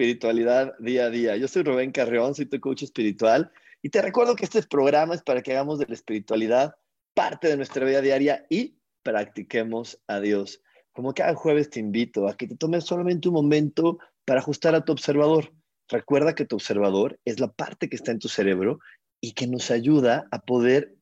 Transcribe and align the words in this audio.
Espiritualidad 0.00 0.72
día 0.78 1.04
a 1.04 1.10
día. 1.10 1.36
Yo 1.36 1.46
soy 1.46 1.62
Rubén 1.62 1.92
Carreón, 1.92 2.34
soy 2.34 2.46
tu 2.46 2.58
coach 2.58 2.84
espiritual 2.84 3.52
y 3.82 3.90
te 3.90 4.00
recuerdo 4.00 4.34
que 4.34 4.46
este 4.46 4.62
programa 4.62 5.14
es 5.14 5.22
para 5.22 5.42
que 5.42 5.52
hagamos 5.52 5.78
de 5.78 5.84
la 5.88 5.92
espiritualidad 5.92 6.74
parte 7.12 7.48
de 7.48 7.58
nuestra 7.58 7.84
vida 7.84 8.00
diaria 8.00 8.46
y 8.48 8.78
practiquemos 9.02 10.00
a 10.06 10.20
Dios. 10.20 10.62
Como 10.92 11.12
cada 11.12 11.34
jueves 11.34 11.68
te 11.68 11.80
invito 11.80 12.28
a 12.28 12.34
que 12.34 12.46
te 12.46 12.56
tomes 12.56 12.84
solamente 12.84 13.28
un 13.28 13.34
momento 13.34 13.98
para 14.24 14.40
ajustar 14.40 14.74
a 14.74 14.86
tu 14.86 14.92
observador. 14.92 15.52
Recuerda 15.86 16.34
que 16.34 16.46
tu 16.46 16.56
observador 16.56 17.20
es 17.26 17.38
la 17.38 17.52
parte 17.52 17.90
que 17.90 17.96
está 17.96 18.10
en 18.10 18.20
tu 18.20 18.28
cerebro 18.28 18.78
y 19.20 19.32
que 19.32 19.46
nos 19.46 19.70
ayuda 19.70 20.24
a 20.30 20.40
poder 20.40 20.94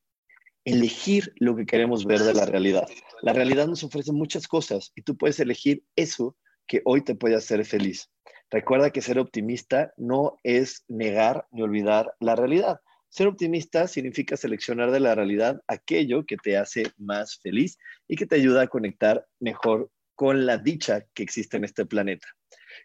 elegir 0.64 1.32
lo 1.36 1.54
que 1.54 1.66
queremos 1.66 2.04
ver 2.04 2.18
de 2.18 2.34
la 2.34 2.46
realidad. 2.46 2.88
La 3.22 3.32
realidad 3.32 3.68
nos 3.68 3.84
ofrece 3.84 4.10
muchas 4.10 4.48
cosas 4.48 4.90
y 4.96 5.02
tú 5.02 5.16
puedes 5.16 5.38
elegir 5.38 5.84
eso 5.94 6.36
que 6.66 6.82
hoy 6.84 7.02
te 7.02 7.14
puede 7.14 7.36
hacer 7.36 7.64
feliz. 7.64 8.10
Recuerda 8.50 8.90
que 8.90 9.02
ser 9.02 9.18
optimista 9.18 9.92
no 9.96 10.38
es 10.42 10.84
negar 10.88 11.46
ni 11.50 11.62
olvidar 11.62 12.14
la 12.18 12.34
realidad. 12.34 12.80
Ser 13.10 13.26
optimista 13.26 13.88
significa 13.88 14.36
seleccionar 14.36 14.90
de 14.90 15.00
la 15.00 15.14
realidad 15.14 15.62
aquello 15.66 16.24
que 16.24 16.36
te 16.36 16.56
hace 16.56 16.84
más 16.96 17.38
feliz 17.38 17.78
y 18.06 18.16
que 18.16 18.26
te 18.26 18.36
ayuda 18.36 18.62
a 18.62 18.68
conectar 18.68 19.26
mejor 19.40 19.90
con 20.14 20.46
la 20.46 20.58
dicha 20.58 21.06
que 21.14 21.22
existe 21.22 21.56
en 21.56 21.64
este 21.64 21.86
planeta. 21.86 22.26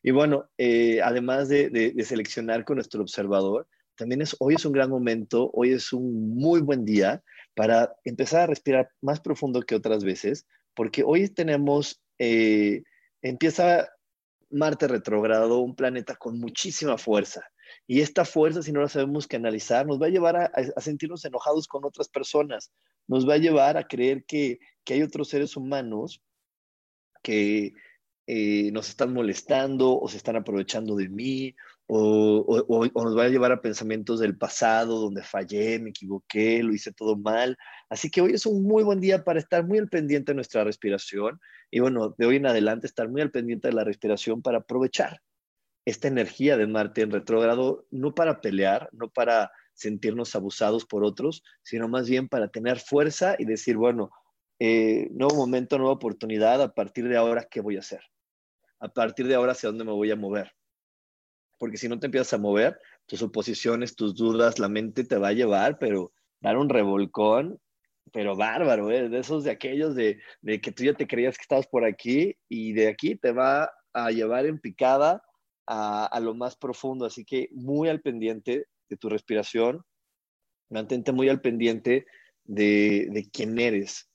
Y 0.02 0.12
bueno, 0.12 0.50
eh, 0.58 1.02
además 1.02 1.50
de, 1.50 1.94
seleccionar 2.06 2.66
con 2.66 2.76
nuestro 2.76 3.02
observador, 3.02 3.68
también 3.96 4.22
es, 4.22 4.36
hoy 4.40 4.56
es 4.56 4.66
un 4.66 4.74
gran 4.74 4.90
momento, 4.90 5.52
hoy 5.54 5.72
es 5.72 5.94
un 5.94 6.36
muy 6.36 6.62
buen 6.62 6.84
día 6.84 7.24
para 7.56 7.96
empezar 8.04 8.42
a 8.42 8.48
respirar 8.48 8.90
más 9.02 9.20
profundo 9.20 9.62
que 9.62 9.76
otras 9.76 10.04
veces, 10.04 10.46
porque 10.74 11.04
hoy 11.04 11.30
tenemos, 11.30 12.02
eh, 12.18 12.84
empieza 13.22 13.90
Marte 14.54 14.88
retrogrado, 14.88 15.60
un 15.60 15.76
planeta 15.76 16.16
con 16.16 16.40
muchísima 16.40 16.98
fuerza. 16.98 17.42
Y 17.88 18.02
esta 18.02 18.24
fuerza, 18.24 18.62
si 18.62 18.72
no 18.72 18.82
la 18.82 18.90
sabemos 18.90 19.28
canalizar, 19.28 19.86
nos 19.86 20.02
va 20.02 20.06
a 20.08 20.10
llevar 20.10 20.38
a, 20.38 20.82
sentirnos 20.82 21.26
enojados 21.26 21.68
con 21.68 21.84
otras 21.86 22.08
personas, 22.08 22.72
nos 23.08 23.28
va 23.28 23.34
a 23.34 23.38
llevar 23.38 23.78
a 23.78 23.88
creer 23.88 24.26
que, 24.26 24.60
hay 24.88 25.02
otros 25.02 25.30
seres 25.30 25.58
humanos 25.58 26.22
que 27.22 27.74
eh, 28.28 28.72
nos 28.72 28.90
están 28.90 29.14
molestando 29.14 30.00
o 30.00 30.08
se 30.08 30.18
están 30.18 30.36
aprovechando 30.36 30.96
de 30.96 31.10
mí 31.10 31.56
o, 31.88 32.92
nos 32.96 33.18
va 33.18 33.24
a 33.26 33.30
llevar 33.30 33.52
a 33.52 33.62
pensamientos 33.62 34.20
del 34.20 34.38
pasado, 34.38 35.00
donde 35.00 35.24
fallé, 35.24 35.80
me 35.80 35.90
equivoqué, 35.90 36.64
lo 36.64 36.74
hice 36.74 36.92
todo 36.92 37.18
mal. 37.18 37.58
Así 37.90 38.10
que 38.10 38.22
hoy 38.22 38.34
es 38.34 38.46
un 38.46 38.64
muy 38.64 38.84
buen 38.84 39.00
día 39.00 39.24
para 39.24 39.40
estar 39.40 39.66
muy 39.66 39.78
al 39.80 39.90
pendiente 39.90 40.32
de 40.32 40.36
nuestra 40.36 40.64
respiración 40.64 41.40
y 41.72 41.80
bueno, 41.80 42.14
de 42.18 42.26
hoy 42.26 42.38
en 42.38 42.46
adelante 42.46 42.88
estar 42.88 43.10
muy 43.10 43.22
al 43.22 43.32
pendiente 43.32 43.68
de 43.68 43.74
la 43.74 43.84
respiración 43.84 44.42
para 44.42 44.60
aprovechar 44.60 45.22
esta 45.86 46.08
energía 46.08 46.56
de 46.58 46.68
Marte 46.68 47.02
en 47.02 47.12
retrógrado, 47.12 47.86
no 47.92 48.16
para 48.16 48.42
pelear, 48.42 48.90
no 48.94 49.10
para 49.10 49.52
sentirnos 49.74 50.36
abusados 50.36 50.86
por 50.86 51.04
otros, 51.04 51.44
sino 51.64 51.88
más 51.88 52.08
bien 52.08 52.30
para 52.30 52.48
tener 52.48 52.80
fuerza 52.80 53.36
y 53.38 53.46
decir, 53.46 53.76
bueno, 53.76 54.12
eh, 54.60 55.10
nuevo 55.12 55.36
momento, 55.36 55.78
nueva 55.78 55.94
oportunidad, 55.94 56.62
a 56.62 56.74
partir 56.74 57.10
de 57.10 57.18
ahora, 57.18 57.48
¿qué 57.50 57.60
voy 57.60 57.76
a 57.76 57.80
hacer? 57.80 58.02
A 58.80 58.90
partir 58.90 59.28
de 59.28 59.36
ahora, 59.36 59.54
¿hacia 59.54 59.70
dónde 59.70 59.84
me 59.84 59.92
voy 59.92 60.12
a 60.12 60.16
mover? 60.16 60.54
Porque 61.64 61.78
si 61.78 61.88
no 61.88 61.98
te 61.98 62.08
empiezas 62.08 62.34
a 62.34 62.40
mover, 62.40 62.78
tus 63.06 63.20
suposiciones, 63.20 63.96
tus 63.96 64.16
dudas, 64.16 64.60
la 64.60 64.68
mente 64.68 65.06
te 65.06 65.16
va 65.16 65.30
a 65.30 65.32
llevar, 65.32 65.80
pero 65.80 66.12
dar 66.42 66.58
un 66.58 66.68
revolcón, 66.68 67.58
pero 68.12 68.36
bárbaro, 68.36 68.92
¿eh? 68.92 69.08
de 69.08 69.20
esos 69.20 69.46
de 69.46 69.52
aquellos 69.52 69.96
de, 69.96 70.20
de 70.42 70.60
que 70.60 70.74
tú 70.74 70.84
ya 70.84 70.94
te 70.94 71.08
creías 71.08 71.38
que 71.38 71.44
estabas 71.44 71.66
por 71.68 71.86
aquí 71.86 72.36
y 72.50 72.74
de 72.74 72.90
aquí 72.90 73.16
te 73.16 73.32
va 73.32 73.72
a 73.94 74.12
llevar 74.12 74.46
en 74.46 74.60
picada 74.60 75.24
a, 75.66 76.20
lo 76.22 76.36
más 76.36 76.58
profundo, 76.58 77.06
así 77.06 77.24
que 77.24 77.48
muy 77.54 77.88
al 77.88 78.02
pendiente 78.02 78.66
de 78.90 78.98
tu 78.98 79.08
respiración, 79.08 79.86
mantente 80.70 81.14
muy 81.14 81.30
al 81.30 81.40
pendiente 81.40 82.06
de, 82.44 83.08
de 83.10 83.30
quién 83.32 83.58
eres 83.58 84.10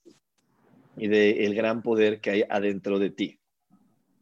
y 0.98 1.08
del 1.08 1.38
el 1.38 1.54
gran 1.54 1.81
poder 1.81 2.20
que 2.20 2.28
hay 2.28 2.44
adentro 2.50 2.98
de 2.98 3.08
ti. 3.08 3.41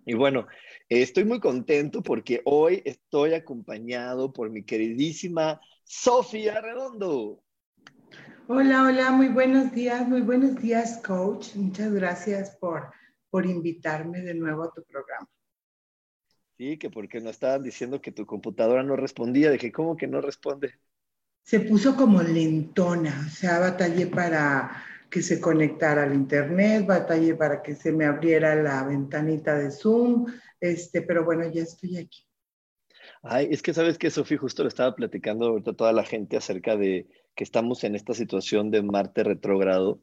Y 0.04 0.14
bueno, 0.14 0.46
Estoy 0.88 1.24
muy 1.24 1.40
contento 1.40 2.00
porque 2.00 2.42
hoy 2.44 2.80
estoy 2.84 3.34
acompañado 3.34 4.32
por 4.32 4.50
mi 4.50 4.62
queridísima 4.62 5.60
Sofía 5.82 6.60
Redondo. 6.60 7.42
Hola, 8.46 8.84
hola, 8.84 9.10
muy 9.10 9.26
buenos 9.26 9.72
días, 9.72 10.08
muy 10.08 10.20
buenos 10.20 10.62
días, 10.62 10.98
coach. 11.04 11.56
Muchas 11.56 11.92
gracias 11.92 12.56
por, 12.60 12.92
por 13.30 13.46
invitarme 13.46 14.20
de 14.20 14.34
nuevo 14.34 14.62
a 14.62 14.72
tu 14.72 14.84
programa. 14.84 15.28
Sí, 16.56 16.78
que 16.78 16.88
porque 16.88 17.20
no 17.20 17.30
estaban 17.30 17.64
diciendo 17.64 18.00
que 18.00 18.12
tu 18.12 18.24
computadora 18.24 18.84
no 18.84 18.94
respondía. 18.94 19.50
Dije, 19.50 19.72
¿cómo 19.72 19.96
que 19.96 20.06
no 20.06 20.20
responde? 20.20 20.78
Se 21.42 21.58
puso 21.58 21.96
como 21.96 22.22
lentona, 22.22 23.24
o 23.26 23.30
sea, 23.30 23.58
batallé 23.58 24.06
para 24.06 24.84
que 25.10 25.22
se 25.22 25.40
conectara 25.40 26.04
al 26.04 26.14
internet, 26.14 26.86
batallé 26.86 27.34
para 27.34 27.62
que 27.62 27.74
se 27.74 27.90
me 27.92 28.04
abriera 28.04 28.54
la 28.54 28.84
ventanita 28.84 29.56
de 29.56 29.70
Zoom, 29.70 30.26
este, 30.60 31.02
pero 31.02 31.24
bueno, 31.24 31.50
ya 31.50 31.62
estoy 31.62 31.98
aquí. 31.98 32.26
Ay, 33.22 33.48
es 33.50 33.62
que 33.62 33.74
sabes 33.74 33.98
que 33.98 34.10
Sofía 34.10 34.38
justo 34.38 34.62
le 34.62 34.68
estaba 34.68 34.94
platicando 34.94 35.46
ahorita 35.46 35.72
a 35.72 35.76
toda 35.76 35.92
la 35.92 36.04
gente 36.04 36.36
acerca 36.36 36.76
de 36.76 37.06
que 37.34 37.44
estamos 37.44 37.84
en 37.84 37.94
esta 37.94 38.14
situación 38.14 38.70
de 38.70 38.82
Marte 38.82 39.22
retrógrado 39.22 40.00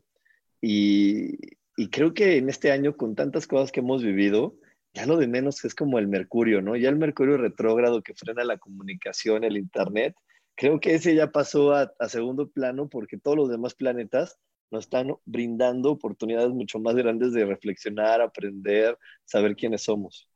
y, 0.61 1.37
y 1.75 1.89
creo 1.89 2.13
que 2.13 2.37
en 2.37 2.49
este 2.49 2.71
año 2.71 2.95
con 2.95 3.15
tantas 3.15 3.47
cosas 3.47 3.71
que 3.71 3.81
hemos 3.81 4.03
vivido, 4.03 4.55
ya 4.93 5.05
lo 5.05 5.17
de 5.17 5.27
menos 5.27 5.63
es 5.65 5.75
como 5.75 5.99
el 5.99 6.07
Mercurio, 6.07 6.61
¿no? 6.61 6.75
Ya 6.75 6.89
el 6.89 6.95
Mercurio 6.97 7.37
retrógrado 7.37 8.03
que 8.03 8.13
frena 8.13 8.43
la 8.43 8.57
comunicación, 8.57 9.43
el 9.43 9.57
Internet, 9.57 10.15
creo 10.55 10.79
que 10.79 10.93
ese 10.95 11.15
ya 11.15 11.31
pasó 11.31 11.73
a, 11.73 11.91
a 11.99 12.09
segundo 12.09 12.49
plano 12.49 12.87
porque 12.89 13.17
todos 13.17 13.37
los 13.37 13.49
demás 13.49 13.73
planetas 13.73 14.37
nos 14.71 14.85
están 14.85 15.15
brindando 15.25 15.91
oportunidades 15.91 16.49
mucho 16.49 16.79
más 16.79 16.95
grandes 16.95 17.33
de 17.33 17.45
reflexionar, 17.45 18.21
aprender, 18.21 18.97
saber 19.25 19.55
quiénes 19.55 19.83
somos. 19.83 20.29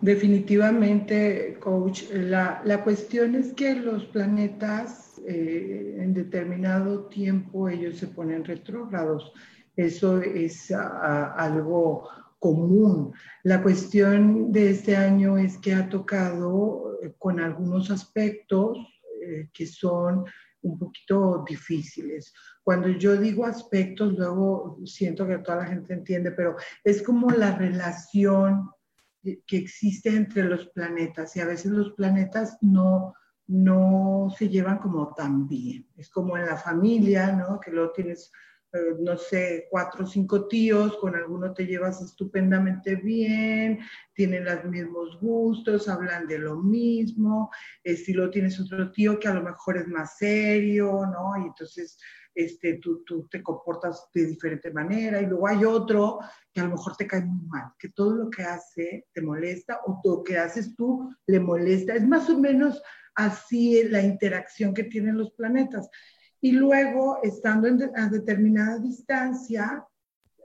Definitivamente, 0.00 1.58
coach, 1.60 2.04
la, 2.12 2.62
la 2.64 2.82
cuestión 2.82 3.34
es 3.34 3.52
que 3.52 3.74
los 3.74 4.06
planetas 4.06 5.20
eh, 5.26 5.96
en 5.98 6.14
determinado 6.14 7.06
tiempo 7.08 7.68
ellos 7.68 7.98
se 7.98 8.06
ponen 8.06 8.44
retrógrados. 8.44 9.32
Eso 9.76 10.20
es 10.22 10.70
algo 10.72 12.08
común. 12.38 13.12
La 13.44 13.62
cuestión 13.62 14.50
de 14.50 14.70
este 14.70 14.96
año 14.96 15.36
es 15.36 15.58
que 15.58 15.74
ha 15.74 15.88
tocado 15.88 16.98
eh, 17.02 17.14
con 17.18 17.38
algunos 17.38 17.90
aspectos 17.90 18.78
eh, 19.22 19.50
que 19.52 19.66
son 19.66 20.24
un 20.62 20.78
poquito 20.78 21.44
difíciles. 21.46 22.32
Cuando 22.62 22.88
yo 22.88 23.16
digo 23.16 23.44
aspectos, 23.44 24.14
luego 24.14 24.78
siento 24.84 25.26
que 25.26 25.38
toda 25.38 25.58
la 25.58 25.66
gente 25.66 25.92
entiende, 25.92 26.32
pero 26.32 26.56
es 26.84 27.02
como 27.02 27.30
la 27.30 27.56
relación 27.56 28.70
que 29.22 29.56
existe 29.56 30.10
entre 30.10 30.44
los 30.44 30.68
planetas 30.68 31.36
y 31.36 31.40
a 31.40 31.46
veces 31.46 31.72
los 31.72 31.92
planetas 31.92 32.58
no, 32.60 33.14
no 33.46 34.28
se 34.36 34.48
llevan 34.48 34.78
como 34.78 35.12
tan 35.14 35.46
bien. 35.46 35.86
Es 35.96 36.08
como 36.08 36.36
en 36.36 36.46
la 36.46 36.56
familia, 36.56 37.32
¿no? 37.32 37.60
Que 37.60 37.70
luego 37.70 37.92
tienes 37.92 38.30
no 39.00 39.16
sé, 39.16 39.66
cuatro 39.70 40.04
o 40.04 40.06
cinco 40.06 40.46
tíos, 40.46 40.96
con 40.98 41.16
alguno 41.16 41.52
te 41.52 41.66
llevas 41.66 42.00
estupendamente 42.02 42.96
bien, 42.96 43.80
tienen 44.14 44.44
los 44.44 44.64
mismos 44.64 45.18
gustos, 45.20 45.88
hablan 45.88 46.26
de 46.26 46.38
lo 46.38 46.56
mismo, 46.56 47.50
eh, 47.82 47.96
si 47.96 48.12
lo 48.12 48.30
tienes 48.30 48.60
otro 48.60 48.90
tío 48.92 49.18
que 49.18 49.28
a 49.28 49.34
lo 49.34 49.42
mejor 49.42 49.78
es 49.78 49.88
más 49.88 50.18
serio, 50.18 51.02
¿no? 51.06 51.36
Y 51.42 51.48
entonces 51.48 51.98
este, 52.34 52.74
tú, 52.74 53.02
tú, 53.04 53.26
te 53.28 53.42
comportas 53.42 54.08
de 54.14 54.26
diferente 54.26 54.70
manera, 54.70 55.20
y 55.20 55.26
luego 55.26 55.48
hay 55.48 55.64
otro 55.64 56.20
que 56.52 56.60
a 56.60 56.64
lo 56.64 56.70
mejor 56.70 56.96
te 56.96 57.06
cae 57.06 57.22
muy 57.22 57.44
mal, 57.46 57.72
que 57.78 57.88
todo 57.88 58.14
lo 58.14 58.30
que 58.30 58.42
hace 58.42 59.08
te 59.12 59.20
molesta 59.20 59.80
o 59.86 60.00
todo 60.02 60.18
lo 60.18 60.24
que 60.24 60.38
haces 60.38 60.74
tú 60.76 61.12
le 61.26 61.40
molesta. 61.40 61.94
Es 61.94 62.06
más 62.06 62.30
o 62.30 62.38
menos 62.38 62.80
así 63.14 63.82
la 63.88 64.02
interacción 64.02 64.72
que 64.72 64.84
tienen 64.84 65.18
los 65.18 65.32
planetas. 65.32 65.90
Y 66.40 66.52
luego, 66.52 67.22
estando 67.22 67.68
a 67.94 68.08
determinada 68.08 68.78
distancia, 68.78 69.84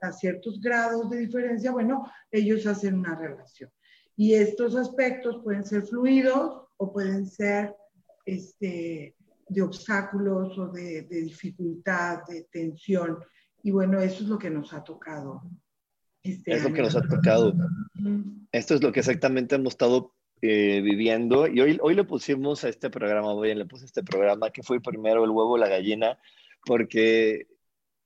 a 0.01 0.11
ciertos 0.11 0.59
grados 0.59 1.09
de 1.09 1.19
diferencia, 1.19 1.71
bueno, 1.71 2.09
ellos 2.31 2.65
hacen 2.67 2.95
una 2.95 3.15
relación. 3.15 3.69
Y 4.17 4.33
estos 4.33 4.75
aspectos 4.75 5.41
pueden 5.43 5.65
ser 5.65 5.83
fluidos 5.83 6.67
o 6.77 6.91
pueden 6.91 7.25
ser 7.25 7.75
este, 8.25 9.15
de 9.47 9.61
obstáculos 9.61 10.57
o 10.57 10.67
de, 10.67 11.03
dificultad, 11.03 12.23
de 12.27 12.47
tensión. 12.51 13.19
Y 13.63 13.71
bueno, 13.71 13.99
eso 13.99 14.23
es 14.23 14.29
lo 14.29 14.37
que 14.37 14.49
nos 14.49 14.73
ha 14.73 14.83
tocado. 14.83 15.41
Este 16.23 16.53
es 16.53 16.63
lo 16.63 16.73
que 16.73 16.81
nos 16.81 16.95
ha 16.95 17.01
tocado. 17.01 17.53
Esto 18.51 18.75
es 18.75 18.83
lo 18.83 18.91
que 18.91 19.01
exactamente 19.01 19.55
hemos 19.55 19.73
estado 19.73 20.13
eh, 20.49 20.81
viviendo. 20.81 21.47
Y 21.47 21.59
hoy, 21.61 21.77
hoy 21.81 21.95
le 21.95 22.03
pusimos 22.03 22.63
a 22.63 22.69
este 22.69 22.89
programa, 22.89 23.33
hoy 23.33 23.53
le 23.53 23.65
puse 23.65 23.83
a 23.83 23.87
este 23.87 24.03
programa, 24.03 24.51
que 24.51 24.63
fue 24.63 24.81
primero 24.81 25.23
el 25.23 25.31
huevo 25.31 25.57
la 25.57 25.67
gallina, 25.67 26.17
porque, 26.65 27.47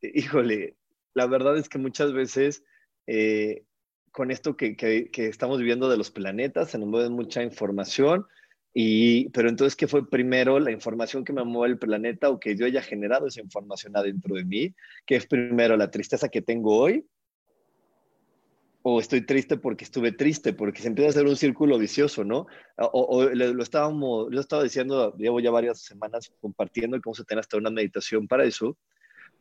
híjole, 0.02 0.76
la 1.14 1.28
verdad 1.28 1.58
es 1.58 1.70
que 1.70 1.78
muchas 1.78 2.14
veces 2.14 2.64
eh, 3.08 3.64
con 4.12 4.32
esto 4.32 4.56
que, 4.58 4.76
que, 4.76 5.10
estamos 5.28 5.60
viviendo 5.60 5.90
de 5.90 5.98
los 5.98 6.12
planetas 6.12 6.72
se 6.72 6.78
nos 6.78 6.88
mueve 6.90 7.10
mucha 7.10 7.44
información. 7.44 8.26
Y, 8.74 9.30
pero 9.30 9.50
entonces, 9.50 9.76
¿qué 9.76 9.88
fue 9.88 10.10
primero? 10.10 10.60
¿La 10.60 10.72
información 10.72 11.24
que 11.24 11.34
me 11.34 11.44
mueve 11.44 11.74
el 11.74 11.80
planeta 11.80 12.30
o 12.30 12.40
que 12.40 12.56
yo 12.56 12.66
haya 12.66 12.82
generado 12.82 13.28
esa 13.28 13.42
información 13.42 13.98
adentro 13.98 14.36
de 14.36 14.46
mí? 14.46 14.76
¿Qué 15.06 15.16
es 15.16 15.26
primero 15.26 15.76
la 15.76 15.92
tristeza 15.92 16.30
que 16.30 16.42
tengo 16.42 16.78
hoy 16.78 17.06
o 18.82 19.00
estoy 19.00 19.22
triste 19.26 19.58
porque 19.58 19.84
estuve 19.84 20.12
triste, 20.12 20.54
porque 20.54 20.82
se 20.82 20.88
empieza 20.88 21.10
a 21.10 21.12
hacer 21.12 21.26
un 21.26 21.36
círculo 21.36 21.78
vicioso, 21.78 22.24
¿no? 22.24 22.48
O, 22.78 23.24
lo 23.24 23.64
estábamos, 23.64 24.32
estaba 24.34 24.64
diciendo, 24.64 25.16
llevo 25.18 25.40
ya 25.40 25.52
varias 25.52 25.82
semanas 25.82 26.32
compartiendo 26.40 27.00
cómo 27.02 27.14
se 27.14 27.26
tiene 27.26 27.42
hasta 27.42 27.58
una 27.58 27.70
meditación 27.70 28.28
para 28.28 28.46
eso, 28.46 28.78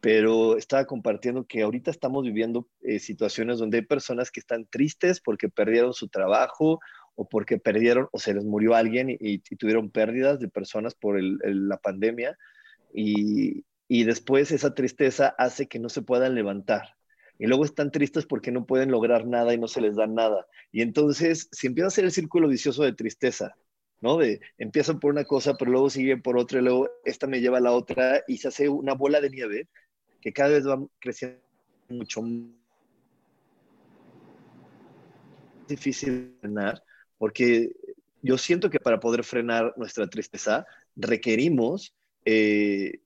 pero 0.00 0.56
estaba 0.56 0.87
compartiendo 0.87 1.44
que 1.46 1.62
ahorita 1.62 1.90
estamos 1.90 2.25
viviendo 2.25 2.69
eh, 2.82 2.99
situaciones 2.99 3.58
donde 3.58 3.79
hay 3.79 3.85
personas 3.85 4.31
que 4.31 4.40
están 4.40 4.67
tristes 4.67 5.20
porque 5.20 5.49
perdieron 5.49 5.93
su 5.93 6.08
trabajo 6.08 6.81
o 7.14 7.29
porque 7.29 7.58
perdieron 7.58 8.08
o 8.12 8.19
se 8.19 8.34
les 8.34 8.44
murió 8.44 8.75
alguien 8.75 9.08
y, 9.08 9.38
tuvieron 9.56 9.91
pérdidas 9.91 10.38
de 10.41 10.49
personas 10.49 10.94
por 10.94 11.20
la 11.20 11.76
pandemia 11.79 12.37
y, 12.94 13.64
y 13.88 14.05
después 14.05 14.52
esa 14.52 14.75
tristeza 14.75 15.34
hace 15.37 15.67
que 15.67 15.81
no 15.81 15.88
se 15.88 16.02
puedan 16.02 16.34
levantar 16.34 16.97
y 17.38 17.46
luego 17.46 17.64
están 17.64 17.90
tristes 17.90 18.26
porque 18.26 18.50
no 18.50 18.67
pueden 18.67 18.90
lograr 18.90 19.26
nada 19.26 19.55
y 19.55 19.58
no 19.58 19.69
se 19.69 19.81
les 19.81 19.96
da 19.96 20.06
nada. 20.06 20.46
Y 20.73 20.82
entonces 20.82 21.49
si 21.52 21.67
empieza 21.69 21.88
a 21.88 21.90
ser 21.90 22.05
el 22.05 22.12
círculo 22.12 22.49
vicioso 22.49 22.82
de 22.82 22.93
tristeza, 22.93 23.56
¿no? 24.00 24.17
De 24.17 24.40
empiezan 24.58 25.00
por 25.00 25.12
una 25.12 25.25
cosa, 25.25 25.55
pero 25.56 25.70
luego 25.70 25.90
siguen 25.90 26.23
por 26.23 26.38
otra, 26.38 26.61
y 26.61 26.62
luego 26.62 26.90
esta 27.05 27.26
me 27.26 27.40
lleva 27.40 27.58
a 27.58 27.62
la 27.62 27.73
otra 27.73 28.23
y 28.26 28.38
se 28.38 28.49
hace 28.49 28.69
una 28.69 28.94
bola 28.94 29.20
de 29.20 29.31
nieve 29.31 29.69
que 30.20 30.32
cada 30.32 30.50
vez 30.50 30.67
va 30.67 30.85
creciendo 30.99 31.38
mucho 31.88 32.23
más 32.23 32.58
difícil 35.69 36.37
frenar, 36.41 36.82
porque 37.19 37.73
yo 38.23 38.38
siento 38.38 38.70
que 38.70 38.81
para 38.81 39.00
poder 39.00 39.23
frenar 39.23 39.75
nuestra 39.76 40.08
tristeza 40.08 40.67
requerimos 40.96 41.94
eh, 42.25 43.00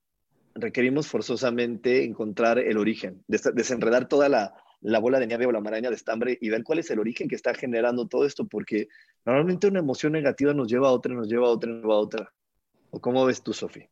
requerimos 0.55 1.07
forzosamente 1.07 2.03
encontrar 2.03 2.59
el 2.59 2.77
origen, 2.77 3.23
desenredar 3.27 4.07
toda 4.07 4.29
la, 4.29 4.53
bola 4.99 5.19
de 5.19 5.27
nieve 5.27 5.45
o 5.45 5.51
la 5.51 5.61
maraña 5.61 5.89
de 5.89 5.95
estambre 5.95 6.37
y 6.39 6.49
ver 6.49 6.63
cuál 6.63 6.79
es 6.79 6.89
el 6.91 6.99
origen 6.99 7.27
que 7.27 7.35
está 7.35 7.53
generando 7.53 8.07
todo 8.07 8.25
esto, 8.25 8.47
porque 8.47 8.87
normalmente 9.25 9.67
una 9.67 9.79
emoción 9.79 10.13
negativa 10.13 10.53
nos 10.53 10.67
lleva 10.67 10.89
a 10.89 10.91
otra, 10.91 11.13
nos 11.13 11.27
lleva 11.27 11.47
a 11.47 11.51
otra, 11.51 11.71
nos 11.71 11.81
lleva 11.81 11.95
a 11.95 11.99
otra. 11.99 12.33
¿O 12.91 12.99
cómo 12.99 13.25
ves 13.25 13.41
tú, 13.41 13.53
Sofía? 13.53 13.89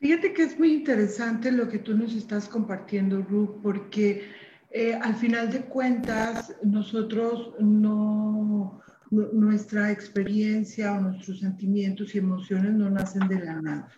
Fíjate 0.00 0.32
que 0.32 0.42
es 0.42 0.58
muy 0.58 0.72
interesante 0.72 1.52
lo 1.52 1.68
que 1.68 1.78
tú 1.78 1.96
nos 1.96 2.14
estás 2.14 2.48
compartiendo, 2.48 3.22
Ruth, 3.22 3.60
porque 3.62 4.28
eh, 4.70 4.94
al 4.94 5.14
final 5.14 5.50
de 5.50 5.62
cuentas 5.62 6.56
nosotros 6.62 7.54
no, 7.60 8.82
nuestra 9.10 9.90
experiencia 9.90 10.92
o 10.94 11.00
nuestros 11.00 11.40
sentimientos 11.40 12.14
y 12.14 12.18
emociones 12.18 12.72
no 12.72 12.90
nacen 12.90 13.28
de 13.28 13.44
la 13.44 13.60
nada. 13.60 13.88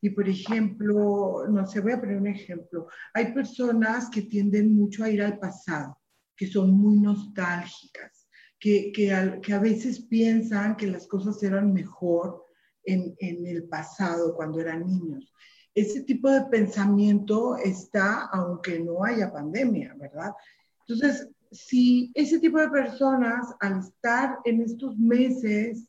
Y 0.00 0.10
por 0.10 0.28
ejemplo, 0.28 1.44
no 1.48 1.66
sé, 1.66 1.80
voy 1.80 1.92
a 1.92 2.00
poner 2.00 2.18
un 2.18 2.28
ejemplo. 2.28 2.88
Hay 3.14 3.32
personas 3.32 4.08
que 4.10 4.22
tienden 4.22 4.74
mucho 4.74 5.04
a 5.04 5.10
ir 5.10 5.22
al 5.22 5.38
pasado, 5.38 5.98
que 6.36 6.46
son 6.46 6.70
muy 6.72 6.98
nostálgicas, 7.00 8.28
que, 8.60 8.92
que, 8.92 9.12
a, 9.12 9.58
veces 9.58 10.00
piensan 10.00 10.76
que 10.76 10.86
las 10.86 11.06
cosas 11.06 11.42
eran 11.42 11.72
mejor 11.72 12.44
en, 12.84 13.14
en 13.18 13.46
el 13.46 13.64
pasado, 13.68 14.34
cuando 14.34 14.60
eran 14.60 14.86
niños. 14.86 15.32
Ese 15.74 16.02
tipo 16.02 16.30
de 16.30 16.42
pensamiento 16.46 17.56
está 17.56 18.26
aunque 18.32 18.80
no 18.80 19.04
haya 19.04 19.32
pandemia, 19.32 19.94
¿verdad? 19.98 20.32
Entonces, 20.86 21.28
si 21.50 22.10
ese 22.14 22.38
tipo 22.38 22.58
de 22.58 22.68
personas 22.68 23.54
al 23.60 23.80
estar 23.80 24.38
en 24.44 24.62
estos 24.62 24.98
meses 24.98 25.87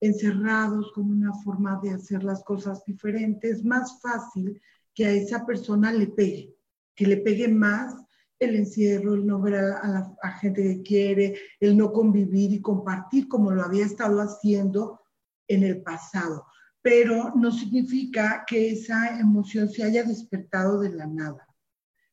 encerrados 0.00 0.92
con 0.92 1.10
una 1.10 1.32
forma 1.44 1.78
de 1.82 1.90
hacer 1.90 2.24
las 2.24 2.42
cosas 2.42 2.84
diferentes, 2.84 3.58
es 3.58 3.64
más 3.64 4.00
fácil 4.00 4.60
que 4.94 5.06
a 5.06 5.12
esa 5.12 5.44
persona 5.46 5.92
le 5.92 6.08
pegue, 6.08 6.56
que 6.94 7.06
le 7.06 7.18
pegue 7.18 7.48
más 7.48 7.94
el 8.38 8.56
encierro, 8.56 9.14
el 9.14 9.26
no 9.26 9.40
ver 9.40 9.56
a, 9.56 9.86
la, 10.22 10.32
gente 10.40 10.62
que 10.62 10.82
quiere, 10.82 11.38
el 11.60 11.76
no 11.76 11.92
convivir 11.92 12.52
y 12.52 12.62
compartir 12.62 13.28
como 13.28 13.50
lo 13.50 13.62
había 13.62 13.84
estado 13.84 14.20
haciendo 14.20 15.02
en 15.46 15.62
el 15.62 15.82
pasado. 15.82 16.46
Pero 16.80 17.34
no 17.36 17.52
significa 17.52 18.44
que 18.46 18.70
esa 18.70 19.20
emoción 19.20 19.68
se 19.68 19.84
haya 19.84 20.02
despertado 20.02 20.80
de 20.80 20.90
la 20.90 21.06
nada. 21.06 21.46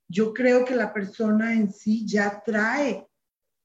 Yo 0.09 0.33
creo 0.33 0.65
que 0.65 0.75
la 0.75 0.93
persona 0.93 1.53
en 1.53 1.71
sí 1.71 2.05
ya 2.05 2.43
trae 2.45 3.07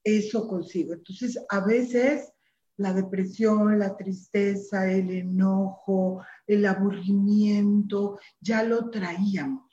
eso 0.04 0.46
consigo. 0.46 0.94
Entonces, 0.94 1.38
a 1.48 1.60
veces 1.60 2.32
la 2.76 2.92
depresión, 2.92 3.78
la 3.78 3.96
tristeza, 3.96 4.90
el 4.90 5.10
enojo, 5.10 6.24
el 6.46 6.64
aburrimiento, 6.66 8.18
ya 8.40 8.62
lo 8.62 8.90
traíamos. 8.90 9.70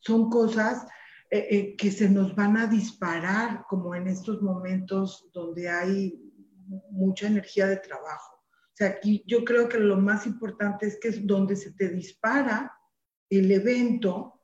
Son 0.00 0.30
cosas 0.30 0.86
eh, 1.30 1.46
eh, 1.50 1.76
que 1.76 1.90
se 1.90 2.08
nos 2.08 2.34
van 2.34 2.56
a 2.56 2.66
disparar 2.66 3.64
como 3.68 3.94
en 3.94 4.08
estos 4.08 4.42
momentos 4.42 5.30
donde 5.32 5.68
hay 5.68 6.20
mucha 6.90 7.26
energía 7.26 7.66
de 7.66 7.76
trabajo. 7.76 8.36
O 8.36 8.74
sea, 8.74 8.88
aquí 8.88 9.22
yo 9.26 9.44
creo 9.44 9.68
que 9.68 9.78
lo 9.78 9.96
más 9.96 10.26
importante 10.26 10.86
es 10.86 10.98
que 10.98 11.08
es 11.08 11.26
donde 11.26 11.56
se 11.56 11.72
te 11.72 11.88
dispara 11.88 12.72
el 13.28 13.50
evento, 13.50 14.40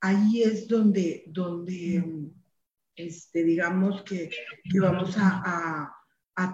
ahí 0.00 0.42
es 0.42 0.68
donde, 0.68 1.24
donde 1.28 2.32
este, 2.94 3.42
digamos 3.44 4.02
que, 4.02 4.30
vamos 4.80 5.16
a 5.18 5.42
a 5.44 5.95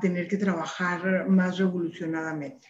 tener 0.01 0.29
que 0.29 0.37
trabajar 0.37 1.29
más 1.29 1.59
revolucionadamente. 1.59 2.69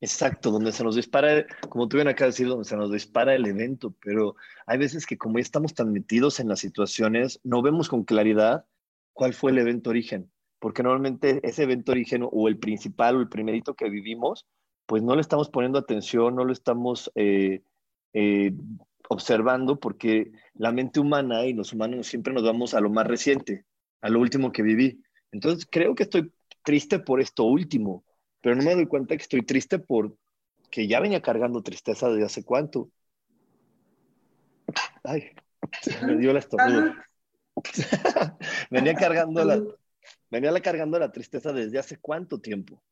Exacto, 0.00 0.50
donde 0.50 0.72
se 0.72 0.84
nos 0.84 0.94
dispara, 0.94 1.46
como 1.70 1.88
tú 1.88 1.96
bien 1.96 2.08
acá 2.08 2.26
decir, 2.26 2.46
donde 2.46 2.68
se 2.68 2.76
nos 2.76 2.92
dispara 2.92 3.34
el 3.34 3.46
evento, 3.46 3.94
pero 4.04 4.36
hay 4.66 4.78
veces 4.78 5.06
que 5.06 5.16
como 5.16 5.38
ya 5.38 5.42
estamos 5.42 5.72
tan 5.74 5.90
metidos 5.90 6.38
en 6.38 6.48
las 6.48 6.60
situaciones, 6.60 7.40
no 7.44 7.62
vemos 7.62 7.88
con 7.88 8.04
claridad 8.04 8.66
cuál 9.14 9.32
fue 9.32 9.52
el 9.52 9.58
evento 9.58 9.90
origen, 9.90 10.30
porque 10.58 10.82
normalmente 10.82 11.40
ese 11.42 11.62
evento 11.62 11.92
origen 11.92 12.28
o 12.30 12.48
el 12.48 12.58
principal 12.58 13.16
o 13.16 13.20
el 13.20 13.28
primerito 13.28 13.74
que 13.74 13.88
vivimos, 13.88 14.46
pues 14.84 15.02
no 15.02 15.14
le 15.14 15.22
estamos 15.22 15.48
poniendo 15.48 15.78
atención, 15.78 16.36
no 16.36 16.44
lo 16.44 16.52
estamos 16.52 17.10
eh, 17.14 17.62
eh, 18.12 18.52
observando, 19.08 19.80
porque 19.80 20.30
la 20.54 20.72
mente 20.72 21.00
humana 21.00 21.46
y 21.46 21.54
los 21.54 21.72
humanos 21.72 22.06
siempre 22.06 22.34
nos 22.34 22.44
vamos 22.44 22.74
a 22.74 22.80
lo 22.80 22.90
más 22.90 23.06
reciente, 23.06 23.64
a 24.02 24.10
lo 24.10 24.20
último 24.20 24.52
que 24.52 24.62
viví. 24.62 25.02
Entonces 25.36 25.68
creo 25.70 25.94
que 25.94 26.04
estoy 26.04 26.32
triste 26.62 26.98
por 26.98 27.20
esto 27.20 27.44
último, 27.44 28.04
pero 28.40 28.56
no 28.56 28.62
me 28.62 28.74
doy 28.74 28.86
cuenta 28.86 29.14
que 29.16 29.22
estoy 29.22 29.42
triste 29.42 29.78
por 29.78 30.16
que 30.70 30.88
ya 30.88 30.98
venía 30.98 31.20
cargando 31.20 31.62
tristeza 31.62 32.08
desde 32.08 32.24
hace 32.24 32.42
cuánto. 32.42 32.90
Ay, 35.04 35.30
me 36.06 36.16
dio 36.16 36.32
la 36.32 36.38
estornudo. 36.38 36.94
venía 38.70 38.94
cargando 38.94 39.44
la, 39.44 39.62
venía 40.30 40.60
cargando 40.60 40.98
la 40.98 41.12
tristeza 41.12 41.52
desde 41.52 41.78
hace 41.78 41.98
cuánto 41.98 42.40
tiempo. 42.40 42.82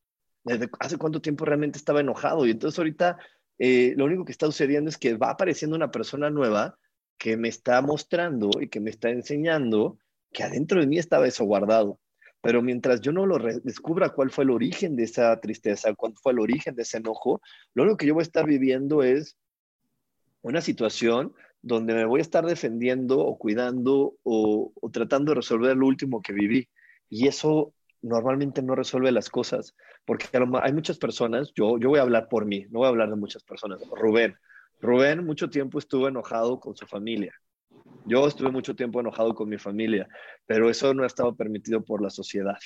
Desde 0.43 0.69
hace 0.79 0.97
cuánto 0.97 1.19
tiempo 1.19 1.45
realmente 1.45 1.79
estaba 1.79 1.99
enojado. 1.99 2.45
Y 2.45 2.51
entonces 2.51 2.77
ahorita 2.77 3.17
eh, 3.57 3.95
lo 3.97 4.05
único 4.05 4.23
que 4.23 4.31
está 4.31 4.45
sucediendo 4.45 4.89
es 4.89 4.97
que 4.97 5.15
va 5.15 5.31
apareciendo 5.31 5.75
una 5.75 5.89
persona 5.89 6.29
nueva 6.29 6.77
que 7.17 7.37
me 7.37 7.47
está 7.47 7.81
mostrando 7.81 8.51
y 8.61 8.67
que 8.67 8.79
me 8.79 8.91
está 8.91 9.09
enseñando 9.09 9.97
que 10.31 10.43
adentro 10.43 10.79
de 10.79 10.87
mí 10.87 10.99
estaba 10.99 11.27
eso 11.27 11.43
guardado. 11.45 11.99
Pero 12.45 12.61
mientras 12.61 13.01
yo 13.01 13.11
no 13.11 13.25
lo 13.25 13.39
descubra 13.39 14.09
cuál 14.09 14.29
fue 14.29 14.43
el 14.43 14.51
origen 14.51 14.95
de 14.95 15.01
esa 15.01 15.35
tristeza, 15.39 15.95
cuál 15.95 16.13
fue 16.13 16.31
el 16.31 16.39
origen 16.39 16.75
de 16.75 16.83
ese 16.83 16.97
enojo, 16.97 17.41
lo 17.73 17.81
único 17.81 17.97
que 17.97 18.05
yo 18.05 18.13
voy 18.13 18.21
a 18.21 18.29
estar 18.29 18.45
viviendo 18.45 19.01
es 19.01 19.35
una 20.43 20.61
situación 20.61 21.33
donde 21.63 21.95
me 21.95 22.05
voy 22.05 22.19
a 22.19 22.21
estar 22.21 22.45
defendiendo 22.45 23.17
o 23.17 23.39
cuidando 23.39 24.13
o, 24.21 24.71
tratando 24.93 25.31
de 25.31 25.37
resolver 25.37 25.75
lo 25.75 25.87
último 25.87 26.21
que 26.21 26.33
viví. 26.33 26.69
Y 27.09 27.27
eso 27.27 27.73
normalmente 28.03 28.61
no 28.61 28.75
resuelve 28.75 29.11
las 29.11 29.31
cosas, 29.31 29.75
porque 30.05 30.27
hay 30.61 30.71
muchas 30.71 30.99
personas, 30.99 31.51
yo, 31.55 31.79
yo 31.79 31.89
voy 31.89 31.97
a 31.97 32.03
hablar 32.03 32.29
por 32.29 32.45
mí, 32.45 32.67
no 32.69 32.77
voy 32.77 32.85
a 32.85 32.89
hablar 32.89 33.09
de 33.09 33.15
muchas 33.15 33.43
personas. 33.43 33.81
Rubén, 33.89 34.35
Rubén 34.79 35.25
mucho 35.25 35.49
tiempo 35.49 35.79
estuvo 35.79 36.07
enojado 36.07 36.59
con 36.59 36.75
su 36.75 36.85
familia. 36.85 37.33
Yo 38.05 38.27
estuve 38.27 38.51
mucho 38.51 38.75
tiempo 38.75 38.99
enojado 38.99 39.33
con 39.33 39.49
mi 39.49 39.57
familia, 39.57 40.07
pero 40.45 40.69
eso 40.69 40.93
no 40.93 41.05
estaba 41.05 41.33
permitido 41.33 41.83
por 41.83 42.01
la 42.01 42.09
sociedad. 42.09 42.57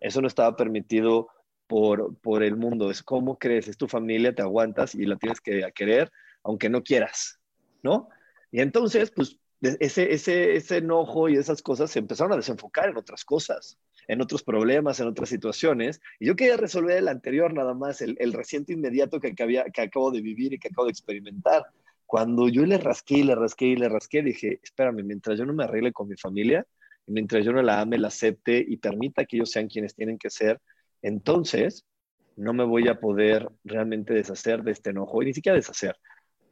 Eso 0.00 0.22
no 0.22 0.26
estaba 0.26 0.56
permitido 0.56 1.28
por, 1.66 2.16
por 2.18 2.42
el 2.42 2.56
mundo. 2.56 2.90
Es 2.90 3.02
como 3.02 3.38
crees, 3.38 3.68
es 3.68 3.76
tu 3.76 3.86
familia, 3.86 4.34
te 4.34 4.42
aguantas 4.42 4.94
y 4.94 5.04
la 5.04 5.16
tienes 5.16 5.40
que 5.40 5.70
querer, 5.74 6.10
aunque 6.42 6.70
no 6.70 6.82
quieras, 6.82 7.38
¿no? 7.82 8.08
Y 8.50 8.60
entonces, 8.60 9.10
pues, 9.10 9.38
ese, 9.60 10.12
ese, 10.12 10.56
ese 10.56 10.78
enojo 10.78 11.28
y 11.28 11.36
esas 11.36 11.60
cosas 11.60 11.90
se 11.90 11.98
empezaron 11.98 12.32
a 12.32 12.36
desenfocar 12.36 12.88
en 12.88 12.96
otras 12.96 13.24
cosas, 13.24 13.78
en 14.08 14.22
otros 14.22 14.42
problemas, 14.42 14.98
en 15.00 15.08
otras 15.08 15.28
situaciones. 15.28 16.00
Y 16.18 16.26
yo 16.26 16.36
quería 16.36 16.56
resolver 16.56 16.96
el 16.96 17.08
anterior 17.08 17.52
nada 17.52 17.74
más, 17.74 18.00
el, 18.00 18.16
el 18.18 18.32
reciente 18.32 18.72
inmediato 18.72 19.20
que, 19.20 19.34
que, 19.34 19.64
que 19.72 19.82
acabo 19.82 20.10
de 20.10 20.22
vivir 20.22 20.54
y 20.54 20.58
que 20.58 20.68
acabo 20.68 20.86
de 20.86 20.92
experimentar. 20.92 21.64
Cuando 22.10 22.48
yo 22.48 22.66
le 22.66 22.76
rasqué 22.76 23.18
y 23.18 23.22
le 23.22 23.36
rasqué 23.36 23.66
y 23.66 23.76
le 23.76 23.88
rasqué, 23.88 24.20
dije, 24.20 24.58
espérame, 24.64 25.04
mientras 25.04 25.38
yo 25.38 25.46
no 25.46 25.52
me 25.52 25.62
arregle 25.62 25.92
con 25.92 26.08
mi 26.08 26.16
familia, 26.16 26.66
mientras 27.06 27.44
yo 27.44 27.52
no 27.52 27.62
la 27.62 27.80
ame, 27.80 27.98
la 27.98 28.08
acepte 28.08 28.64
y 28.66 28.78
permita 28.78 29.24
que 29.24 29.36
ellos 29.36 29.52
sean 29.52 29.68
quienes 29.68 29.94
tienen 29.94 30.18
que 30.18 30.28
ser, 30.28 30.60
entonces 31.02 31.86
no 32.34 32.52
me 32.52 32.64
voy 32.64 32.88
a 32.88 32.98
poder 32.98 33.48
realmente 33.62 34.12
deshacer 34.12 34.64
de 34.64 34.72
este 34.72 34.90
enojo, 34.90 35.22
y 35.22 35.26
ni 35.26 35.34
siquiera 35.34 35.54
deshacer, 35.54 35.94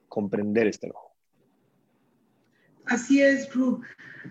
comprender 0.06 0.68
este 0.68 0.86
enojo. 0.86 1.12
Así 2.86 3.20
es, 3.20 3.52
Ru. 3.52 3.80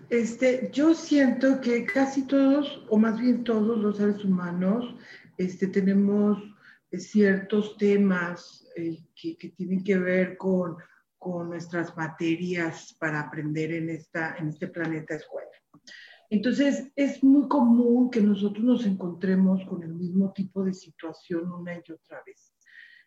Este, 0.08 0.70
yo 0.72 0.94
siento 0.94 1.60
que 1.60 1.84
casi 1.84 2.22
todos, 2.22 2.86
o 2.88 2.96
más 2.96 3.20
bien 3.20 3.44
todos 3.44 3.76
los 3.76 3.98
seres 3.98 4.24
humanos, 4.24 4.94
este, 5.36 5.66
tenemos 5.66 6.42
ciertos 6.90 7.76
temas 7.76 8.66
eh, 8.76 8.98
que, 9.14 9.36
que, 9.36 9.50
tienen 9.50 9.84
que 9.84 9.98
ver 9.98 10.38
con 10.38 10.78
con 11.18 11.50
nuestras 11.50 11.96
materias 11.96 12.96
para 12.98 13.20
aprender 13.20 13.72
en, 13.72 13.90
esta, 13.90 14.36
en 14.36 14.48
este 14.48 14.68
planeta 14.68 15.14
escuela. 15.14 15.48
Entonces, 16.30 16.92
es 16.94 17.22
muy 17.24 17.48
común 17.48 18.10
que 18.10 18.20
nosotros 18.20 18.64
nos 18.64 18.86
encontremos 18.86 19.64
con 19.64 19.82
el 19.82 19.94
mismo 19.94 20.32
tipo 20.32 20.62
de 20.62 20.74
situación 20.74 21.50
una 21.50 21.74
y 21.74 21.92
otra 21.92 22.22
vez. 22.24 22.54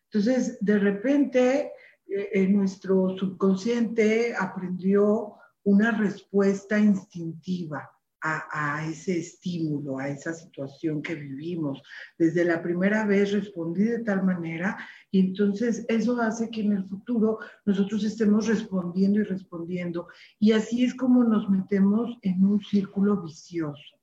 Entonces, 0.06 0.58
de 0.60 0.80
repente, 0.80 1.72
eh, 2.08 2.30
eh, 2.34 2.48
nuestro 2.48 3.16
subconsciente 3.18 4.36
aprendió 4.36 5.36
una 5.64 5.92
respuesta 5.92 6.80
instintiva 6.80 7.90
a, 8.22 8.86
ese 8.88 9.18
estímulo, 9.18 9.98
a 9.98 10.10
esa 10.10 10.34
situación 10.34 11.02
que 11.02 11.16
vivimos. 11.16 11.82
Desde 12.18 12.46
la 12.46 12.62
primera 12.62 13.06
vez 13.06 13.32
respondí 13.32 13.84
de 13.84 14.00
tal 14.00 14.24
manera 14.24 14.78
y 15.10 15.20
entonces 15.20 15.86
eso 15.88 16.20
hace 16.22 16.50
que 16.50 16.62
en 16.62 16.74
el 16.74 16.88
futuro 16.88 17.40
nosotros 17.66 18.04
estemos 18.04 18.48
respondiendo 18.48 19.20
y 19.20 19.24
respondiendo. 19.24 20.08
Y 20.40 20.52
así 20.52 20.84
es 20.84 20.94
como 20.94 21.24
nos 21.24 21.50
metemos 21.50 22.18
en 22.22 22.46
un 22.46 22.62
círculo 22.62 23.22
vicioso 23.22 23.98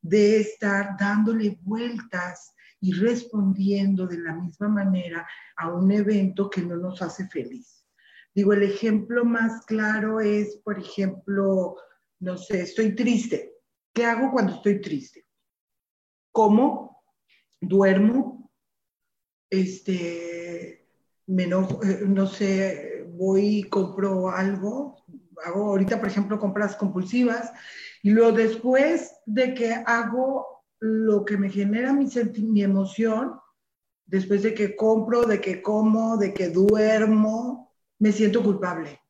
de 0.00 0.40
estar 0.40 0.96
dándole 0.98 1.58
vueltas 1.62 2.54
y 2.80 2.92
respondiendo 2.92 4.06
de 4.06 4.18
la 4.18 4.34
misma 4.34 4.68
manera 4.68 5.26
a 5.56 5.72
un 5.72 5.90
evento 5.90 6.50
que 6.50 6.60
no 6.60 6.76
nos 6.76 7.00
hace 7.02 7.26
feliz. 7.28 7.86
Digo, 8.34 8.52
el 8.52 8.64
ejemplo 8.64 9.24
más 9.24 9.64
claro 9.64 10.20
es, 10.20 10.56
por 10.56 10.78
ejemplo, 10.78 11.76
no 12.20 12.36
sé, 12.36 12.62
estoy 12.62 12.94
triste 12.94 13.53
¿Qué 13.94 14.04
hago 14.04 14.32
cuando 14.32 14.54
estoy 14.54 14.80
triste? 14.80 15.24
Como, 16.32 17.04
duermo, 17.60 18.50
este, 19.48 20.88
me 21.26 21.44
eh, 21.44 21.48
no 22.06 22.26
sé, 22.26 23.06
voy 23.08 23.58
y 23.58 23.62
compro 23.64 24.30
algo, 24.30 24.96
hago 25.44 25.66
ahorita, 25.66 26.00
por 26.00 26.08
ejemplo, 26.08 26.40
compras 26.40 26.74
compulsivas, 26.74 27.52
y 28.02 28.10
luego 28.10 28.32
después 28.32 29.14
de 29.26 29.54
que 29.54 29.72
hago 29.72 30.64
lo 30.80 31.24
que 31.24 31.36
me 31.36 31.48
genera 31.48 31.92
mi, 31.92 32.08
mi 32.38 32.62
emoción, 32.64 33.38
después 34.06 34.42
de 34.42 34.54
que 34.54 34.74
compro, 34.74 35.24
de 35.24 35.40
que 35.40 35.62
como, 35.62 36.16
de 36.16 36.34
que 36.34 36.48
duermo, 36.48 37.72
me 38.00 38.10
siento 38.10 38.42
culpable. 38.42 39.00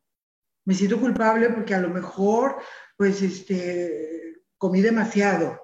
Me 0.67 0.75
siento 0.75 1.01
culpable 1.01 1.49
porque 1.49 1.75
a 1.75 1.81
lo 1.81 1.89
mejor, 1.89 2.57
pues, 2.99 3.23
este, 3.23 4.34
comí 4.65 4.81
demasiado 4.81 5.61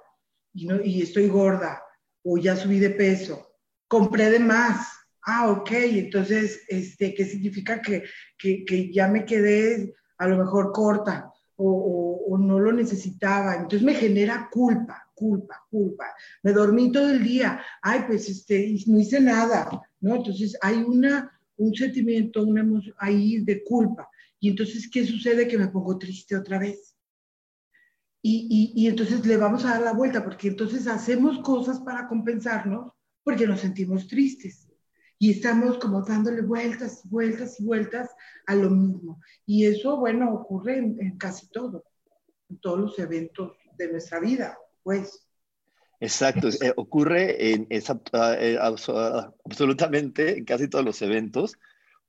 y, 0.53 0.67
no, 0.67 0.79
y 0.85 1.01
estoy 1.01 1.27
gorda 1.27 1.83
o 2.23 2.37
ya 2.37 2.55
subí 2.55 2.79
de 2.79 2.91
peso, 2.91 3.57
compré 3.89 4.29
de 4.29 4.39
más. 4.39 4.89
Ah, 5.23 5.51
ok, 5.51 5.71
entonces, 5.73 6.61
este, 6.69 7.15
¿qué 7.15 7.25
significa 7.25 7.81
que, 7.81 8.05
que, 8.37 8.63
que 8.67 8.93
ya 8.93 9.09
me 9.09 9.25
quedé 9.25 9.95
a 10.19 10.29
lo 10.29 10.37
mejor 10.37 10.73
corta 10.73 11.33
o, 11.57 12.27
o, 12.29 12.37
no 12.37 12.59
lo 12.59 12.73
necesitaba? 12.73 13.55
Entonces 13.55 13.81
me 13.83 13.95
genera 13.95 14.51
culpa, 14.53 15.11
culpa, 15.15 15.65
culpa. 15.71 16.05
Me 16.43 16.53
dormí 16.53 16.93
todo 16.93 17.09
el 17.09 17.23
día, 17.25 17.65
ay, 17.81 18.05
pues 18.07 18.29
este, 18.29 18.77
no 18.87 18.99
hice 19.01 19.19
nada, 19.19 19.71
¿no? 20.03 20.17
Entonces 20.17 20.59
hay 20.61 20.77
una, 20.77 21.41
un 21.57 21.75
sentimiento, 21.75 22.43
una 22.43 22.61
emoción 22.61 22.95
ahí 22.99 23.43
de 23.43 23.65
culpa. 23.65 24.11
Y 24.39 24.51
entonces, 24.51 24.91
¿qué 24.93 25.07
sucede? 25.07 25.49
Que 25.49 25.57
me 25.57 25.69
pongo 25.69 25.97
triste 25.97 26.37
otra 26.37 26.59
vez 26.59 26.90
y, 28.23 28.73
y, 28.75 28.87
entonces 28.87 29.25
le 29.25 29.37
vamos 29.39 29.65
a 29.65 29.71
dar 29.71 29.83
la 29.83 29.93
vuelta, 29.95 30.23
porque 30.23 30.49
entonces 30.49 30.87
hacemos 30.87 31.39
cosas 31.41 31.81
para 31.81 32.07
compensarnos 32.07 32.93
porque 33.23 33.47
nos 33.47 33.61
sentimos 33.61 34.09
tristes. 34.09 34.69
Y 35.19 35.33
estamos 35.33 35.79
como 35.79 36.03
dándole 36.03 36.43
vueltas, 36.43 37.03
vueltas 37.05 37.61
y 37.61 37.65
vueltas 37.65 38.11
a 38.47 38.55
lo 38.55 38.71
mismo. 38.71 39.21
Y 39.45 39.67
eso, 39.67 39.99
bueno, 39.99 40.33
ocurre 40.33 40.79
en, 40.79 41.19
casi 41.19 41.49
todo, 41.51 41.85
en 42.49 42.59
todos 42.59 42.81
los 42.81 42.99
eventos 42.99 43.53
de 43.77 43.93
nuestra 43.93 44.19
vida, 44.19 44.57
pues. 44.83 45.27
Exacto, 46.01 46.49
eh, 46.49 46.73
ocurre 46.77 47.53
en 47.53 47.67
eh, 47.69 48.59
absolutamente 48.59 50.39
en 50.39 50.45
casi 50.47 50.69
todos 50.69 50.85
los 50.85 51.03
eventos, 51.03 51.59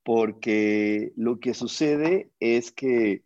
porque 0.04 1.12
lo 1.18 1.42
que 1.42 1.54
sucede 1.54 2.32
es 2.40 2.72
que 2.72 3.24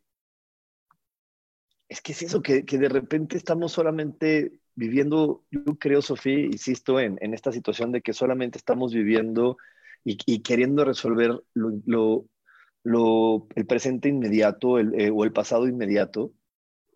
es 1.87 2.01
que 2.01 2.13
es 2.13 2.21
eso, 2.23 2.41
que, 2.41 2.63
de 2.63 2.89
repente 2.89 3.37
estamos 3.37 3.71
solamente 3.71 4.59
viviendo, 4.75 5.43
yo 5.51 5.63
creo, 5.79 6.01
Sofía, 6.01 6.39
insisto, 6.39 6.99
en, 6.99 7.33
esta 7.33 7.51
situación 7.51 7.91
de 7.91 8.01
que 8.01 8.13
solamente 8.13 8.57
estamos 8.57 8.93
viviendo 8.93 9.57
y, 10.03 10.41
queriendo 10.41 10.85
resolver 10.85 11.41
lo, 11.53 12.27
el 12.83 13.65
presente 13.65 14.09
inmediato 14.09 14.79
eh, 14.79 15.11
o 15.11 15.23
el 15.23 15.31
pasado 15.31 15.67
inmediato, 15.67 16.31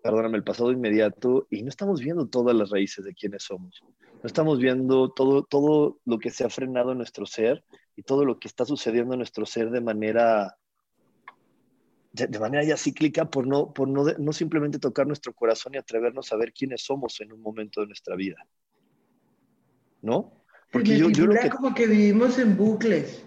perdóname, 0.04 0.38
el 0.38 0.44
pasado 0.44 0.72
inmediato, 0.72 1.48
y 1.50 1.64
no 1.64 1.70
estamos 1.70 2.02
viendo 2.02 2.28
todas 2.28 2.56
las 2.56 2.70
raíces 2.70 3.04
de 3.06 3.14
quiénes 3.14 3.44
somos. 3.44 3.82
No 4.22 4.28
estamos 4.28 4.60
viendo 4.60 5.12
todo, 5.12 5.44
todo 5.44 6.00
lo 6.06 6.20
que 6.20 6.32
se 6.32 6.46
ha 6.46 6.50
frenado 6.50 6.92
en 6.92 6.98
nuestro 6.98 7.26
ser 7.26 7.64
y 7.96 8.04
todo 8.04 8.26
lo 8.26 8.40
que 8.40 8.48
está 8.48 8.66
sucediendo 8.66 9.14
en 9.14 9.20
nuestro 9.20 9.46
ser 9.46 9.72
de 9.72 9.82
manera 9.82 10.58
de 12.12 12.40
manera 12.40 12.64
ya 12.64 12.76
cíclica 12.76 13.30
por 13.30 13.46
no, 13.46 13.72
por 13.74 13.88
no, 13.88 14.04
no 14.18 14.34
simplemente 14.34 14.80
tocar 14.80 15.06
nuestro 15.06 15.34
corazón 15.34 15.76
y 15.76 15.78
atrevernos 15.78 16.32
a 16.32 16.38
ver 16.38 16.54
quiénes 16.54 16.82
somos 16.82 17.22
en 17.22 17.32
un 17.32 17.42
momento 17.42 17.82
de 17.82 17.88
nuestra 17.88 18.16
vida. 18.16 18.38
¿No? 20.02 20.44
Porque 20.72 20.98
yo, 20.98 21.10
yo 21.10 21.30
que... 21.30 21.50
como 21.50 21.74
que 21.74 21.88
vivimos 21.88 22.40
en 22.40 22.58
bucles. 22.58 23.26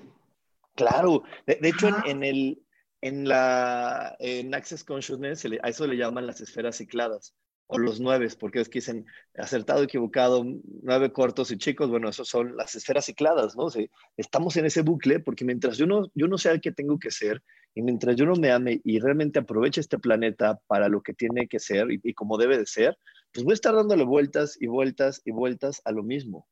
Claro, 0.75 1.23
de, 1.47 1.59
hecho 1.63 1.89
en, 2.07 2.25
el 2.25 2.63
en 3.03 3.29
la 3.29 4.17
en 4.21 4.55
Access 4.55 4.85
Consciousness 4.85 5.45
a 5.45 5.69
eso 5.69 5.87
le 5.87 5.97
llaman 5.97 6.27
las 6.27 6.41
esferas 6.41 6.79
cicladas 6.79 7.35
o 7.67 7.79
los 7.79 8.01
nueve, 8.01 8.29
porque 8.39 8.61
es 8.61 8.69
que 8.69 8.79
dicen 8.79 9.07
acertado, 9.35 9.83
equivocado, 9.83 10.45
nueve 10.83 11.13
cortos 11.13 11.51
y 11.51 11.59
chicos, 11.59 11.89
bueno, 11.89 12.09
esos 12.09 12.29
son 12.29 12.57
las 12.57 12.75
esferas 12.75 13.07
cicladas, 13.07 13.57
¿no? 13.57 13.69
estamos 14.17 14.57
en 14.57 14.67
ese 14.67 14.83
bucle 14.83 15.21
porque 15.21 15.45
mientras 15.45 15.79
yo 15.79 15.87
no, 15.87 16.11
yo 16.15 16.29
no 16.29 16.37
sé 16.37 16.51
al 16.51 16.61
que 16.61 16.73
tengo 16.73 16.99
que 16.99 17.11
ser 17.11 17.43
y 17.75 17.83
mientras 17.83 18.17
yo 18.17 18.27
no 18.27 18.35
me 18.35 18.51
ame 18.51 18.81
y 18.85 18.99
realmente 19.01 19.39
aproveche 19.39 19.81
este 19.81 19.99
planeta 19.99 20.61
para 20.67 20.89
lo 20.89 21.03
que 21.03 21.15
tiene 21.15 21.49
que 21.49 21.59
ser 21.59 21.87
y, 21.91 22.13
como 22.15 22.37
debe 22.37 22.59
de 22.59 22.67
ser, 22.67 22.99
pues 23.33 23.45
voy 23.45 23.53
a 23.53 23.55
estar 23.55 23.75
dándole 23.75 24.05
vueltas 24.05 24.59
y 24.61 24.67
vueltas 24.67 25.23
y 25.25 25.31
vueltas 25.31 25.81
a 25.85 25.93
lo 25.93 26.03
mismo. 26.03 26.47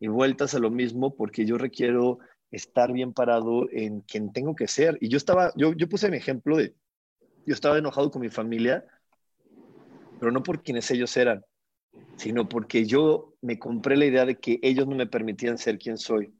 Y 0.00 0.08
vueltas 0.08 0.54
a 0.54 0.58
lo 0.58 0.70
mismo 0.70 1.14
porque 1.14 1.46
yo 1.46 1.56
requiero 1.56 2.18
estar 2.50 2.92
bien 2.92 3.12
parado 3.12 3.68
en 3.70 4.00
quien 4.00 4.32
tengo 4.32 4.56
que 4.56 4.66
ser. 4.66 4.98
Y 5.00 5.08
yo 5.08 5.16
estaba, 5.16 5.52
yo, 5.56 5.72
yo 5.72 5.88
puse 5.88 6.10
mi 6.10 6.16
ejemplo 6.16 6.56
de, 6.56 6.74
Yo 7.46 7.54
estaba 7.54 7.78
enojado 7.78 8.10
con 8.10 8.22
mi 8.22 8.28
familia, 8.28 8.84
pero 10.18 10.32
no 10.32 10.42
por 10.42 10.62
quienes 10.62 10.90
ellos 10.90 11.16
eran, 11.16 11.44
sino 12.16 12.48
porque 12.48 12.86
yo 12.86 13.34
me 13.40 13.58
compré 13.58 13.96
la 13.96 14.06
idea 14.06 14.24
de 14.24 14.36
que 14.36 14.58
ellos 14.62 14.86
no 14.86 14.96
me 14.96 15.06
permitían 15.06 15.58
ser 15.58 15.78
quien 15.78 15.98
soy. 15.98 16.32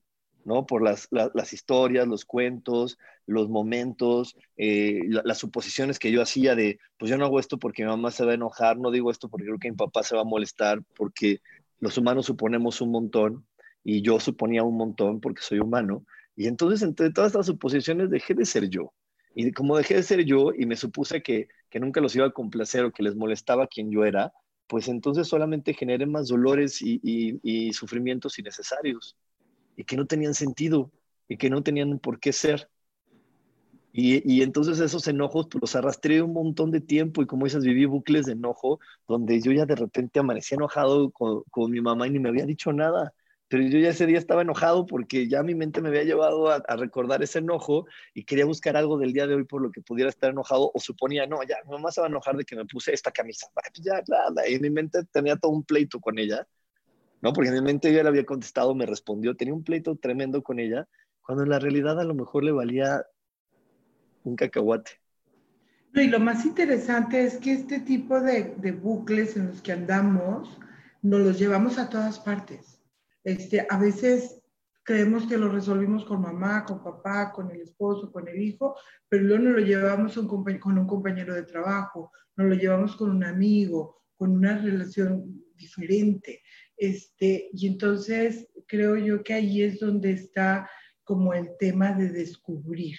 ¿no? 0.45 0.67
Por 0.67 0.83
las, 0.83 1.09
historias, 1.53 2.07
los 2.07 2.25
cuentos, 2.25 2.99
los 3.27 3.49
momentos, 3.49 4.37
eh, 4.57 5.01
las 5.09 5.39
suposiciones 5.39 5.99
que 5.99 6.13
yo 6.13 6.23
hacía 6.23 6.55
de, 6.55 6.79
pues 6.99 7.11
yo 7.11 7.17
no 7.17 7.25
hago 7.25 7.41
esto 7.41 7.59
porque 7.59 7.83
mi 7.83 7.89
mamá 7.89 8.11
se 8.11 8.25
va 8.25 8.33
a 8.33 8.35
enojar, 8.35 8.79
no 8.79 8.91
digo 8.91 9.11
esto 9.11 9.29
porque 9.29 9.47
creo 9.47 9.59
que 9.59 9.71
mi 9.71 9.77
papá 9.77 10.03
se 10.03 10.15
va 10.15 10.23
a 10.23 10.27
molestar, 10.27 10.83
porque 10.97 11.41
los 11.81 11.99
humanos 11.99 12.27
suponemos 12.27 12.81
un 12.81 12.91
montón 12.91 13.47
y 13.83 14.03
yo 14.03 14.21
suponía 14.21 14.63
un 14.63 14.77
montón 14.77 15.21
porque 15.21 15.43
soy 15.43 15.59
humano. 15.59 16.05
Y 16.37 16.47
entonces, 16.47 16.83
entre 16.83 17.11
todas 17.11 17.29
estas 17.29 17.47
suposiciones, 17.47 18.11
dejé 18.11 18.35
de 18.35 18.45
ser 18.45 18.69
yo. 18.69 18.93
Y 19.35 19.53
como 19.53 19.77
dejé 19.77 19.95
de 19.95 20.03
ser 20.03 20.25
yo 20.25 20.53
y 20.57 20.67
me 20.67 20.77
supuse 20.77 21.23
que, 21.23 21.49
nunca 21.75 22.01
los 22.01 22.15
iba 22.15 22.27
a 22.27 22.31
complacer 22.31 22.85
o 22.85 22.93
que 22.93 23.03
les 23.03 23.17
molestaba 23.17 23.67
quien 23.67 23.91
yo 23.91 24.05
era, 24.05 24.33
pues 24.69 24.87
entonces 24.89 25.27
solamente 25.27 25.75
generé 25.75 26.07
más 26.07 26.29
dolores 26.29 26.81
y, 26.81 27.01
y 27.03 27.73
sufrimientos 27.73 28.39
innecesarios 28.39 29.17
y 29.77 29.85
que 29.85 29.97
no 29.97 30.07
tenían 30.07 30.35
sentido 30.35 30.93
y 31.29 31.37
que 31.37 31.51
no 31.51 31.63
tenían 31.63 31.99
por 31.99 32.21
qué 32.21 32.33
ser. 32.33 32.69
Y, 33.97 34.43
entonces 34.43 34.81
esos 34.81 35.07
enojos 35.07 35.47
pues, 35.49 35.61
los 35.61 35.77
arrastré 35.77 36.21
un 36.21 36.33
montón 36.33 36.73
de 36.73 36.81
tiempo 36.81 37.23
y 37.23 37.27
como 37.27 37.45
dices, 37.45 37.63
viví 37.63 37.85
bucles 37.85 38.27
de 38.27 38.33
enojo 38.33 38.81
donde 39.07 39.41
yo 39.41 39.53
ya 39.53 39.67
de 39.67 39.77
repente 39.77 40.19
amanecía 40.19 40.57
enojado 40.57 41.13
con, 41.13 41.71
mi 41.71 41.81
mamá 41.81 42.09
y 42.09 42.11
ni 42.11 42.19
me 42.19 42.29
había 42.29 42.45
dicho 42.45 42.73
nada. 42.73 43.15
Pero 43.55 43.69
yo 43.69 43.79
ya 43.79 43.91
ese 43.91 44.07
día 44.07 44.19
estaba 44.19 44.43
enojado 44.43 44.85
porque 44.85 45.29
ya 45.29 45.45
mi 45.45 45.55
mente 45.55 45.81
me 45.81 45.91
había 45.91 46.03
llevado 46.03 46.51
a, 46.51 46.59
recordar 46.77 47.23
ese 47.23 47.39
enojo 47.39 47.87
y 48.13 48.25
quería 48.25 48.47
buscar 48.47 48.77
algo 48.77 48.99
del 48.99 49.13
día 49.13 49.29
de 49.29 49.37
hoy 49.37 49.45
por 49.45 49.63
lo 49.63 49.71
que 49.71 49.81
pudiera 49.81 50.11
estar 50.11 50.31
enojado 50.31 50.73
o 50.75 50.81
suponía, 50.81 51.25
no, 51.29 51.41
ya, 51.45 51.59
mi 51.65 51.71
mamá 51.71 51.93
se 51.93 52.01
va 52.01 52.09
a 52.09 52.11
enojar 52.11 52.37
de 52.37 52.45
que 52.45 52.57
me 52.57 52.65
puse 52.65 52.93
esta 52.93 53.13
camisa. 53.13 53.47
Pues 53.55 53.87
ya, 53.87 54.03
nada. 54.09 54.49
Y 54.49 54.59
mi 54.59 54.71
mente 54.71 55.05
tenía 55.05 55.37
todo 55.37 55.53
un 55.53 55.63
pleito 55.63 56.01
con 56.01 56.19
ella 56.19 56.45
¿no? 57.23 57.33
Porque 57.33 57.51
en 57.51 57.55
mi 57.55 57.61
mente 57.61 57.93
yo 57.93 58.03
le 58.03 58.09
había 58.09 58.27
contestado, 58.27 58.75
me 58.75 58.87
respondió, 58.87 59.37
tenía 59.37 59.55
un 59.55 59.63
pleito 59.63 59.95
tremendo 59.95 60.43
con 60.43 60.59
ella, 60.59 60.89
cuando 61.23 61.45
en 61.45 61.51
la 61.51 61.61
realidad 61.61 62.01
a 62.01 62.05
lo 62.05 62.15
mejor 62.17 62.43
le 62.43 62.51
valía 62.51 63.07
un 64.25 64.35
cacahuate. 64.35 64.91
Y 65.95 66.09
lo 66.09 66.19
más 66.19 66.45
interesante 66.45 67.25
es 67.25 67.37
que 67.37 67.53
este 67.53 67.79
tipo 67.79 68.21
de, 68.21 68.57
de, 68.57 68.73
bucles 68.73 69.37
en 69.37 69.47
los 69.47 69.63
que 69.63 69.71
andamos, 69.71 70.59
nos 71.03 71.21
los 71.21 71.39
llevamos 71.39 71.79
a 71.79 71.89
todas 71.89 72.19
partes. 72.19 72.74
Este, 73.25 73.67
a 73.69 73.79
veces 73.79 74.43
creemos 74.85 75.27
que 75.27 75.39
lo 75.39 75.49
resolvimos 75.49 76.05
con 76.05 76.21
mamá, 76.21 76.65
con 76.65 76.85
papá, 76.85 77.33
con 77.33 77.51
el 77.51 77.63
esposo, 77.63 78.13
con 78.13 78.29
el 78.29 78.41
hijo, 78.41 78.77
pero 79.09 79.25
luego 79.25 79.45
nos 79.45 79.55
lo 79.55 79.61
llevamos 79.61 80.15
con 80.15 80.79
un 80.79 80.87
compañero 80.87 81.35
de 81.35 81.45
trabajo, 81.45 82.13
nos 82.37 82.49
lo 82.49 82.55
llevamos 82.55 82.95
con 82.97 83.11
un 83.11 83.25
amigo, 83.25 84.03
con 84.17 84.33
una 84.33 84.59
relación 84.59 85.43
diferente. 85.57 86.43
Este, 86.77 87.49
y 87.53 87.67
entonces 87.67 88.47
creo 88.67 88.97
yo 88.97 89.23
que 89.23 89.33
ahí 89.33 89.63
es 89.63 89.81
donde 89.81 90.13
está 90.13 90.69
como 91.03 91.33
el 91.33 91.57
tema 91.59 91.93
de 91.93 92.11
descubrir 92.11 92.99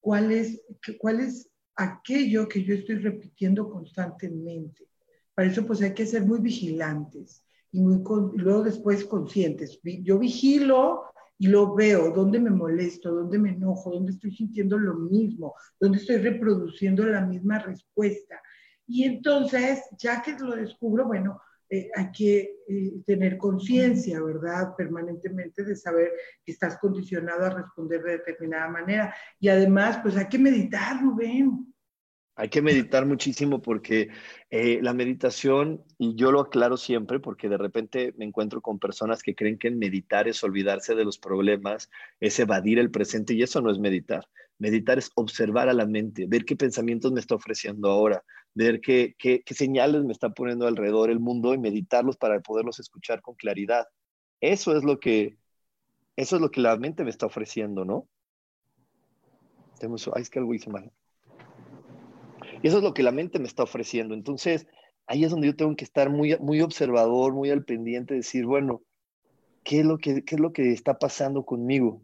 cuál 0.00 0.30
es, 0.30 0.62
cuál 0.98 1.20
es 1.20 1.50
aquello 1.76 2.48
que 2.48 2.62
yo 2.62 2.74
estoy 2.74 2.96
repitiendo 2.96 3.70
constantemente. 3.70 4.88
Para 5.34 5.48
eso 5.48 5.66
pues 5.66 5.80
hay 5.80 5.94
que 5.94 6.06
ser 6.06 6.24
muy 6.24 6.40
vigilantes 6.40 7.43
y, 7.74 7.80
muy 7.80 8.00
luego 8.36 8.62
después 8.62 9.04
conscientes. 9.04 9.80
Yo 9.82 10.18
vigilo 10.18 11.06
y 11.36 11.48
lo 11.48 11.74
veo, 11.74 12.10
dónde 12.12 12.38
me 12.38 12.50
molesto, 12.50 13.12
dónde 13.12 13.36
me 13.36 13.50
enojo, 13.50 13.90
dónde 13.90 14.12
estoy 14.12 14.30
sintiendo 14.30 14.78
lo 14.78 14.94
mismo, 14.94 15.54
dónde 15.80 15.98
estoy 15.98 16.18
reproduciendo 16.18 17.04
la 17.04 17.22
misma 17.22 17.58
respuesta. 17.58 18.40
Y 18.86 19.02
entonces, 19.02 19.80
ya 19.98 20.22
que 20.22 20.36
lo 20.38 20.54
descubro, 20.54 21.06
bueno, 21.06 21.40
eh, 21.68 21.90
hay 21.96 22.12
que 22.12 22.58
eh, 22.68 22.92
tener 23.04 23.36
conciencia, 23.36 24.22
¿verdad? 24.22 24.76
Permanentemente 24.76 25.64
de 25.64 25.74
saber 25.74 26.12
que 26.44 26.52
estás 26.52 26.78
condicionado 26.78 27.46
a 27.46 27.50
responder 27.50 28.02
de 28.02 28.18
determinada 28.18 28.68
manera. 28.68 29.14
Y 29.40 29.48
además, 29.48 29.98
pues 30.00 30.16
hay 30.16 30.28
que 30.28 30.38
meditar, 30.38 31.02
Rubén. 31.02 31.73
Hay 32.36 32.48
que 32.48 32.62
meditar 32.62 33.06
muchísimo 33.06 33.62
porque 33.62 34.08
eh, 34.50 34.80
la 34.82 34.92
meditación, 34.92 35.84
y 35.98 36.16
yo 36.16 36.32
lo 36.32 36.40
aclaro 36.40 36.76
siempre 36.76 37.20
porque 37.20 37.48
de 37.48 37.58
repente 37.58 38.12
me 38.16 38.24
encuentro 38.24 38.60
con 38.60 38.80
personas 38.80 39.22
que 39.22 39.36
creen 39.36 39.56
que 39.56 39.70
meditar 39.70 40.26
es 40.26 40.42
olvidarse 40.42 40.96
de 40.96 41.04
los 41.04 41.18
problemas, 41.18 41.90
es 42.18 42.38
evadir 42.40 42.80
el 42.80 42.90
presente 42.90 43.34
y 43.34 43.42
eso 43.42 43.60
no 43.60 43.70
es 43.70 43.78
meditar. 43.78 44.28
Meditar 44.58 44.98
es 44.98 45.12
observar 45.14 45.68
a 45.68 45.74
la 45.74 45.86
mente, 45.86 46.26
ver 46.26 46.44
qué 46.44 46.56
pensamientos 46.56 47.12
me 47.12 47.20
está 47.20 47.36
ofreciendo 47.36 47.88
ahora, 47.88 48.24
ver 48.52 48.80
qué, 48.80 49.14
qué, 49.16 49.42
señales 49.54 50.02
me 50.04 50.12
está 50.12 50.30
poniendo 50.30 50.66
alrededor 50.66 51.10
el 51.10 51.20
mundo 51.20 51.54
y 51.54 51.58
meditarlos 51.58 52.16
para 52.16 52.40
poderlos 52.40 52.80
escuchar 52.80 53.20
con 53.22 53.36
claridad. 53.36 53.86
Eso 54.40 54.76
es 54.76 54.82
lo 54.82 54.98
que, 54.98 55.38
eso 56.16 56.36
es 56.36 56.42
lo 56.42 56.50
que 56.50 56.60
la 56.60 56.76
mente 56.76 57.04
me 57.04 57.10
está 57.10 57.26
ofreciendo, 57.26 57.84
¿no? 57.84 58.08
Tenemos, 59.78 60.10
ay, 60.14 60.22
es 60.22 60.30
que 60.30 60.40
algo 60.40 60.54
hice 60.54 60.70
mal. 60.70 60.90
Y 62.64 62.68
eso 62.68 62.78
es 62.78 62.82
lo 62.82 62.94
que 62.94 63.02
la 63.02 63.12
mente 63.12 63.38
me 63.38 63.46
está 63.46 63.62
ofreciendo. 63.62 64.14
Entonces, 64.14 64.66
ahí 65.06 65.22
es 65.22 65.30
donde 65.30 65.48
yo 65.48 65.54
tengo 65.54 65.76
que 65.76 65.84
estar 65.84 66.08
muy, 66.08 66.34
muy 66.38 66.62
observador, 66.62 67.34
muy 67.34 67.50
al 67.50 67.62
pendiente, 67.62 68.14
decir, 68.14 68.46
bueno, 68.46 68.82
¿qué 69.64 69.80
es 69.80 69.84
lo 69.84 69.98
que, 69.98 70.24
qué 70.24 70.36
es 70.36 70.40
lo 70.40 70.54
que 70.54 70.72
está 70.72 70.98
pasando 70.98 71.44
conmigo? 71.44 72.00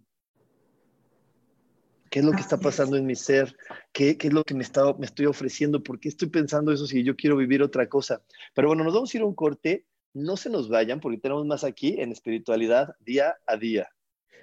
¿Qué 2.10 2.18
es 2.18 2.26
lo 2.26 2.32
que 2.32 2.42
está 2.42 2.58
pasando 2.58 2.98
en 2.98 3.06
mi 3.06 3.16
ser? 3.16 3.56
¿Qué, 3.90 4.18
es 4.20 4.32
lo 4.34 4.44
que 4.44 4.52
me, 4.52 4.62
está, 4.62 4.92
me 4.98 5.06
estoy 5.06 5.24
ofreciendo? 5.24 5.82
¿Por 5.82 5.98
qué 5.98 6.10
estoy 6.10 6.28
pensando 6.28 6.72
eso 6.72 6.86
si 6.86 7.02
yo 7.04 7.16
quiero 7.16 7.38
vivir 7.38 7.62
otra 7.62 7.88
cosa? 7.88 8.20
Pero 8.52 8.68
bueno, 8.68 8.84
nos 8.84 8.92
vamos 8.92 9.14
a 9.14 9.16
ir 9.16 9.22
a 9.22 9.26
un 9.26 9.34
corte. 9.34 9.86
No 10.12 10.36
se 10.36 10.50
nos 10.50 10.68
vayan 10.68 11.00
porque 11.00 11.16
tenemos 11.16 11.46
más 11.46 11.64
aquí 11.64 11.98
en 12.02 12.12
espiritualidad 12.12 12.94
día 13.00 13.34
a 13.46 13.56
día. 13.56 13.88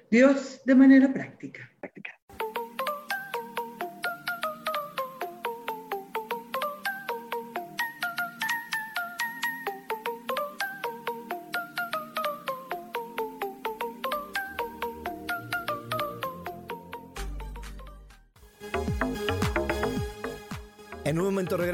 Dios 0.10 0.62
de 0.65 0.73
manera 0.73 1.13
práctica. 1.13 1.69
Práctica. 1.80 2.16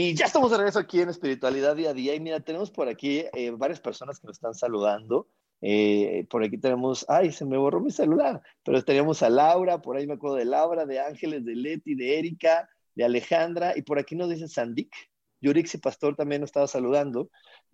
Y 0.00 0.14
ya 0.14 0.26
estamos 0.26 0.52
de 0.52 0.58
regreso 0.58 0.78
aquí 0.78 1.00
en 1.00 1.08
Espiritualidad 1.08 1.74
Día 1.74 1.90
a 1.90 1.92
Día. 1.92 2.14
Y 2.14 2.20
mira, 2.20 2.38
tenemos 2.38 2.70
por 2.70 2.86
aquí 2.86 3.24
eh, 3.34 3.50
varias 3.50 3.80
personas 3.80 4.20
que 4.20 4.28
nos 4.28 4.36
están 4.36 4.54
saludando. 4.54 5.26
Eh, 5.60 6.24
por 6.30 6.44
aquí 6.44 6.56
tenemos, 6.56 7.04
ay, 7.08 7.32
se 7.32 7.44
me 7.44 7.56
borró 7.56 7.80
mi 7.80 7.90
celular, 7.90 8.40
pero 8.62 8.84
teníamos 8.84 9.24
a 9.24 9.28
Laura, 9.28 9.82
por 9.82 9.96
ahí 9.96 10.06
me 10.06 10.14
acuerdo 10.14 10.36
de 10.36 10.44
Laura, 10.44 10.86
de 10.86 11.00
Ángeles, 11.00 11.44
de 11.44 11.56
Leti, 11.56 11.96
de 11.96 12.16
Erika, 12.16 12.68
de 12.94 13.06
Alejandra, 13.06 13.76
y 13.76 13.82
por 13.82 13.98
aquí 13.98 14.14
nos 14.14 14.30
dice 14.30 14.46
Sandik. 14.46 14.94
Yurixi 15.40 15.78
Pastor 15.78 16.14
también 16.14 16.42
nos 16.42 16.50
estaba 16.50 16.68
saludando. 16.68 17.28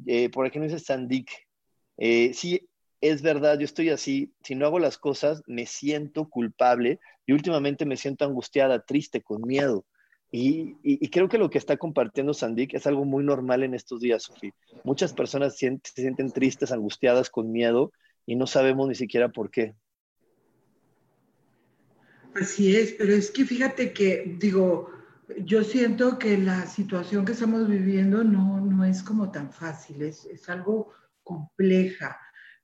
Eh, 0.07 0.31
por 0.31 0.47
aquí 0.47 0.59
nos 0.59 0.73
dice 0.73 0.83
Sandik. 0.83 1.31
sí, 1.99 2.67
es 3.03 3.21
verdad, 3.21 3.59
yo 3.59 3.67
estoy 3.67 3.91
así. 3.91 4.33
Si 4.43 4.55
no 4.55 4.65
hago 4.65 4.79
las 4.79 4.97
cosas, 4.97 5.43
me 5.47 5.67
siento 5.67 6.31
culpable 6.31 7.01
y 7.27 7.35
últimamente 7.35 7.85
me 7.85 7.99
siento 7.99 8.25
angustiada, 8.25 8.81
triste, 8.81 9.21
con 9.21 9.43
miedo. 9.43 9.85
Y, 10.31 11.09
creo 11.11 11.29
que 11.29 11.39
lo 11.39 11.49
que 11.49 11.59
está 11.59 11.77
compartiendo 11.77 12.35
Sandik 12.35 12.75
es 12.75 12.87
algo 12.89 13.05
muy 13.05 13.23
normal 13.23 13.63
en 13.63 13.75
estos 13.75 14.01
días, 14.01 14.25
Sofía. 14.25 14.53
Muchas 14.83 15.13
personas 15.13 15.57
se 15.57 15.79
sienten 15.95 16.33
tristes, 16.33 16.73
angustiadas, 16.73 17.31
con 17.31 17.53
miedo 17.53 17.93
y 18.27 18.35
no 18.35 18.47
sabemos 18.47 18.89
ni 18.89 18.97
siquiera 18.97 19.29
por 19.29 19.51
qué. 19.51 19.75
Así 22.35 22.75
es, 22.75 22.93
pero 22.99 23.13
es 23.13 23.31
que 23.31 23.45
fíjate 23.45 23.93
que, 23.93 24.37
digo, 24.41 24.91
yo 25.45 25.63
siento 25.63 26.19
que 26.19 26.37
la 26.37 26.67
situación 26.67 27.25
que 27.25 27.33
estamos 27.33 27.69
viviendo 27.69 28.25
no, 28.25 28.61
no 28.61 28.85
es 28.85 29.05
como 29.05 29.31
tan 29.31 29.53
fácil, 29.53 30.03
es, 30.03 30.25
es 30.27 30.49
algo 30.49 30.91
compleja, 31.23 32.19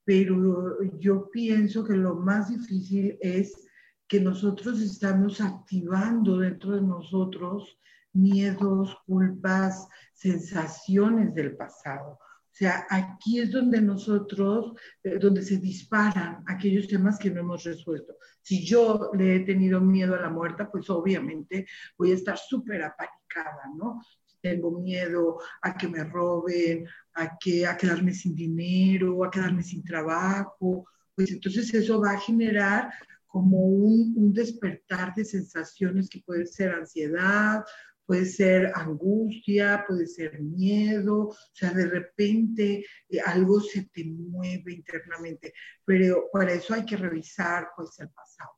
pero 0.05 0.83
yo 0.99 1.31
pienso 1.31 1.85
que 1.85 1.95
lo 1.95 2.17
más 2.17 2.51
difícil 2.51 3.17
es 3.21 3.70
que 4.11 4.21
nosotros 4.21 4.81
estamos 4.81 5.41
activando 5.41 6.39
dentro 6.39 6.75
de 6.75 6.83
nosotros 6.83 7.79
miedos, 8.13 8.97
culpas, 9.07 9.87
sensaciones 10.13 11.33
del 11.33 11.57
pasado. 11.57 12.19
O 12.19 12.53
sea, 12.53 12.89
aquí 12.91 13.39
es 13.39 13.53
donde 13.53 13.81
nosotros, 13.81 14.75
eh, 15.05 15.17
donde 15.21 15.43
se 15.43 15.59
disparan 15.59 16.43
aquellos 16.49 16.89
temas 16.89 17.21
que 17.21 17.31
no 17.31 17.39
hemos 17.39 17.63
resuelto. 17.63 18.17
Si 18.43 18.67
yo 18.67 19.13
le 19.17 19.37
he 19.37 19.41
tenido 19.41 19.81
miedo 19.81 20.17
a 20.17 20.23
la 20.23 20.29
muerte, 20.29 20.65
pues 20.73 20.91
obviamente 20.91 21.65
voy 21.97 22.11
a 22.11 22.17
estar 22.17 22.37
súper 22.37 22.83
apanicada, 22.83 23.63
¿no? 23.77 24.03
Tengo 24.43 24.73
miedo 24.73 25.39
a 25.63 25.77
que 25.77 25.87
me 25.87 26.03
roben, 26.03 26.85
a, 27.15 27.39
que, 27.39 27.65
a 27.65 27.77
quedarme 27.77 28.13
sin 28.13 28.35
dinero, 28.35 29.23
a 29.23 29.31
quedarme 29.31 29.63
sin 29.63 29.85
trabajo, 29.85 30.85
pues 31.15 31.31
entonces 31.31 31.73
eso 31.75 32.01
va 32.01 32.13
a 32.13 32.21
generar 32.21 32.91
como 33.31 33.59
un, 33.59 34.33
despertar 34.33 35.15
de 35.15 35.25
sensaciones 35.25 36.11
que 36.11 36.21
puede 36.21 36.47
ser 36.47 36.73
ansiedad, 36.73 37.65
puede 38.05 38.27
ser 38.27 38.73
angustia, 38.75 39.85
puede 39.87 40.07
ser 40.09 40.41
miedo, 40.41 41.29
o 41.29 41.37
sea, 41.53 41.73
de 41.73 41.87
repente 41.87 42.85
eh, 43.09 43.21
algo 43.25 43.61
se 43.61 43.85
te 43.85 44.05
mueve 44.05 44.73
internamente, 44.73 45.55
pero 45.85 46.25
para 46.33 46.53
eso 46.53 46.75
hay 46.75 46.85
que 46.85 46.97
revisar 46.97 47.69
pues 47.77 47.99
el 48.01 48.11
pasado, 48.11 48.51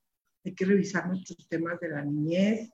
hay 0.42 0.54
que 0.54 0.64
revisar 0.64 1.06
nuestros 1.06 1.46
temas 1.48 1.78
de 1.78 1.90
la 1.90 2.02
niñez, 2.02 2.70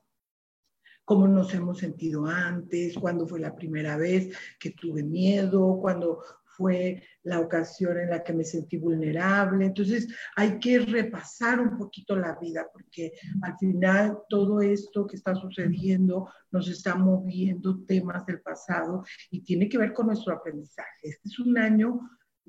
cómo 1.03 1.27
nos 1.27 1.53
hemos 1.53 1.79
sentido 1.79 2.27
antes, 2.27 2.97
cuándo 2.97 3.27
fue 3.27 3.41
la 3.41 3.55
primera 3.55 3.97
vez 3.97 4.33
que 4.57 4.69
tuve 4.71 5.03
miedo, 5.03 5.79
cuándo 5.81 6.23
fue 6.59 7.01
la 7.23 7.39
ocasión 7.39 7.97
en 7.97 8.09
la 8.09 8.21
que 8.21 8.33
me 8.33 8.43
sentí 8.43 8.75
vulnerable. 8.75 9.65
Entonces 9.65 10.09
hay 10.35 10.59
que 10.59 10.79
repasar 10.79 11.61
un 11.61 11.77
poquito 11.77 12.17
la 12.17 12.35
vida 12.35 12.67
porque 12.71 13.13
al 13.41 13.57
final 13.57 14.19
todo 14.27 14.59
esto 14.59 15.07
que 15.07 15.15
está 15.15 15.33
sucediendo 15.35 16.29
nos 16.51 16.67
está 16.67 16.95
moviendo 16.95 17.85
temas 17.85 18.25
del 18.25 18.41
pasado 18.41 19.05
y 19.31 19.41
tiene 19.41 19.69
que 19.69 19.77
ver 19.77 19.93
con 19.93 20.07
nuestro 20.07 20.33
aprendizaje. 20.33 20.99
Este 21.03 21.29
es 21.29 21.39
un 21.39 21.57
año 21.57 22.01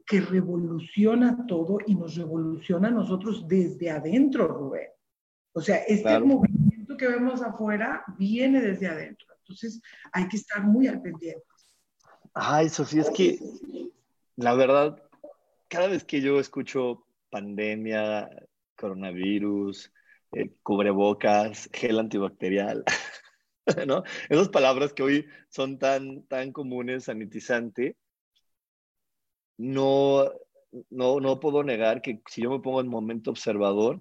que 0.05 0.21
revoluciona 0.21 1.47
todo 1.47 1.79
y 1.87 1.95
nos 1.95 2.17
revoluciona 2.17 2.89
a 2.89 2.93
nosotros 2.93 3.47
desde 3.47 3.91
adentro, 3.91 4.49
Rubén. 4.49 4.89
O 5.53 5.61
sea, 5.61 5.77
este 5.85 6.19
movimiento 6.19 6.97
que 6.97 7.07
vemos 7.07 7.43
afuera 7.43 8.03
viene 8.19 8.61
desde 8.61 8.89
adentro. 8.89 9.29
Entonces 9.39 9.81
hay 10.13 10.27
que 10.27 10.37
estar 10.37 10.65
muy 10.65 10.89
al 10.89 11.01
pendiente. 11.01 11.45
Ay, 12.35 12.69
Sofía, 12.69 13.03
es 13.03 13.11
que 13.11 13.39
la 14.37 14.55
verdad, 14.55 15.03
cada 15.69 15.89
vez 15.89 16.05
que 16.05 16.21
yo 16.21 16.41
escucho 16.41 17.07
pandemia, 17.31 18.29
coronavirus, 18.77 19.93
eh, 20.33 20.51
cubrebocas, 20.63 21.69
gel 21.73 21.99
antibacterial, 21.99 22.85
¿no? 23.87 24.03
Esas 24.29 24.49
palabras 24.49 24.93
que 24.93 25.03
hoy 25.03 25.27
son 25.49 25.79
tan, 25.79 26.23
tan 26.25 26.53
comunes, 26.53 27.05
sanitizante, 27.05 27.97
no, 29.59 30.31
no, 30.89 31.21
no 31.21 31.41
puedo 31.41 31.63
negar 31.63 32.01
que 32.03 32.23
si 32.27 32.43
yo 32.43 32.51
me 32.51 32.61
pongo 32.61 32.81
en 32.81 32.89
momento 32.89 33.31
observador, 33.31 34.01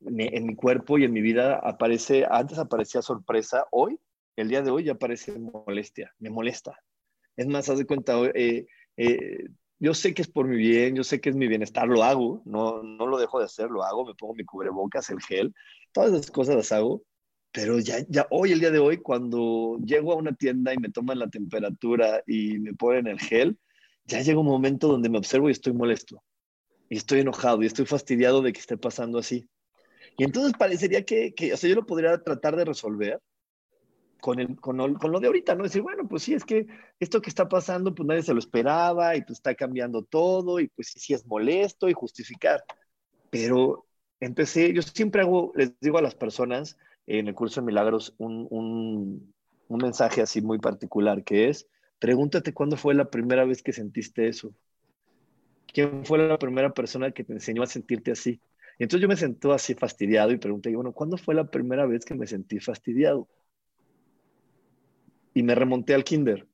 en 0.00 0.46
mi 0.46 0.54
cuerpo 0.54 0.98
y 0.98 1.04
en 1.04 1.12
mi 1.12 1.22
vida 1.22 1.60
aparece, 1.62 2.26
antes 2.28 2.58
aparecía 2.58 3.00
sorpresa, 3.00 3.66
hoy, 3.70 3.98
el 4.36 4.48
día 4.48 4.62
de 4.62 4.70
hoy 4.70 4.84
ya 4.84 4.92
aparece 4.92 5.38
molestia, 5.38 6.12
me 6.18 6.30
molesta. 6.30 6.78
Es 7.36 7.46
más, 7.46 7.68
haz 7.68 7.78
de 7.78 7.86
cuenta, 7.86 8.14
eh, 8.34 8.66
eh, 8.96 9.44
yo 9.78 9.94
sé 9.94 10.14
que 10.14 10.22
es 10.22 10.28
por 10.28 10.46
mi 10.46 10.56
bien, 10.56 10.94
yo 10.96 11.04
sé 11.04 11.20
que 11.20 11.30
es 11.30 11.36
mi 11.36 11.48
bienestar, 11.48 11.88
lo 11.88 12.02
hago, 12.02 12.42
no, 12.44 12.82
no 12.82 13.06
lo 13.06 13.18
dejo 13.18 13.38
de 13.38 13.46
hacer, 13.46 13.70
lo 13.70 13.82
hago, 13.82 14.06
me 14.06 14.14
pongo 14.14 14.34
mi 14.34 14.44
cubrebocas, 14.44 15.10
el 15.10 15.20
gel, 15.20 15.54
todas 15.92 16.12
esas 16.12 16.30
cosas 16.30 16.56
las 16.56 16.72
hago, 16.72 17.02
pero 17.52 17.78
ya, 17.78 17.98
ya 18.08 18.26
hoy, 18.30 18.52
el 18.52 18.60
día 18.60 18.70
de 18.70 18.78
hoy, 18.78 18.98
cuando 18.98 19.78
llego 19.84 20.12
a 20.12 20.16
una 20.16 20.34
tienda 20.34 20.72
y 20.74 20.78
me 20.78 20.90
toman 20.90 21.18
la 21.18 21.28
temperatura 21.28 22.22
y 22.26 22.58
me 22.58 22.74
ponen 22.74 23.06
el 23.06 23.20
gel, 23.20 23.58
ya 24.06 24.20
llega 24.20 24.40
un 24.40 24.46
momento 24.46 24.88
donde 24.88 25.08
me 25.08 25.18
observo 25.18 25.48
y 25.48 25.52
estoy 25.52 25.72
molesto, 25.72 26.22
y 26.88 26.96
estoy 26.96 27.20
enojado, 27.20 27.62
y 27.62 27.66
estoy 27.66 27.86
fastidiado 27.86 28.42
de 28.42 28.52
que 28.52 28.60
esté 28.60 28.76
pasando 28.76 29.18
así. 29.18 29.48
Y 30.16 30.24
entonces 30.24 30.52
parecería 30.58 31.04
que, 31.04 31.34
que 31.34 31.52
o 31.52 31.56
sea, 31.56 31.68
yo 31.68 31.76
lo 31.76 31.86
podría 31.86 32.22
tratar 32.22 32.56
de 32.56 32.64
resolver, 32.64 33.20
con, 34.24 34.40
el, 34.40 34.58
con, 34.58 34.78
lo, 34.78 35.20
de 35.20 35.26
ahorita, 35.26 35.54
¿no? 35.54 35.64
Decir, 35.64 35.82
bueno, 35.82 36.08
pues 36.08 36.22
sí, 36.22 36.32
es 36.32 36.46
que 36.46 36.66
esto 36.98 37.20
que 37.20 37.28
está 37.28 37.46
pasando, 37.46 37.94
pues 37.94 38.06
nadie 38.06 38.22
se 38.22 38.32
lo 38.32 38.38
esperaba 38.38 39.14
y 39.16 39.20
pues 39.20 39.32
está 39.32 39.54
cambiando 39.54 40.02
todo 40.02 40.60
y 40.60 40.68
pues 40.68 40.94
sí, 40.96 41.12
es 41.12 41.26
molesto 41.26 41.90
y 41.90 41.92
justificar. 41.92 42.64
Pero 43.28 43.84
empecé, 44.20 44.72
yo 44.72 44.80
siempre 44.80 45.20
hago, 45.20 45.52
les 45.54 45.78
digo 45.78 45.98
a 45.98 46.02
las 46.02 46.14
personas 46.14 46.78
en 47.06 47.28
el 47.28 47.34
curso 47.34 47.60
de 47.60 47.66
milagros 47.66 48.14
un, 48.16 48.48
un, 48.48 49.34
mensaje 49.68 50.22
así 50.22 50.40
muy 50.40 50.58
particular 50.58 51.22
que 51.22 51.50
es, 51.50 51.66
pregúntate 51.98 52.54
cuándo 52.54 52.78
fue 52.78 52.94
la 52.94 53.10
primera 53.10 53.44
vez 53.44 53.62
que 53.62 53.74
sentiste 53.74 54.26
eso. 54.26 54.54
¿Quién 55.66 56.06
fue 56.06 56.16
la 56.16 56.38
primera 56.38 56.72
persona 56.72 57.10
que 57.10 57.24
te 57.24 57.34
enseñó 57.34 57.62
a 57.62 57.66
sentirte 57.66 58.12
así? 58.12 58.40
Y 58.78 58.84
entonces 58.84 59.02
yo 59.02 59.08
me 59.08 59.16
sentí 59.16 59.50
así 59.50 59.74
fastidiado 59.74 60.32
y 60.32 60.38
pregunté, 60.38 60.74
bueno, 60.74 60.92
¿cuándo 60.92 61.18
fue 61.18 61.34
la 61.34 61.44
primera 61.44 61.84
vez 61.84 62.06
que 62.06 62.14
me 62.14 62.26
sentí 62.26 62.58
fastidiado? 62.58 63.28
Y 65.34 65.42
me 65.42 65.54
remonté 65.54 65.94
al 65.94 66.04
kinder. 66.04 66.46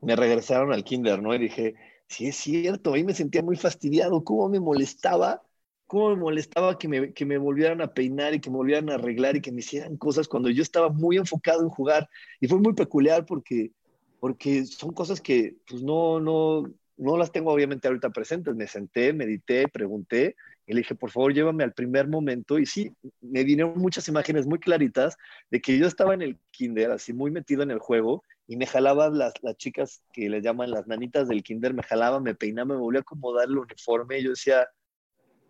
Me 0.00 0.16
regresaron 0.16 0.72
al 0.72 0.84
kinder, 0.84 1.20
¿no? 1.20 1.34
Y 1.34 1.38
dije, 1.38 1.74
sí 2.08 2.28
es 2.28 2.36
cierto, 2.36 2.94
ahí 2.94 3.04
me 3.04 3.14
sentía 3.14 3.42
muy 3.42 3.56
fastidiado, 3.56 4.24
cómo 4.24 4.48
me 4.48 4.60
molestaba, 4.60 5.42
cómo 5.86 6.10
me 6.10 6.16
molestaba 6.16 6.78
que 6.78 6.88
me, 6.88 7.12
que 7.12 7.26
me 7.26 7.36
volvieran 7.36 7.82
a 7.82 7.92
peinar 7.92 8.32
y 8.32 8.40
que 8.40 8.48
me 8.48 8.56
volvieran 8.56 8.88
a 8.90 8.94
arreglar 8.94 9.36
y 9.36 9.40
que 9.42 9.52
me 9.52 9.60
hicieran 9.60 9.96
cosas 9.96 10.28
cuando 10.28 10.48
yo 10.48 10.62
estaba 10.62 10.88
muy 10.88 11.16
enfocado 11.16 11.62
en 11.62 11.68
jugar. 11.68 12.08
Y 12.40 12.48
fue 12.48 12.58
muy 12.58 12.72
peculiar 12.72 13.26
porque, 13.26 13.72
porque 14.20 14.64
son 14.64 14.92
cosas 14.92 15.20
que 15.20 15.56
pues 15.68 15.82
no, 15.82 16.20
no, 16.20 16.72
no 16.96 17.16
las 17.16 17.32
tengo 17.32 17.52
obviamente 17.52 17.88
ahorita 17.88 18.10
presentes. 18.10 18.54
Me 18.54 18.66
senté, 18.66 19.12
medité, 19.12 19.68
pregunté 19.68 20.36
y 20.70 20.72
le 20.72 20.82
dije, 20.82 20.94
por 20.94 21.10
favor, 21.10 21.34
llévame 21.34 21.64
al 21.64 21.72
primer 21.72 22.06
momento. 22.06 22.56
Y 22.56 22.64
sí, 22.64 22.92
me 23.20 23.42
vinieron 23.42 23.76
muchas 23.76 24.06
imágenes 24.06 24.46
muy 24.46 24.60
claritas 24.60 25.16
de 25.50 25.60
que 25.60 25.76
yo 25.76 25.88
estaba 25.88 26.14
en 26.14 26.22
el 26.22 26.38
kinder, 26.52 26.92
así 26.92 27.12
muy 27.12 27.32
metido 27.32 27.64
en 27.64 27.72
el 27.72 27.80
juego, 27.80 28.22
y 28.46 28.56
me 28.56 28.66
jalaban 28.66 29.18
las, 29.18 29.32
las 29.42 29.56
chicas 29.56 30.04
que 30.12 30.28
le 30.28 30.40
llaman 30.40 30.70
las 30.70 30.86
nanitas 30.86 31.26
del 31.26 31.42
kinder, 31.42 31.74
me 31.74 31.82
jalaban, 31.82 32.22
me 32.22 32.36
peinaban, 32.36 32.76
me 32.76 32.82
volvía 32.82 33.00
a 33.00 33.02
acomodar 33.02 33.48
el 33.48 33.58
uniforme. 33.58 34.20
Y 34.20 34.22
yo 34.22 34.30
decía, 34.30 34.68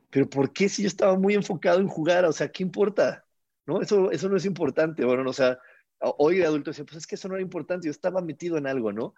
pero 0.09 0.27
¿por 0.27 0.55
qué 0.55 0.71
si 0.71 0.85
yo 0.85 0.89
estaba 0.89 1.19
muy 1.19 1.35
enfocado 1.35 1.81
en 1.81 1.89
jugar? 1.89 2.25
O 2.25 2.33
sea, 2.33 2.49
¿qué 2.49 2.63
importa? 2.63 3.23
¿No? 3.67 3.83
Eso, 3.83 4.11
eso 4.11 4.27
no 4.31 4.39
es 4.39 4.47
importante. 4.47 5.05
Bueno, 5.05 5.29
o 5.29 5.35
sea, 5.35 5.59
hoy 6.01 6.39
de 6.39 6.47
adulto 6.47 6.71
decía, 6.71 6.87
pues 6.87 6.97
es 6.97 7.07
que 7.07 7.17
eso 7.17 7.29
no 7.29 7.35
era 7.35 7.43
importante, 7.43 7.89
yo 7.89 7.91
estaba 7.91 8.23
metido 8.23 8.57
en 8.57 8.67
algo, 8.67 8.91
¿no? 8.91 9.15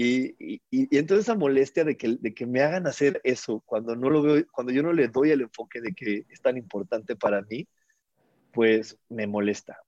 Y, 0.00 0.60
entonces 0.70 1.26
esa 1.26 1.34
molestia 1.34 1.82
de 1.82 1.96
que, 1.96 2.46
me 2.46 2.60
hagan 2.60 2.86
hacer 2.86 3.20
eso 3.24 3.64
cuando 3.66 3.96
no 3.96 4.10
lo 4.10 4.22
veo, 4.22 4.44
cuando 4.52 4.72
yo 4.72 4.80
no 4.80 4.92
le 4.92 5.08
doy 5.08 5.32
el 5.32 5.40
enfoque 5.40 5.80
de 5.80 5.92
que 5.92 6.24
es 6.30 6.40
tan 6.40 6.56
importante 6.56 7.16
para 7.16 7.42
mí, 7.42 7.66
pues 8.52 8.96
me 9.08 9.26
molesta. 9.26 9.82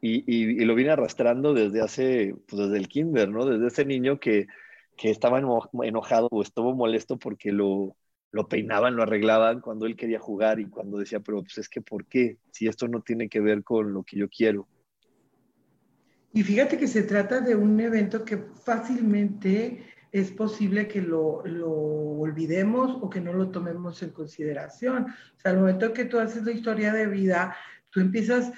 Y, 0.00 0.64
lo 0.64 0.74
vine 0.74 0.92
arrastrando 0.92 1.52
desde 1.52 1.82
hace, 1.82 2.34
pues 2.48 2.62
desde 2.62 2.78
el 2.78 2.88
kinder, 2.88 3.28
¿no? 3.28 3.44
Desde 3.44 3.66
ese 3.66 3.84
niño 3.84 4.18
que, 4.18 4.46
que 4.96 5.10
estaba 5.10 5.38
enojado 5.38 6.28
o 6.30 6.40
estuvo 6.40 6.74
molesto 6.74 7.18
porque 7.18 7.52
lo, 7.52 7.94
lo 8.32 8.48
peinaban, 8.48 8.96
lo 8.96 9.02
arreglaban 9.02 9.60
cuando 9.60 9.84
él 9.84 9.94
quería 9.94 10.20
jugar 10.20 10.58
y 10.58 10.70
cuando 10.70 10.96
decía, 10.96 11.20
pero 11.20 11.42
pues 11.42 11.58
es 11.58 11.68
que 11.68 11.82
¿por 11.82 12.06
qué? 12.06 12.38
Si 12.50 12.66
esto 12.66 12.88
no 12.88 13.02
tiene 13.02 13.28
que 13.28 13.40
ver 13.40 13.62
con 13.62 13.92
lo 13.92 14.04
que 14.04 14.16
yo 14.16 14.28
quiero. 14.30 14.66
Y 16.32 16.42
fíjate 16.42 16.78
que 16.78 16.86
se 16.86 17.02
trata 17.02 17.40
de 17.40 17.56
un 17.56 17.80
evento 17.80 18.24
que 18.24 18.38
fácilmente 18.64 19.84
es 20.12 20.30
posible 20.30 20.88
que 20.88 21.00
lo, 21.00 21.42
lo, 21.44 21.70
olvidemos 21.70 22.98
o 23.00 23.08
que 23.08 23.20
no 23.20 23.32
lo 23.32 23.50
tomemos 23.50 24.02
en 24.02 24.10
consideración. 24.10 25.06
O 25.06 25.40
sea, 25.40 25.52
al 25.52 25.58
momento 25.58 25.92
que 25.92 26.04
tú 26.04 26.18
haces 26.18 26.44
la 26.44 26.52
historia 26.52 26.92
de 26.92 27.06
vida, 27.06 27.56
tú 27.90 28.00
empiezas 28.00 28.52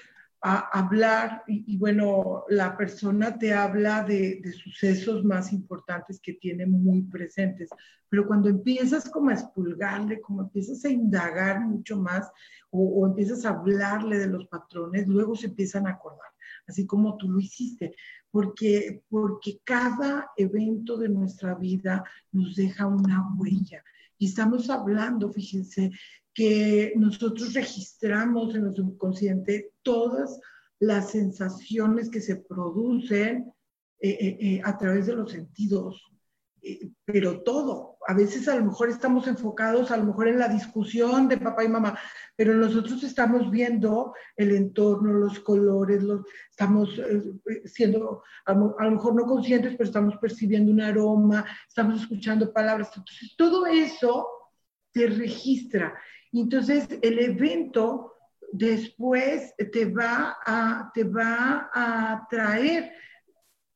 a 0.44 0.68
hablar 0.76 1.44
y, 1.46 1.76
bueno, 1.76 2.44
la 2.48 2.76
persona 2.76 3.38
te 3.38 3.54
habla 3.54 4.02
de, 4.02 4.40
de, 4.42 4.52
sucesos 4.52 5.24
más 5.24 5.52
importantes 5.52 6.18
que 6.20 6.32
tiene 6.32 6.66
muy 6.66 7.02
presentes, 7.02 7.70
pero 8.08 8.26
cuando 8.26 8.48
empiezas 8.48 9.08
como 9.08 9.30
a 9.30 9.34
expulgarle, 9.34 10.20
como 10.20 10.42
empiezas 10.42 10.84
a 10.84 10.88
indagar 10.88 11.60
mucho 11.60 11.96
más 11.96 12.28
o, 12.70 12.82
o 12.82 13.06
empiezas 13.06 13.44
a 13.44 13.50
hablarle 13.50 14.18
de 14.18 14.26
los 14.26 14.48
patrones, 14.48 15.06
luego 15.06 15.36
se 15.36 15.46
empiezan 15.46 15.86
a 15.86 15.90
acordar, 15.90 16.32
así 16.66 16.86
como 16.86 17.16
tú 17.16 17.28
lo 17.28 17.40
hiciste 17.40 17.94
porque, 18.32 19.02
porque 19.08 19.60
cada 19.62 20.30
evento 20.36 20.96
de 20.96 21.10
nuestra 21.10 21.54
vida 21.54 22.02
nos 22.32 22.56
deja 22.56 22.86
una 22.86 23.28
huella. 23.36 23.84
Y 24.18 24.26
estamos 24.26 24.70
hablando, 24.70 25.30
fíjense, 25.30 25.92
que 26.34 26.94
nosotros 26.96 27.52
registramos 27.52 28.54
en 28.54 28.62
nuestro 28.62 28.84
subconsciente 28.84 29.72
todas 29.82 30.40
las 30.80 31.10
sensaciones 31.10 32.08
que 32.08 32.20
se 32.20 32.36
producen 32.36 33.52
eh, 34.00 34.10
eh, 34.18 34.36
eh, 34.40 34.60
a 34.64 34.78
través 34.78 35.06
de 35.06 35.14
los 35.14 35.30
sentidos. 35.30 36.02
Pero 37.04 37.42
todo. 37.42 37.91
A 38.06 38.14
veces 38.14 38.48
a 38.48 38.56
lo 38.56 38.64
mejor 38.64 38.88
estamos 38.88 39.26
enfocados 39.28 39.90
a 39.90 39.96
lo 39.96 40.04
mejor 40.04 40.28
en 40.28 40.38
la 40.38 40.48
discusión 40.48 41.28
de 41.28 41.38
papá 41.38 41.64
y 41.64 41.68
mamá, 41.68 41.98
pero 42.36 42.54
nosotros 42.54 43.02
estamos 43.02 43.50
viendo 43.50 44.14
el 44.36 44.54
entorno, 44.54 45.12
los 45.12 45.40
colores, 45.40 46.02
los, 46.02 46.22
estamos 46.50 46.98
eh, 46.98 47.62
siendo 47.66 48.22
a, 48.46 48.54
lo 48.54 48.90
mejor 48.90 49.14
no 49.14 49.24
conscientes, 49.24 49.72
pero 49.72 49.84
estamos 49.84 50.16
percibiendo 50.16 50.72
un 50.72 50.80
aroma, 50.80 51.44
estamos 51.68 52.00
escuchando 52.02 52.52
palabras. 52.52 52.88
Entonces, 52.88 53.34
todo 53.36 53.66
eso 53.66 54.26
te 54.92 55.06
registra. 55.06 55.94
entonces, 56.32 56.88
el 57.00 57.18
evento 57.18 58.12
después 58.52 59.54
te 59.72 59.86
va 59.86 60.36
a, 60.44 60.90
te 60.94 61.04
va 61.04 61.70
a 61.72 62.26
traer 62.30 62.92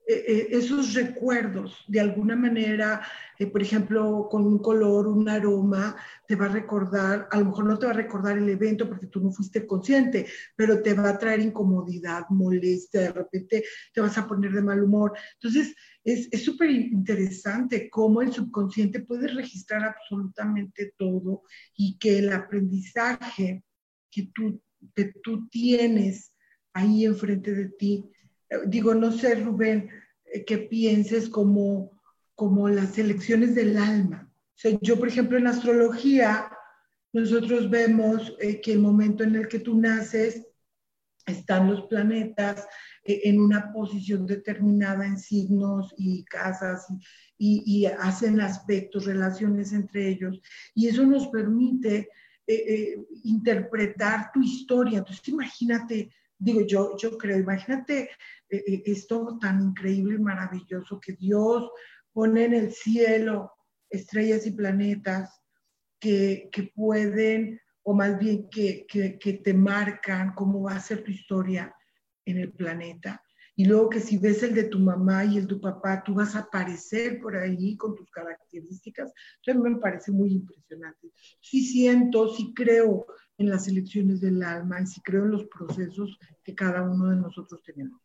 eh, 0.09 0.25
eh, 0.29 0.49
esos 0.53 0.95
recuerdos, 0.95 1.85
de 1.89 1.99
alguna 1.99 2.37
manera, 2.37 3.03
eh, 3.41 3.47
por 3.47 3.61
ejemplo, 3.61 4.29
con 4.31 4.47
un 4.47 4.59
color, 4.61 5.09
un 5.09 5.29
aroma, 5.29 5.97
te 6.29 6.37
va 6.37 6.47
a 6.47 6.51
recordar, 6.51 7.27
a 7.29 7.39
lo 7.41 7.47
mejor 7.47 7.65
no 7.65 7.77
te 7.77 7.87
va 7.87 7.93
a 7.93 7.97
recordar 7.97 8.39
el 8.39 8.49
evento 8.49 8.89
porque 8.89 9.09
tú 9.09 9.21
no 9.21 9.33
fuiste 9.33 9.67
consciente, 9.67 10.27
pero 10.55 10.81
te 10.81 10.95
va 10.95 11.09
a 11.11 11.19
traer 11.19 11.41
incomodidad, 11.41 12.27
molestia, 12.31 13.01
de 13.01 13.13
repente 13.13 13.65
te 13.93 14.01
vas 14.01 14.17
a 14.17 14.29
poner 14.29 14.53
de 14.53 14.63
mal 14.63 14.81
humor. 14.81 15.13
Entonces, 15.41 15.75
es 16.05 16.45
súper 16.45 16.71
interesante 16.71 17.91
cómo 17.91 18.23
el 18.23 18.33
subconsciente 18.33 19.01
puede 19.01 19.27
registrar 19.27 19.83
absolutamente 19.83 20.95
todo 20.97 21.43
y 21.77 21.99
que 21.99 22.19
el 22.21 22.33
aprendizaje 22.33 23.65
que 24.09 24.31
tú, 24.33 24.63
que 24.95 25.13
tú 25.21 25.49
tienes 25.49 26.33
ahí 26.75 27.07
enfrente 27.07 27.53
de 27.53 27.71
ti, 27.71 28.09
digo, 28.67 28.95
no 28.95 29.13
sé, 29.13 29.35
Rubén, 29.37 29.91
eh, 30.33 30.45
que 30.45 30.59
pienses 30.59 31.29
como, 31.29 32.01
como 32.35 32.69
las 32.69 32.99
elecciones 32.99 33.55
del 33.55 33.77
alma. 33.77 34.31
O 34.33 34.59
sea, 34.59 34.79
yo, 34.81 34.99
por 34.99 35.09
ejemplo, 35.09 35.39
en 35.39 35.47
astrología, 35.47 36.51
nosotros 37.13 37.71
vemos 37.71 38.35
eh, 38.41 38.61
que 38.61 38.73
el 38.73 38.81
momento 38.81 39.25
en 39.25 39.37
el 39.37 39.49
que 39.49 39.61
tú 39.61 39.79
naces, 39.79 40.47
están 41.27 41.69
los 41.69 41.87
planetas 41.89 42.69
eh, 43.03 43.23
en 43.25 43.41
una 43.41 43.73
posición 43.73 44.27
determinada 44.27 45.05
en 45.05 45.19
signos 45.19 45.93
y 45.97 46.25
casas 46.25 46.87
y, 47.37 47.65
y, 47.67 47.87
hacen 47.87 48.41
aspectos, 48.41 49.07
relaciones 49.07 49.73
entre 49.73 50.09
ellos. 50.09 50.41
Y 50.73 50.87
eso 50.87 51.05
nos 51.05 51.27
permite 51.29 52.09
interpretar 53.25 54.31
tu 54.33 54.41
historia. 54.41 54.99
Entonces, 54.99 55.27
imagínate 55.27 56.11
digo 56.39 56.63
yo, 56.67 56.97
yo 56.97 57.17
creo, 57.17 57.39
imagínate 57.39 58.11
eh, 58.49 58.63
eh, 58.67 58.83
esto 58.87 59.39
tan 59.41 59.63
increíble 59.63 60.17
y 60.17 60.23
maravilloso 60.23 61.01
que 61.01 61.13
Dios 61.15 61.71
pone 62.13 62.45
en 62.45 62.55
el 62.55 62.73
cielo 62.73 63.53
estrellas 63.91 64.47
y 64.47 64.53
planetas 64.53 65.41
que, 65.99 66.49
que 66.53 66.65
pueden, 66.75 67.61
o 67.83 67.95
más 67.95 68.19
bien 68.19 68.49
que, 68.51 68.87
que, 68.87 69.19
que 69.19 69.35
te 69.35 69.55
marcan 69.55 70.35
cómo 70.35 70.63
va 70.63 70.75
a 70.77 70.81
ser 70.81 71.05
tu 71.05 71.11
historia 71.11 71.75
en 72.25 72.39
el 72.39 72.53
planeta. 72.53 73.23
Y 73.59 73.65
luego 73.65 73.89
que 73.89 74.01
si 74.01 74.19
ves 74.19 74.43
el 74.43 74.55
de 74.55 74.65
tu 74.65 74.79
mamá 74.79 75.25
y 75.25 75.39
el 75.39 75.47
de 75.47 75.55
tu 75.55 75.61
papá, 75.61 76.03
tú 76.05 76.15
vas 76.15 76.37
a 76.37 76.41
aparecer 76.41 77.19
por 77.21 77.37
ahí 77.37 77.75
con 77.77 77.95
tus 77.95 78.11
características. 78.11 79.13
Entonces 79.39 79.73
me 79.73 79.81
parece 79.81 80.13
muy 80.13 80.31
impresionante. 80.31 81.11
Sí 81.41 81.65
siento, 81.65 82.29
sí 82.35 82.53
creo 82.55 83.07
en 83.39 83.49
las 83.49 83.67
elecciones 83.67 84.21
del 84.21 84.43
alma 84.43 84.81
y 84.83 84.87
sí 84.87 85.01
creo 85.01 85.25
en 85.25 85.31
los 85.31 85.45
procesos 85.47 86.19
que 86.45 86.55
cada 86.55 86.83
uno 86.83 87.09
de 87.09 87.17
nosotros 87.17 87.63
tenemos. 87.63 87.99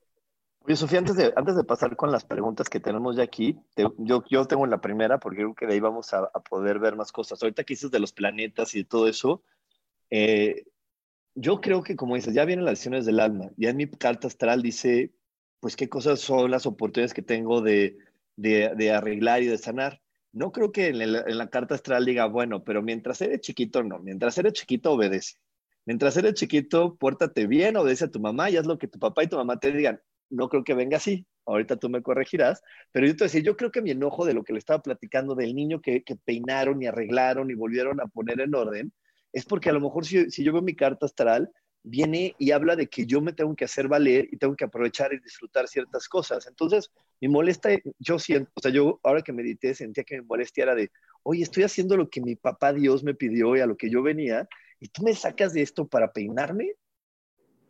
Oye, 0.63 0.75
Sofía, 0.75 0.99
antes 0.99 1.15
de, 1.15 1.33
antes 1.35 1.55
de 1.55 1.63
pasar 1.63 1.95
con 1.95 2.11
las 2.11 2.23
preguntas 2.23 2.69
que 2.69 2.79
tenemos 2.79 3.15
ya 3.15 3.23
aquí, 3.23 3.59
yo, 3.97 4.23
yo 4.29 4.45
tengo 4.45 4.65
la 4.67 4.79
primera 4.79 5.19
porque 5.19 5.39
creo 5.39 5.55
que 5.55 5.65
de 5.65 5.73
ahí 5.73 5.79
vamos 5.79 6.13
a, 6.13 6.29
poder 6.49 6.79
ver 6.79 6.95
más 6.95 7.11
cosas. 7.11 7.41
Ahorita 7.41 7.63
que 7.63 7.73
dices 7.73 7.91
de 7.91 7.99
los 7.99 8.13
planetas 8.13 8.73
y 8.75 8.79
de 8.79 8.85
todo 8.85 9.07
eso, 9.07 9.43
eh, 10.11 10.65
yo 11.33 11.61
creo 11.61 11.81
que, 11.81 11.95
como 11.95 12.15
dices, 12.15 12.33
ya 12.33 12.45
vienen 12.45 12.65
las 12.65 12.73
elecciones 12.73 13.05
del 13.05 13.19
alma. 13.19 13.49
Ya 13.57 13.71
en 13.71 13.77
mi 13.77 13.87
carta 13.87 14.27
astral 14.27 14.61
dice, 14.61 15.11
pues, 15.61 15.77
qué 15.77 15.87
cosas 15.87 16.19
son 16.19 16.51
las 16.51 16.65
oportunidades 16.65 17.13
que 17.13 17.21
tengo 17.21 17.61
de, 17.61 17.97
de, 18.35 18.91
arreglar 18.91 19.43
y 19.43 19.47
de 19.47 19.57
sanar 19.57 20.01
no 20.33 20.51
creo 20.51 20.71
que 20.71 20.87
en, 20.87 21.37
la 21.37 21.49
carta 21.49 21.75
astral 21.75 22.05
diga, 22.05 22.25
bueno, 22.25 22.63
pero 22.63 22.81
mientras 22.81 23.21
eres 23.21 23.41
chiquito, 23.41 23.83
no, 23.83 23.99
mientras 23.99 24.37
eres 24.37 24.53
chiquito, 24.53 24.93
obedece. 24.93 25.35
Mientras 25.85 26.15
eres 26.17 26.35
chiquito, 26.35 26.95
pórtate 26.95 27.47
bien, 27.47 27.75
obedece 27.75 28.05
a 28.05 28.11
tu 28.11 28.19
mamá 28.19 28.49
y 28.49 28.57
haz 28.57 28.65
lo 28.65 28.77
que 28.77 28.87
tu 28.87 28.99
papá 28.99 29.23
y 29.23 29.27
tu 29.27 29.35
mamá 29.37 29.59
te 29.59 29.71
digan. 29.71 29.99
No 30.29 30.47
creo 30.47 30.63
que 30.63 30.73
venga 30.73 30.97
así, 30.97 31.25
ahorita 31.45 31.77
tú 31.77 31.89
me 31.89 32.01
corregirás, 32.01 32.61
pero 32.91 33.07
yo 33.07 33.15
te 33.15 33.25
decía, 33.25 33.41
yo 33.41 33.57
creo 33.57 33.71
que 33.71 33.81
mi 33.81 33.91
enojo 33.91 34.25
de 34.25 34.33
lo 34.33 34.43
que 34.43 34.53
le 34.53 34.59
estaba 34.59 34.81
platicando 34.81 35.35
del 35.35 35.53
niño 35.55 35.81
que, 35.81 36.03
peinaron 36.23 36.81
y 36.81 36.87
arreglaron 36.87 37.49
y 37.51 37.55
volvieron 37.55 37.99
a 37.99 38.07
poner 38.07 38.39
en 38.39 38.55
orden, 38.55 38.93
es 39.33 39.45
porque 39.45 39.69
a 39.69 39.73
lo 39.73 39.81
mejor 39.81 40.05
si, 40.05 40.29
si 40.31 40.43
yo 40.43 40.53
veo 40.53 40.61
mi 40.61 40.75
carta 40.75 41.05
astral, 41.05 41.51
viene 41.83 42.35
y 42.37 42.51
habla 42.51 42.75
de 42.75 42.87
que 42.87 43.05
yo 43.05 43.21
me 43.21 43.33
tengo 43.33 43.55
que 43.55 43.65
hacer 43.65 43.87
valer 43.87 44.27
y 44.31 44.37
tengo 44.37 44.55
que 44.55 44.65
aprovechar 44.65 45.13
y 45.13 45.19
disfrutar 45.19 45.67
ciertas 45.67 46.07
cosas. 46.07 46.47
Entonces, 46.47 46.91
me 47.19 47.29
molesta, 47.29 47.69
yo 47.99 48.19
siento, 48.19 48.51
o 48.55 48.61
sea, 48.61 48.71
yo 48.71 48.99
ahora 49.03 49.21
que 49.21 49.33
medité 49.33 49.73
sentía 49.73 50.03
que 50.03 50.17
me 50.17 50.27
molestia 50.27 50.63
era 50.63 50.75
de, 50.75 50.91
oye, 51.23 51.43
estoy 51.43 51.63
haciendo 51.63 51.97
lo 51.97 52.09
que 52.09 52.21
mi 52.21 52.35
papá 52.35 52.73
Dios 52.73 53.03
me 53.03 53.15
pidió 53.15 53.55
y 53.55 53.61
a 53.61 53.65
lo 53.65 53.77
que 53.77 53.89
yo 53.89 54.03
venía, 54.03 54.47
y 54.79 54.87
tú 54.89 55.03
me 55.03 55.13
sacas 55.13 55.53
de 55.53 55.61
esto 55.61 55.87
para 55.87 56.11
peinarme. 56.11 56.73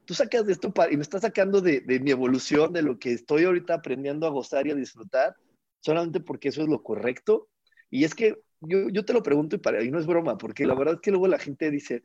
Tú 0.05 0.13
sacas 0.13 0.45
de 0.45 0.53
esto 0.53 0.73
para, 0.73 0.91
y 0.91 0.97
me 0.97 1.03
estás 1.03 1.21
sacando 1.21 1.61
de, 1.61 1.81
de 1.81 1.99
mi 1.99 2.11
evolución, 2.11 2.73
de 2.73 2.81
lo 2.81 2.99
que 2.99 3.13
estoy 3.13 3.43
ahorita 3.43 3.75
aprendiendo 3.75 4.25
a 4.25 4.31
gozar 4.31 4.67
y 4.67 4.71
a 4.71 4.75
disfrutar, 4.75 5.35
solamente 5.79 6.19
porque 6.19 6.49
eso 6.49 6.61
es 6.63 6.67
lo 6.67 6.81
correcto. 6.83 7.49
Y 7.89 8.03
es 8.03 8.15
que 8.15 8.41
yo, 8.61 8.89
yo 8.89 9.05
te 9.05 9.13
lo 9.13 9.23
pregunto 9.23 9.55
y 9.55 9.59
para 9.59 9.83
y 9.83 9.91
no 9.91 9.99
es 9.99 10.05
broma, 10.05 10.37
porque 10.37 10.65
la 10.65 10.75
verdad 10.75 10.95
es 10.95 11.01
que 11.01 11.11
luego 11.11 11.27
la 11.27 11.39
gente 11.39 11.69
dice, 11.69 12.03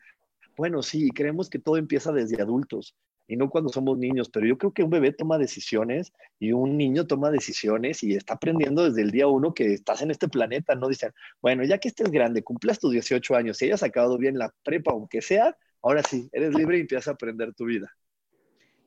bueno, 0.56 0.82
sí, 0.82 1.10
creemos 1.10 1.50
que 1.50 1.58
todo 1.58 1.76
empieza 1.76 2.12
desde 2.12 2.40
adultos 2.40 2.96
y 3.28 3.36
no 3.36 3.50
cuando 3.50 3.70
somos 3.70 3.98
niños, 3.98 4.28
pero 4.30 4.46
yo 4.46 4.56
creo 4.56 4.72
que 4.72 4.82
un 4.82 4.90
bebé 4.90 5.12
toma 5.12 5.38
decisiones 5.38 6.12
y 6.38 6.52
un 6.52 6.76
niño 6.76 7.06
toma 7.06 7.30
decisiones 7.30 8.02
y 8.02 8.14
está 8.14 8.34
aprendiendo 8.34 8.84
desde 8.84 9.02
el 9.02 9.10
día 9.10 9.26
uno 9.26 9.52
que 9.52 9.72
estás 9.72 10.02
en 10.02 10.10
este 10.10 10.28
planeta, 10.28 10.74
no 10.74 10.88
dicen, 10.88 11.12
bueno, 11.42 11.64
ya 11.64 11.78
que 11.78 11.88
estés 11.88 12.10
grande, 12.10 12.44
cumplas 12.44 12.78
tus 12.78 12.92
18 12.92 13.34
años, 13.34 13.56
si 13.56 13.66
hayas 13.66 13.82
acabado 13.82 14.16
bien 14.18 14.38
la 14.38 14.54
prepa, 14.62 14.92
aunque 14.92 15.22
sea, 15.22 15.56
ahora 15.82 16.02
sí, 16.02 16.28
eres 16.32 16.54
libre 16.54 16.78
y 16.78 16.82
empiezas 16.82 17.08
a 17.08 17.12
aprender 17.12 17.52
tu 17.54 17.64
vida. 17.64 17.90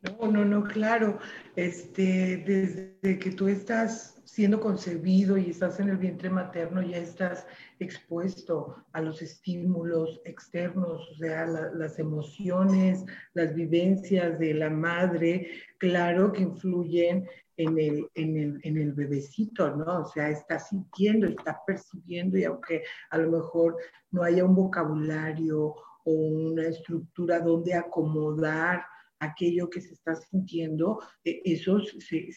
No, 0.01 0.32
no, 0.32 0.45
no, 0.45 0.63
claro. 0.63 1.19
Este, 1.58 2.38
desde 2.38 3.19
que 3.19 3.32
tú 3.32 3.49
estás 3.49 4.18
siendo 4.32 4.60
concebido 4.60 5.38
y 5.38 5.50
estás 5.50 5.80
en 5.80 5.89
el 5.89 5.98
vientre 5.98 6.30
materno, 6.30 6.82
ya 6.84 6.98
estás 6.98 7.48
expuesto 7.80 8.76
a 8.94 9.02
los 9.02 9.22
estímulos 9.24 10.22
externos, 10.24 11.10
o 11.12 11.15
sea, 11.15 11.48
las 11.48 11.98
emociones, 11.98 13.04
las 13.34 13.56
vivencias 13.56 14.38
de 14.38 14.54
la 14.54 14.70
madre, 14.70 15.50
claro 15.80 16.32
que 16.32 16.44
influyen 16.44 17.28
en 17.58 17.80
el, 17.80 18.08
en, 18.13 18.38
el, 18.38 18.60
en 18.63 18.78
el 18.78 18.94
bebecito, 18.94 19.76
¿no? 19.76 20.02
O 20.02 20.06
sea, 20.06 20.30
está 20.30 20.60
sintiendo, 20.60 21.28
está 21.28 21.60
percibiendo 21.65 22.38
y 22.38 22.44
aunque 22.44 22.84
a 23.10 23.18
lo 23.18 23.32
mejor 23.32 23.78
no 24.12 24.24
haya 24.24 24.46
un 24.46 24.56
vocabulario 24.56 25.76
o 26.06 26.12
una 26.12 26.68
estructura 26.68 27.39
donde 27.39 27.74
acomodar 27.74 28.86
aquello 29.20 29.70
que 29.70 29.82
se 29.82 29.94
está 29.94 30.15
sintiendo, 30.15 31.00
eh, 31.26 31.42
eso 31.44 31.80
se 31.80 32.30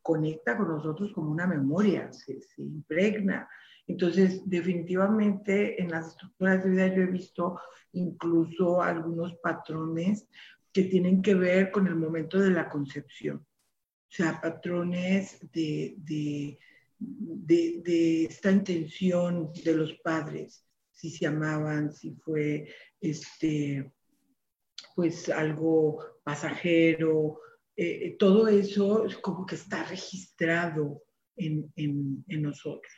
conecta 0.00 0.56
con 0.56 0.68
nosotros 0.68 1.12
como 1.12 1.30
una 1.30 1.46
memoria, 1.46 2.12
se, 2.12 2.42
se 2.42 2.62
impregna. 2.62 3.48
Entonces, 3.86 4.42
definitivamente 4.48 5.80
en 5.80 5.90
las 5.90 6.08
estructuras 6.08 6.64
de 6.64 6.70
vida 6.70 6.86
yo 6.88 7.02
he 7.02 7.06
visto 7.06 7.58
incluso 7.92 8.82
algunos 8.82 9.34
patrones 9.42 10.26
que 10.72 10.84
tienen 10.84 11.20
que 11.20 11.34
ver 11.34 11.70
con 11.70 11.86
el 11.86 11.96
momento 11.96 12.38
de 12.38 12.50
la 12.50 12.68
concepción. 12.68 13.38
O 13.38 14.14
sea, 14.14 14.40
patrones 14.40 15.38
de, 15.52 15.94
de, 15.98 16.58
de, 16.98 17.82
de 17.84 18.24
esta 18.24 18.50
intención 18.50 19.52
de 19.64 19.74
los 19.74 19.92
padres, 20.04 20.66
si 20.90 21.10
se 21.10 21.26
amaban, 21.26 21.92
si 21.92 22.12
fue 22.14 22.68
este, 23.00 23.92
pues 24.94 25.28
algo 25.28 25.98
pasajero, 26.22 27.40
eh, 27.76 28.06
eh, 28.06 28.16
todo 28.18 28.48
eso 28.48 29.06
es 29.06 29.16
como 29.18 29.46
que 29.46 29.54
está 29.54 29.84
registrado 29.84 31.02
en, 31.36 31.72
en, 31.76 32.24
en, 32.28 32.42
nosotros. 32.42 32.92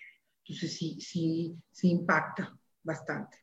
Entonces 0.45 0.77
sí, 0.77 0.99
sí, 1.01 1.55
sí 1.71 1.91
impacta 1.91 2.57
bastante. 2.83 3.39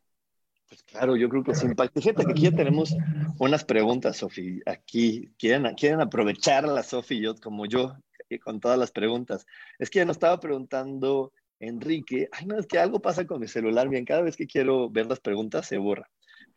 Pues 0.67 0.83
claro, 0.83 1.15
yo 1.15 1.29
creo 1.29 1.43
que 1.43 1.55
sí 1.55 1.65
impacta. 1.65 2.01
Fíjate 2.01 2.25
que 2.25 2.31
aquí 2.31 2.41
ya 2.43 2.51
tenemos 2.51 2.95
unas 3.39 3.63
preguntas, 3.63 4.17
Sofi. 4.17 4.61
Aquí 4.65 5.29
quieren, 5.37 5.73
quieren 5.75 6.01
aprovecharla, 6.01 6.83
Sofi, 6.83 7.21
yo, 7.21 7.35
como 7.35 7.65
yo, 7.65 7.95
eh, 8.29 8.39
con 8.39 8.59
todas 8.59 8.77
las 8.77 8.91
preguntas. 8.91 9.45
Es 9.79 9.89
que 9.89 9.99
ya 9.99 10.05
nos 10.05 10.15
estaba 10.15 10.39
preguntando 10.39 11.33
Enrique, 11.59 12.27
ay, 12.31 12.45
no, 12.45 12.57
es 12.57 12.67
que 12.67 12.79
algo 12.79 13.01
pasa 13.01 13.25
con 13.25 13.39
mi 13.39 13.47
celular, 13.47 13.87
bien, 13.87 14.03
cada 14.03 14.21
vez 14.21 14.35
que 14.35 14.47
quiero 14.47 14.89
ver 14.89 15.05
las 15.05 15.19
preguntas 15.19 15.67
se 15.67 15.77
borra. 15.77 16.09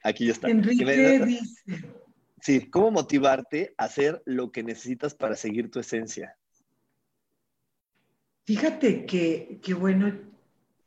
Aquí 0.02 0.26
ya 0.26 0.32
está. 0.32 0.48
Enrique 0.48 1.20
dice. 1.24 2.03
Sí, 2.44 2.68
¿cómo 2.68 2.90
motivarte 2.90 3.74
a 3.78 3.84
hacer 3.84 4.22
lo 4.26 4.52
que 4.52 4.62
necesitas 4.62 5.14
para 5.14 5.34
seguir 5.34 5.70
tu 5.70 5.80
esencia? 5.80 6.36
Fíjate 8.44 9.06
que, 9.06 9.60
que 9.62 9.72
bueno, 9.72 10.12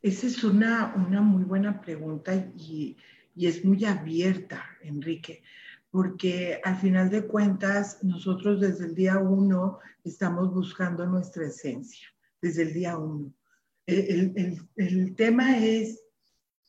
esa 0.04 0.28
es 0.28 0.44
una, 0.44 0.94
una 0.96 1.24
muy 1.24 1.46
buena 1.46 1.82
pregunta 1.82 2.36
y, 2.56 2.96
y 3.36 3.48
es 3.48 3.66
muy 3.66 3.84
abierta, 3.86 4.64
Enrique, 4.84 5.42
porque 5.90 6.62
al 6.64 6.78
final 6.78 7.10
de 7.10 7.26
cuentas 7.26 8.04
nosotros 8.04 8.62
desde 8.62 8.86
el 8.86 8.94
día 8.94 9.18
uno 9.18 9.80
estamos 10.04 10.54
buscando 10.54 11.08
nuestra 11.08 11.48
esencia, 11.48 12.08
desde 12.40 12.62
el 12.62 12.74
día 12.74 13.00
uno. 13.00 13.34
El, 13.88 14.32
el, 14.36 14.62
el 14.76 15.16
tema 15.16 15.58
es 15.58 16.04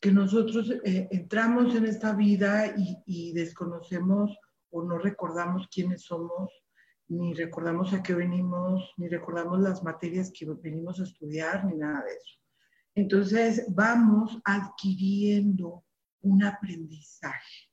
que 0.00 0.12
nosotros 0.12 0.72
eh, 0.82 1.08
entramos 1.10 1.74
en 1.74 1.84
esta 1.84 2.14
vida 2.14 2.74
y, 2.74 2.96
y, 3.04 3.32
desconocemos 3.34 4.38
o 4.70 4.82
no 4.82 4.98
recordamos 4.98 5.68
quiénes 5.68 6.02
somos, 6.02 6.50
ni 7.08 7.34
recordamos 7.34 7.92
a 7.92 8.02
qué 8.02 8.14
venimos, 8.14 8.92
ni 8.96 9.08
recordamos 9.08 9.60
las 9.60 9.82
materias 9.82 10.30
que 10.30 10.46
venimos 10.62 11.00
a 11.00 11.04
estudiar, 11.04 11.64
ni 11.64 11.76
nada 11.76 12.04
de 12.04 12.12
eso. 12.12 12.38
Entonces 12.94 13.66
vamos 13.68 14.38
adquiriendo 14.44 15.84
un 16.22 16.44
aprendizaje. 16.44 17.70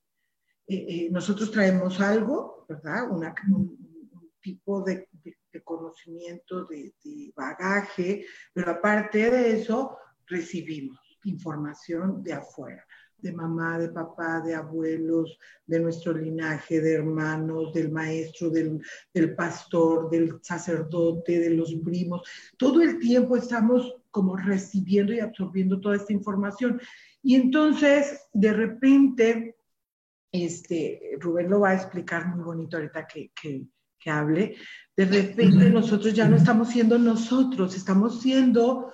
Eh, 0.67 0.85
eh, 0.87 1.09
nosotros 1.11 1.51
traemos 1.51 1.99
algo, 1.99 2.65
¿verdad? 2.67 3.09
Un, 3.11 3.95
tipo 4.41 4.83
de, 4.83 5.09
de, 5.23 5.63
conocimiento, 5.63 6.65
de 6.65 6.93
bagaje, 7.35 8.25
pero 8.53 8.71
aparte 8.71 9.31
de 9.31 9.59
eso, 9.59 9.97
recibimos 10.27 10.99
información 11.23 12.23
de 12.23 12.33
afuera, 12.33 12.85
de 13.25 13.33
mamá, 13.33 13.79
de 13.79 13.89
papá, 13.89 14.39
de 14.39 14.53
abuelos, 14.53 15.37
de 15.65 15.79
nuestro 15.79 16.13
linaje, 16.13 16.79
de 16.79 16.93
hermanos, 16.93 17.73
del 17.73 17.91
maestro, 17.91 18.51
del, 18.51 18.79
del, 19.11 19.35
pastor, 19.35 20.11
del 20.11 20.37
sacerdote, 20.43 21.39
de 21.39 21.49
los 21.49 21.73
primos. 21.83 22.21
Todo 22.55 22.83
el 22.83 22.99
tiempo 22.99 23.35
estamos 23.35 23.95
como 24.11 24.37
recibiendo 24.37 25.11
y 25.11 25.19
absorbiendo 25.19 25.81
toda 25.81 25.95
esta 25.95 26.13
información. 26.13 26.79
Y 27.23 27.33
entonces, 27.33 28.27
de 28.31 28.53
repente, 28.53 29.57
este, 30.31 31.17
Rubén 31.19 31.49
lo 31.49 31.61
va 31.61 31.71
a 31.71 31.75
explicar 31.75 32.27
muy 32.27 32.43
bonito 32.43 32.77
ahorita 32.77 33.07
que, 33.07 33.31
que, 33.41 33.65
que 33.99 34.09
hable, 34.11 34.55
de 34.95 35.05
repente 35.05 35.69
nosotros 35.71 36.13
ya 36.13 36.27
no 36.27 36.35
estamos 36.35 36.69
siendo 36.69 36.99
nosotros, 36.99 37.75
estamos 37.75 38.21
siendo 38.21 38.93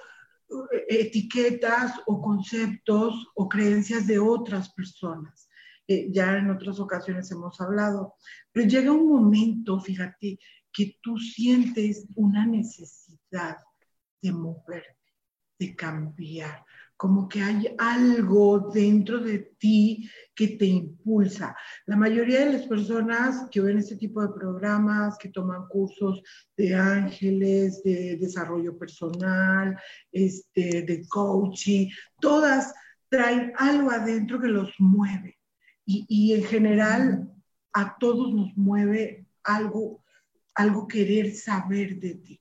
etiquetas 0.87 1.93
o 2.05 2.21
conceptos 2.21 3.31
o 3.35 3.47
creencias 3.47 4.07
de 4.07 4.19
otras 4.19 4.73
personas. 4.73 5.49
Eh, 5.87 6.09
ya 6.11 6.37
en 6.37 6.49
otras 6.49 6.79
ocasiones 6.79 7.31
hemos 7.31 7.59
hablado, 7.59 8.15
pero 8.51 8.67
llega 8.67 8.91
un 8.91 9.09
momento, 9.09 9.79
fíjate, 9.79 10.39
que 10.71 10.97
tú 11.01 11.17
sientes 11.17 12.07
una 12.15 12.45
necesidad 12.45 13.57
de 14.21 14.31
moverte, 14.31 14.97
de 15.59 15.75
cambiar, 15.75 16.63
como 17.01 17.27
que 17.27 17.41
hay 17.41 17.75
algo 17.79 18.69
dentro 18.71 19.17
de 19.17 19.39
ti 19.57 20.07
que 20.35 20.49
te 20.49 20.67
impulsa. 20.67 21.57
La 21.87 21.95
mayoría 21.95 22.45
de 22.45 22.53
las 22.53 22.67
personas 22.67 23.47
que 23.49 23.59
ven 23.59 23.79
este 23.79 23.95
tipo 23.95 24.21
de 24.21 24.31
programas, 24.31 25.17
que 25.17 25.29
toman 25.29 25.67
cursos 25.67 26.21
de 26.55 26.75
ángeles, 26.75 27.81
de 27.81 28.17
desarrollo 28.17 28.77
personal, 28.77 29.75
este, 30.11 30.83
de 30.83 31.03
coaching, 31.07 31.89
todas 32.19 32.71
traen 33.09 33.51
algo 33.57 33.89
adentro 33.89 34.39
que 34.39 34.49
los 34.49 34.71
mueve. 34.77 35.39
Y, 35.83 36.05
y 36.07 36.35
en 36.35 36.43
general 36.43 37.31
a 37.73 37.97
todos 37.97 38.31
nos 38.31 38.55
mueve 38.55 39.25
algo, 39.43 40.03
algo 40.53 40.87
querer 40.87 41.33
saber 41.33 41.99
de 41.99 42.13
ti. 42.13 42.40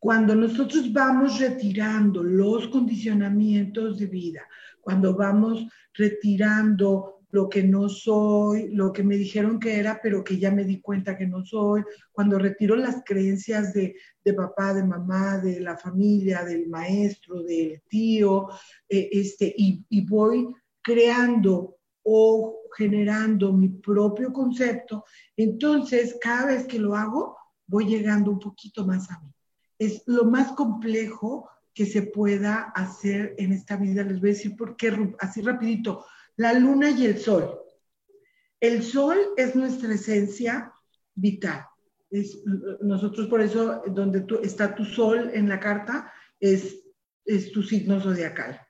Cuando 0.00 0.34
nosotros 0.34 0.90
vamos 0.94 1.38
retirando 1.38 2.22
los 2.22 2.68
condicionamientos 2.68 3.98
de 3.98 4.06
vida, 4.06 4.48
cuando 4.80 5.14
vamos 5.14 5.66
retirando 5.92 7.18
lo 7.32 7.50
que 7.50 7.62
no 7.62 7.86
soy, 7.90 8.70
lo 8.74 8.94
que 8.94 9.02
me 9.04 9.16
dijeron 9.16 9.60
que 9.60 9.78
era, 9.78 10.00
pero 10.02 10.24
que 10.24 10.38
ya 10.38 10.50
me 10.50 10.64
di 10.64 10.80
cuenta 10.80 11.18
que 11.18 11.26
no 11.26 11.44
soy, 11.44 11.84
cuando 12.12 12.38
retiro 12.38 12.76
las 12.76 13.02
creencias 13.04 13.74
de, 13.74 13.94
papá, 14.34 14.72
de 14.72 14.84
mamá, 14.84 15.36
de 15.36 15.60
la 15.60 15.76
familia, 15.76 16.44
del 16.44 16.66
maestro, 16.66 17.42
del 17.42 17.82
tío, 17.86 18.48
eh, 18.88 19.10
este, 19.12 19.54
y 19.54 20.00
voy 20.08 20.48
creando 20.80 21.76
o 22.02 22.62
generando 22.74 23.52
mi 23.52 23.68
propio 23.68 24.32
concepto, 24.32 25.04
entonces 25.36 26.16
cada 26.22 26.46
vez 26.46 26.64
que 26.64 26.78
lo 26.78 26.96
hago, 26.96 27.36
voy 27.66 27.84
llegando 27.84 28.30
un 28.30 28.38
poquito 28.38 28.86
más 28.86 29.10
a 29.10 29.20
mí 29.20 29.30
es 29.80 30.02
lo 30.06 30.24
más 30.24 30.52
complejo 30.52 31.48
que 31.74 31.86
se 31.86 32.02
pueda 32.02 32.70
hacer 32.74 33.34
en 33.38 33.52
esta 33.52 33.76
vida. 33.76 34.02
Les 34.04 34.20
voy 34.20 34.30
a 34.30 34.32
decir 34.34 34.54
por 34.54 34.76
qué, 34.76 34.92
así 35.18 35.40
rapidito. 35.40 36.04
La 36.36 36.52
luna 36.52 36.90
y 36.90 37.06
el 37.06 37.18
sol. 37.18 37.58
El 38.60 38.82
sol 38.82 39.16
es 39.38 39.56
nuestra 39.56 39.94
esencia 39.94 40.72
vital. 41.14 41.64
Es, 42.10 42.42
nosotros 42.82 43.26
por 43.28 43.40
eso, 43.40 43.82
donde 43.86 44.20
tú, 44.20 44.38
está 44.42 44.74
tu 44.74 44.84
sol 44.84 45.30
en 45.32 45.48
la 45.48 45.58
carta, 45.58 46.12
es, 46.38 46.84
es 47.24 47.50
tu 47.50 47.62
signo 47.62 48.00
zodiacal. 48.02 48.60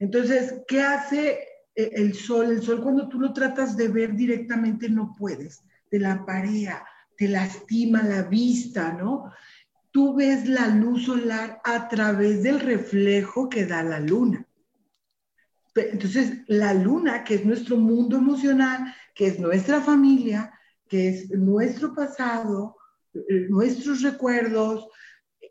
Entonces, 0.00 0.62
¿qué 0.66 0.80
hace 0.80 1.46
el 1.76 2.14
sol? 2.14 2.50
El 2.50 2.62
sol 2.62 2.82
cuando 2.82 3.08
tú 3.08 3.20
lo 3.20 3.32
tratas 3.32 3.76
de 3.76 3.86
ver 3.86 4.16
directamente 4.16 4.88
no 4.88 5.14
puedes, 5.16 5.62
te 5.88 6.00
la 6.00 6.24
parea, 6.26 6.84
te 7.16 7.28
lastima 7.28 8.02
la 8.02 8.22
vista, 8.22 8.94
¿no? 8.94 9.30
Tú 9.90 10.14
ves 10.14 10.48
la 10.48 10.68
luz 10.68 11.06
solar 11.06 11.60
a 11.64 11.88
través 11.88 12.42
del 12.42 12.60
reflejo 12.60 13.48
que 13.48 13.66
da 13.66 13.82
la 13.82 14.00
luna. 14.00 14.46
Entonces, 15.74 16.42
la 16.48 16.74
luna, 16.74 17.24
que 17.24 17.36
es 17.36 17.44
nuestro 17.44 17.76
mundo 17.76 18.16
emocional, 18.16 18.94
que 19.14 19.28
es 19.28 19.38
nuestra 19.38 19.80
familia, 19.80 20.52
que 20.88 21.08
es 21.08 21.30
nuestro 21.30 21.94
pasado, 21.94 22.76
eh, 23.14 23.46
nuestros 23.48 24.02
recuerdos, 24.02 24.88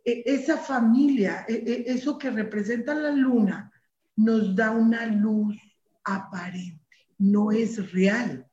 e, 0.03 0.23
esa 0.25 0.57
familia, 0.57 1.45
e, 1.47 1.53
e, 1.53 1.91
eso 1.91 2.17
que 2.17 2.29
representa 2.29 2.93
la 2.93 3.11
luna, 3.11 3.71
nos 4.17 4.55
da 4.55 4.71
una 4.71 5.05
luz 5.05 5.55
aparente, 6.03 7.07
no 7.17 7.51
es 7.51 7.91
real. 7.93 8.45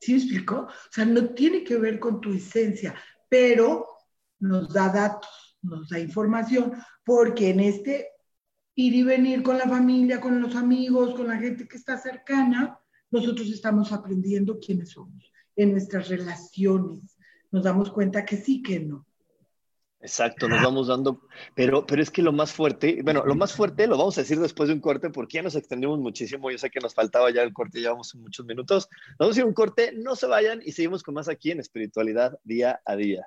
¿Sí 0.00 0.12
me 0.12 0.18
explico? 0.18 0.56
O 0.68 0.92
sea, 0.92 1.04
no 1.04 1.30
tiene 1.30 1.64
que 1.64 1.76
ver 1.76 1.98
con 1.98 2.20
tu 2.20 2.32
esencia, 2.32 2.94
pero 3.28 3.97
nos 4.40 4.72
da 4.72 4.88
datos, 4.88 5.56
nos 5.62 5.88
da 5.88 5.98
información, 5.98 6.72
porque 7.04 7.50
en 7.50 7.60
este 7.60 8.08
ir 8.74 8.94
y 8.94 9.02
venir 9.02 9.42
con 9.42 9.58
la 9.58 9.68
familia, 9.68 10.20
con 10.20 10.40
los 10.40 10.54
amigos, 10.54 11.14
con 11.14 11.26
la 11.26 11.36
gente 11.36 11.66
que 11.66 11.76
está 11.76 11.98
cercana, 11.98 12.78
nosotros 13.10 13.48
estamos 13.48 13.92
aprendiendo 13.92 14.58
quiénes 14.60 14.90
somos, 14.90 15.32
en 15.56 15.72
nuestras 15.72 16.08
relaciones. 16.08 17.18
Nos 17.50 17.64
damos 17.64 17.90
cuenta 17.90 18.24
que 18.24 18.36
sí, 18.36 18.62
que 18.62 18.80
no. 18.80 19.04
Exacto, 20.00 20.48
nos 20.48 20.62
vamos 20.62 20.86
dando, 20.86 21.26
pero, 21.56 21.84
pero 21.84 22.00
es 22.00 22.10
que 22.12 22.22
lo 22.22 22.30
más 22.30 22.52
fuerte, 22.52 23.00
bueno, 23.02 23.24
lo 23.26 23.34
más 23.34 23.52
fuerte 23.52 23.88
lo 23.88 23.98
vamos 23.98 24.16
a 24.16 24.20
decir 24.20 24.38
después 24.38 24.68
de 24.68 24.74
un 24.76 24.80
corte 24.80 25.10
porque 25.10 25.38
ya 25.38 25.42
nos 25.42 25.56
extendimos 25.56 25.98
muchísimo, 25.98 26.52
yo 26.52 26.58
sé 26.58 26.70
que 26.70 26.78
nos 26.78 26.94
faltaba 26.94 27.32
ya 27.32 27.42
el 27.42 27.52
corte, 27.52 27.80
llevamos 27.80 28.14
muchos 28.14 28.46
minutos, 28.46 28.88
vamos 29.18 29.36
a 29.36 29.40
ir 29.40 29.44
un 29.44 29.54
corte, 29.54 29.92
no 29.96 30.14
se 30.14 30.28
vayan 30.28 30.62
y 30.64 30.70
seguimos 30.70 31.02
con 31.02 31.14
más 31.14 31.28
aquí 31.28 31.50
en 31.50 31.58
espiritualidad 31.58 32.38
día 32.44 32.80
a 32.84 32.94
día. 32.94 33.26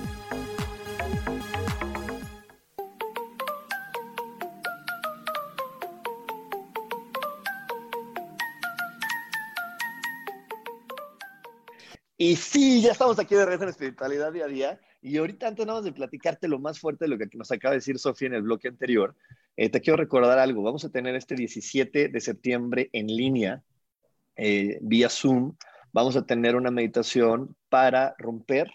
Y 12.31 12.37
sí, 12.37 12.81
ya 12.81 12.93
estamos 12.93 13.19
aquí 13.19 13.35
de 13.35 13.43
regreso 13.43 13.63
en 13.63 13.71
espiritualidad 13.71 14.31
día 14.31 14.45
a 14.45 14.47
día. 14.47 14.79
Y 15.01 15.17
ahorita, 15.17 15.47
antes 15.47 15.67
de 15.83 15.91
platicarte 15.91 16.47
lo 16.47 16.59
más 16.59 16.79
fuerte 16.79 17.03
de 17.03 17.09
lo 17.09 17.17
que 17.17 17.27
nos 17.33 17.51
acaba 17.51 17.73
de 17.73 17.79
decir 17.79 17.99
Sofía 17.99 18.29
en 18.29 18.35
el 18.35 18.43
bloque 18.43 18.69
anterior, 18.69 19.17
eh, 19.57 19.69
te 19.69 19.81
quiero 19.81 19.97
recordar 19.97 20.39
algo. 20.39 20.63
Vamos 20.63 20.85
a 20.85 20.89
tener 20.89 21.13
este 21.15 21.35
17 21.35 22.07
de 22.07 22.21
septiembre 22.21 22.89
en 22.93 23.07
línea, 23.07 23.63
eh, 24.37 24.79
vía 24.81 25.09
Zoom, 25.09 25.57
vamos 25.91 26.15
a 26.15 26.25
tener 26.25 26.55
una 26.55 26.71
meditación 26.71 27.53
para 27.67 28.15
romper 28.17 28.71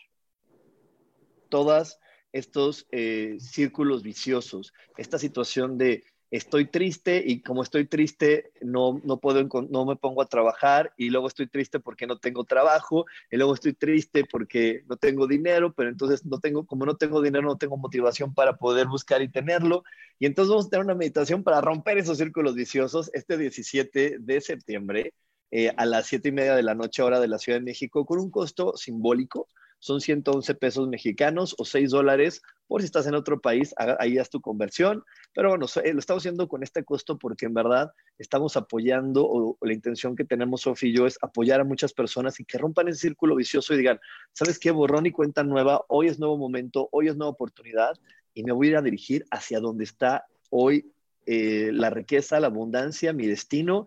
todos 1.49 1.99
estos 2.33 2.87
eh, 2.91 3.39
círculos 3.41 4.03
viciosos, 4.03 4.75
esta 4.99 5.19
situación 5.19 5.79
de 5.79 6.05
estoy 6.31 6.67
triste 6.67 7.23
y 7.25 7.43
como 7.43 7.63
estoy 7.63 7.87
triste 7.87 8.51
no, 8.61 9.01
no, 9.05 9.19
puedo, 9.19 9.43
no 9.71 9.85
me 9.85 9.97
pongo 9.97 10.23
a 10.23 10.29
trabajar 10.29 10.93
y 10.97 11.11
luego 11.11 11.29
estoy 11.29 11.47
triste 11.47 11.81
porque 11.81 12.07
no 12.07 12.19
tengo 12.19 12.45
trabajo 12.45 13.07
y 13.31 13.37
luego 13.37 13.55
estoy 13.55 13.75
triste 13.75 14.25
porque 14.25 14.85
no 14.89 14.97
tengo 14.97 15.27
dinero, 15.27 15.73
pero 15.73 15.89
entonces 15.89 16.25
no 16.27 16.41
tengo, 16.41 16.67
como 16.67 16.85
no 16.85 16.97
tengo 16.97 17.23
dinero, 17.23 17.47
no 17.47 17.59
tengo 17.59 17.77
motivación 17.77 18.35
para 18.35 18.57
poder 18.57 18.87
buscar 18.89 19.23
y 19.23 19.29
tenerlo. 19.29 19.85
Y 20.19 20.27
entonces 20.27 20.51
vamos 20.51 20.67
a 20.67 20.71
tener 20.71 20.85
una 20.85 20.95
meditación 20.95 21.45
para 21.45 21.61
romper 21.61 21.99
esos 21.99 22.19
círculos 22.19 22.55
viciosos 22.55 23.11
este 23.15 23.37
17 23.37 24.17
de 24.19 24.41
septiembre 24.41 25.15
eh, 25.51 25.73
a 25.77 25.87
las 25.87 26.07
7 26.07 26.29
y 26.29 26.33
media 26.33 26.57
de 26.57 26.63
la 26.63 26.75
noche 26.75 27.03
hora 27.03 27.21
de 27.21 27.29
la 27.29 27.39
Ciudad 27.39 27.59
de 27.59 27.65
México 27.65 28.05
con 28.05 28.19
un 28.19 28.31
costo 28.31 28.77
simbólico 28.77 29.49
son 29.79 30.01
111 30.01 30.55
pesos 30.55 30.89
mexicanos 30.89 31.55
o 31.59 31.65
6 31.65 31.91
dólares 31.91 32.43
por 32.67 32.81
si 32.81 32.87
estás 32.87 33.07
en 33.07 33.15
otro 33.15 33.41
país, 33.41 33.75
ahí 33.99 34.19
haz 34.19 34.29
tu 34.29 34.41
conversión. 34.41 35.05
Pero 35.33 35.51
bueno, 35.51 35.67
eh, 35.85 35.93
lo 35.93 36.01
estamos 36.01 36.23
haciendo 36.23 36.49
con 36.49 36.63
este 36.63 36.85
costo 36.85 37.19
porque 37.19 37.47
en 37.47 37.55
verdad 37.55 37.93
estamos 38.19 38.57
apoyando, 38.57 39.25
o, 39.25 39.57
la 39.61 39.73
intención 39.73 40.17
que 40.17 40.25
tenemos 40.25 40.63
Sofía 40.63 40.91
y 40.91 40.97
yo 40.97 41.07
es 41.07 41.19
apoyar 41.23 41.61
a 41.61 41.65
muchas 41.65 41.93
personas 41.93 42.41
y 42.41 42.45
que 42.45 42.59
rompan 42.59 42.89
ese 42.89 43.01
círculo 43.01 43.37
vicioso 43.37 43.75
y 43.75 43.79
digan, 43.79 44.01
¿sabes 44.33 44.59
qué? 44.59 44.71
Borrón 44.71 45.07
y 45.07 45.13
cuenta 45.13 45.45
nueva, 45.45 45.85
hoy 45.89 46.09
es 46.09 46.19
nuevo 46.19 46.37
momento, 46.37 46.89
hoy 46.91 47.09
es 47.09 47.17
nueva 47.17 47.31
oportunidad 47.31 47.97
y 48.35 48.43
me 48.43 48.53
voy 48.53 48.69
a 48.69 48.71
ir 48.71 48.77
a 48.77 48.83
dirigir 48.83 49.25
hacia 49.31 49.61
donde 49.61 49.85
está 49.85 50.27
hoy 50.51 50.93
eh, 51.27 51.71
la 51.73 51.91
riqueza, 51.91 52.41
la 52.41 52.49
abundancia, 52.49 53.13
mi 53.13 53.27
destino 53.27 53.87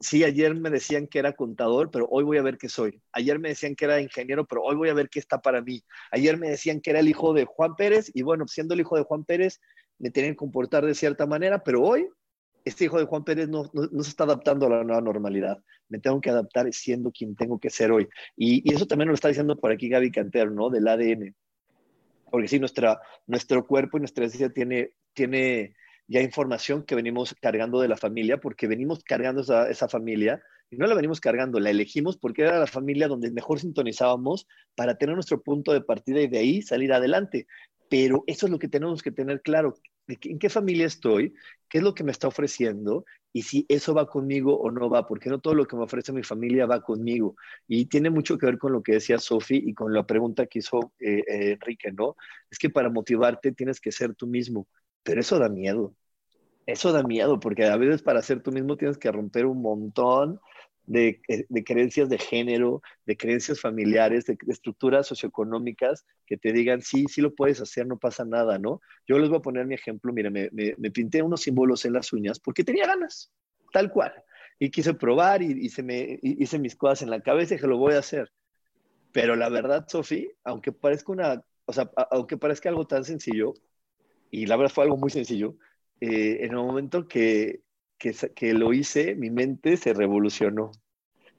sí, 0.00 0.24
ayer 0.24 0.54
me 0.54 0.70
decían 0.70 1.06
que 1.06 1.18
era 1.18 1.34
contador, 1.34 1.90
pero 1.90 2.08
hoy 2.10 2.24
voy 2.24 2.38
a 2.38 2.42
ver 2.42 2.58
qué 2.58 2.68
soy. 2.68 3.00
Ayer 3.12 3.38
me 3.38 3.50
decían 3.50 3.76
que 3.76 3.84
era 3.84 4.00
ingeniero, 4.00 4.46
pero 4.46 4.62
hoy 4.62 4.74
voy 4.74 4.88
a 4.88 4.94
ver 4.94 5.08
qué 5.10 5.18
está 5.18 5.40
para 5.40 5.60
mí. 5.60 5.84
Ayer 6.10 6.38
me 6.38 6.48
decían 6.48 6.80
que 6.80 6.90
era 6.90 7.00
el 7.00 7.08
hijo 7.08 7.32
de 7.34 7.44
Juan 7.44 7.76
Pérez 7.76 8.10
y 8.14 8.22
bueno, 8.22 8.48
siendo 8.48 8.74
el 8.74 8.80
hijo 8.80 8.96
de 8.96 9.04
Juan 9.04 9.24
Pérez, 9.24 9.60
me 9.98 10.10
tienen 10.10 10.32
que 10.32 10.38
comportar 10.38 10.84
de 10.84 10.94
cierta 10.94 11.26
manera, 11.26 11.62
pero 11.62 11.82
hoy 11.82 12.08
este 12.64 12.84
hijo 12.84 12.98
de 12.98 13.04
Juan 13.04 13.24
Pérez 13.24 13.48
no, 13.48 13.64
se 13.64 14.10
está 14.10 14.24
adaptando 14.24 14.66
a 14.66 14.70
la 14.70 14.84
nueva 14.84 15.00
normalidad. 15.00 15.62
Me 15.88 15.98
tengo 15.98 16.20
que 16.20 16.30
adaptar 16.30 16.72
siendo 16.72 17.10
quien 17.10 17.36
tengo 17.36 17.58
que 17.58 17.70
ser 17.70 17.92
hoy. 17.92 18.08
Y, 18.36 18.72
eso 18.72 18.86
también 18.86 19.08
lo 19.08 19.14
está 19.14 19.28
diciendo 19.28 19.56
por 19.58 19.72
aquí 19.72 19.88
Gaby 19.88 20.10
Cantero, 20.10 20.50
¿no? 20.50 20.70
Del 20.70 20.88
ADN. 20.88 21.34
Porque 22.30 22.48
sí, 22.48 22.58
nuestra, 22.58 23.00
nuestro 23.26 23.66
cuerpo 23.66 23.96
y 23.96 24.00
nuestra 24.00 24.24
esencia 24.24 24.50
tiene, 24.50 24.92
tiene 25.14 25.74
ya 26.10 26.20
información 26.20 26.82
que 26.82 26.96
venimos 26.96 27.36
cargando 27.40 27.80
de 27.80 27.86
la 27.86 27.96
familia, 27.96 28.38
porque 28.38 28.66
venimos 28.66 29.04
cargando 29.04 29.42
esa, 29.42 29.70
esa 29.70 29.88
familia 29.88 30.42
y 30.68 30.76
no 30.76 30.86
la 30.88 30.96
venimos 30.96 31.20
cargando, 31.20 31.60
la 31.60 31.70
elegimos 31.70 32.16
porque 32.18 32.42
era 32.42 32.58
la 32.58 32.66
familia 32.66 33.06
donde 33.06 33.30
mejor 33.30 33.60
sintonizábamos 33.60 34.48
para 34.74 34.96
tener 34.96 35.14
nuestro 35.14 35.40
punto 35.40 35.72
de 35.72 35.82
partida 35.82 36.20
y 36.20 36.26
de 36.26 36.38
ahí 36.38 36.62
salir 36.62 36.92
adelante. 36.92 37.46
Pero 37.88 38.24
eso 38.26 38.46
es 38.46 38.52
lo 38.52 38.58
que 38.58 38.68
tenemos 38.68 39.02
que 39.02 39.12
tener 39.12 39.40
claro, 39.40 39.74
en 40.08 40.38
qué 40.40 40.50
familia 40.50 40.86
estoy, 40.86 41.32
qué 41.68 41.78
es 41.78 41.84
lo 41.84 41.94
que 41.94 42.02
me 42.02 42.10
está 42.10 42.26
ofreciendo 42.26 43.04
y 43.32 43.42
si 43.42 43.64
eso 43.68 43.94
va 43.94 44.08
conmigo 44.08 44.58
o 44.58 44.72
no 44.72 44.90
va, 44.90 45.06
porque 45.06 45.30
no 45.30 45.38
todo 45.38 45.54
lo 45.54 45.66
que 45.66 45.76
me 45.76 45.84
ofrece 45.84 46.12
mi 46.12 46.24
familia 46.24 46.66
va 46.66 46.82
conmigo. 46.82 47.36
Y 47.68 47.86
tiene 47.86 48.10
mucho 48.10 48.36
que 48.36 48.46
ver 48.46 48.58
con 48.58 48.72
lo 48.72 48.82
que 48.82 48.94
decía 48.94 49.18
Sofi 49.18 49.62
y 49.64 49.74
con 49.74 49.92
la 49.92 50.04
pregunta 50.04 50.46
que 50.46 50.58
hizo 50.58 50.92
eh, 50.98 51.22
eh, 51.28 51.52
Enrique, 51.52 51.92
¿no? 51.92 52.16
Es 52.50 52.58
que 52.58 52.68
para 52.68 52.90
motivarte 52.90 53.52
tienes 53.52 53.80
que 53.80 53.92
ser 53.92 54.16
tú 54.16 54.26
mismo, 54.26 54.66
pero 55.04 55.20
eso 55.20 55.38
da 55.38 55.48
miedo 55.48 55.94
eso 56.66 56.92
da 56.92 57.02
miedo, 57.02 57.40
porque 57.40 57.64
a 57.64 57.76
veces 57.76 58.02
para 58.02 58.22
ser 58.22 58.42
tú 58.42 58.52
mismo 58.52 58.76
tienes 58.76 58.98
que 58.98 59.10
romper 59.10 59.46
un 59.46 59.62
montón 59.62 60.40
de, 60.90 61.20
eh, 61.28 61.64
creencias 61.64 62.08
de 62.08 62.18
género, 62.18 62.82
de 63.06 63.16
creencias 63.16 63.60
familiares, 63.60 64.24
de, 64.26 64.36
estructuras 64.48 65.06
socioeconómicas 65.06 66.04
que 66.26 66.36
te 66.36 66.52
digan, 66.52 66.82
sí, 66.82 67.06
sí 67.08 67.20
lo 67.20 67.34
puedes 67.34 67.60
hacer, 67.60 67.86
no 67.86 67.98
pasa 67.98 68.24
nada, 68.24 68.58
¿no? 68.58 68.80
Yo 69.06 69.18
les 69.18 69.28
voy 69.28 69.38
a 69.38 69.42
poner 69.42 69.66
mi 69.66 69.74
ejemplo, 69.74 70.12
mire, 70.12 70.30
me, 70.30 70.90
pinté 70.90 71.22
unos 71.22 71.42
símbolos 71.42 71.84
en 71.84 71.92
las 71.92 72.12
uñas 72.12 72.40
porque 72.40 72.64
tenía 72.64 72.86
ganas, 72.86 73.30
tal 73.72 73.90
cual. 73.92 74.12
Y 74.58 74.70
quise 74.70 74.92
probar 74.94 75.42
y, 75.42 75.68
se 75.68 75.82
me, 75.82 76.18
hice 76.22 76.58
mis 76.58 76.76
cosas 76.76 77.02
en 77.02 77.10
la 77.10 77.20
cabeza 77.20 77.54
y 77.54 77.56
dije, 77.56 77.68
lo 77.68 77.78
voy 77.78 77.94
a 77.94 78.00
hacer. 78.00 78.30
Pero 79.12 79.36
la 79.36 79.48
verdad, 79.48 79.86
Sofi, 79.88 80.28
aunque 80.44 80.72
parezca 80.72 81.12
una, 81.12 81.42
o 81.66 81.72
sea, 81.72 81.90
aunque 82.10 82.36
parezca 82.36 82.68
algo 82.68 82.86
tan 82.86 83.04
sencillo, 83.04 83.54
y 84.30 84.46
la 84.46 84.56
verdad 84.56 84.72
fue 84.74 84.84
algo 84.84 84.96
muy 84.96 85.10
sencillo, 85.10 85.56
eh, 86.00 86.38
en 86.44 86.50
el 86.50 86.56
momento 86.56 87.06
que, 87.06 87.60
que, 87.98 88.54
lo 88.54 88.72
hice, 88.72 89.14
mi 89.14 89.30
mente 89.30 89.76
se 89.76 89.92
revolucionó. 89.92 90.72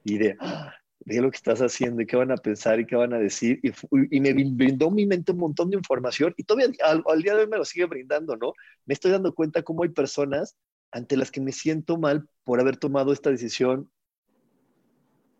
Y 0.04 0.18
de, 0.18 0.36
¡ah! 0.40 0.74
lo 1.04 1.30
que 1.30 1.36
estás 1.36 1.60
haciendo 1.60 2.02
y 2.02 2.06
qué 2.06 2.16
van 2.16 2.30
a 2.30 2.36
pensar 2.36 2.78
y 2.80 2.86
qué 2.86 2.96
van 2.96 3.12
a 3.12 3.18
decir. 3.18 3.60
Y, 3.62 4.20
me 4.20 4.32
brindó 4.32 4.90
mi 4.90 5.06
mente 5.06 5.32
un 5.32 5.38
montón 5.38 5.70
de 5.70 5.76
información 5.76 6.32
y 6.36 6.44
todavía 6.44 6.72
al, 6.84 7.22
día 7.22 7.34
de 7.34 7.42
hoy 7.42 7.48
me 7.48 7.58
lo 7.58 7.64
sigue 7.64 7.86
brindando, 7.86 8.36
¿no? 8.36 8.52
Me 8.86 8.94
estoy 8.94 9.10
dando 9.10 9.34
cuenta 9.34 9.62
cómo 9.62 9.82
hay 9.82 9.90
personas 9.90 10.56
ante 10.92 11.16
las 11.16 11.30
que 11.30 11.40
me 11.40 11.52
siento 11.52 11.98
mal 11.98 12.28
por 12.44 12.60
haber 12.60 12.76
tomado 12.76 13.12
esta 13.12 13.30
decisión. 13.30 13.90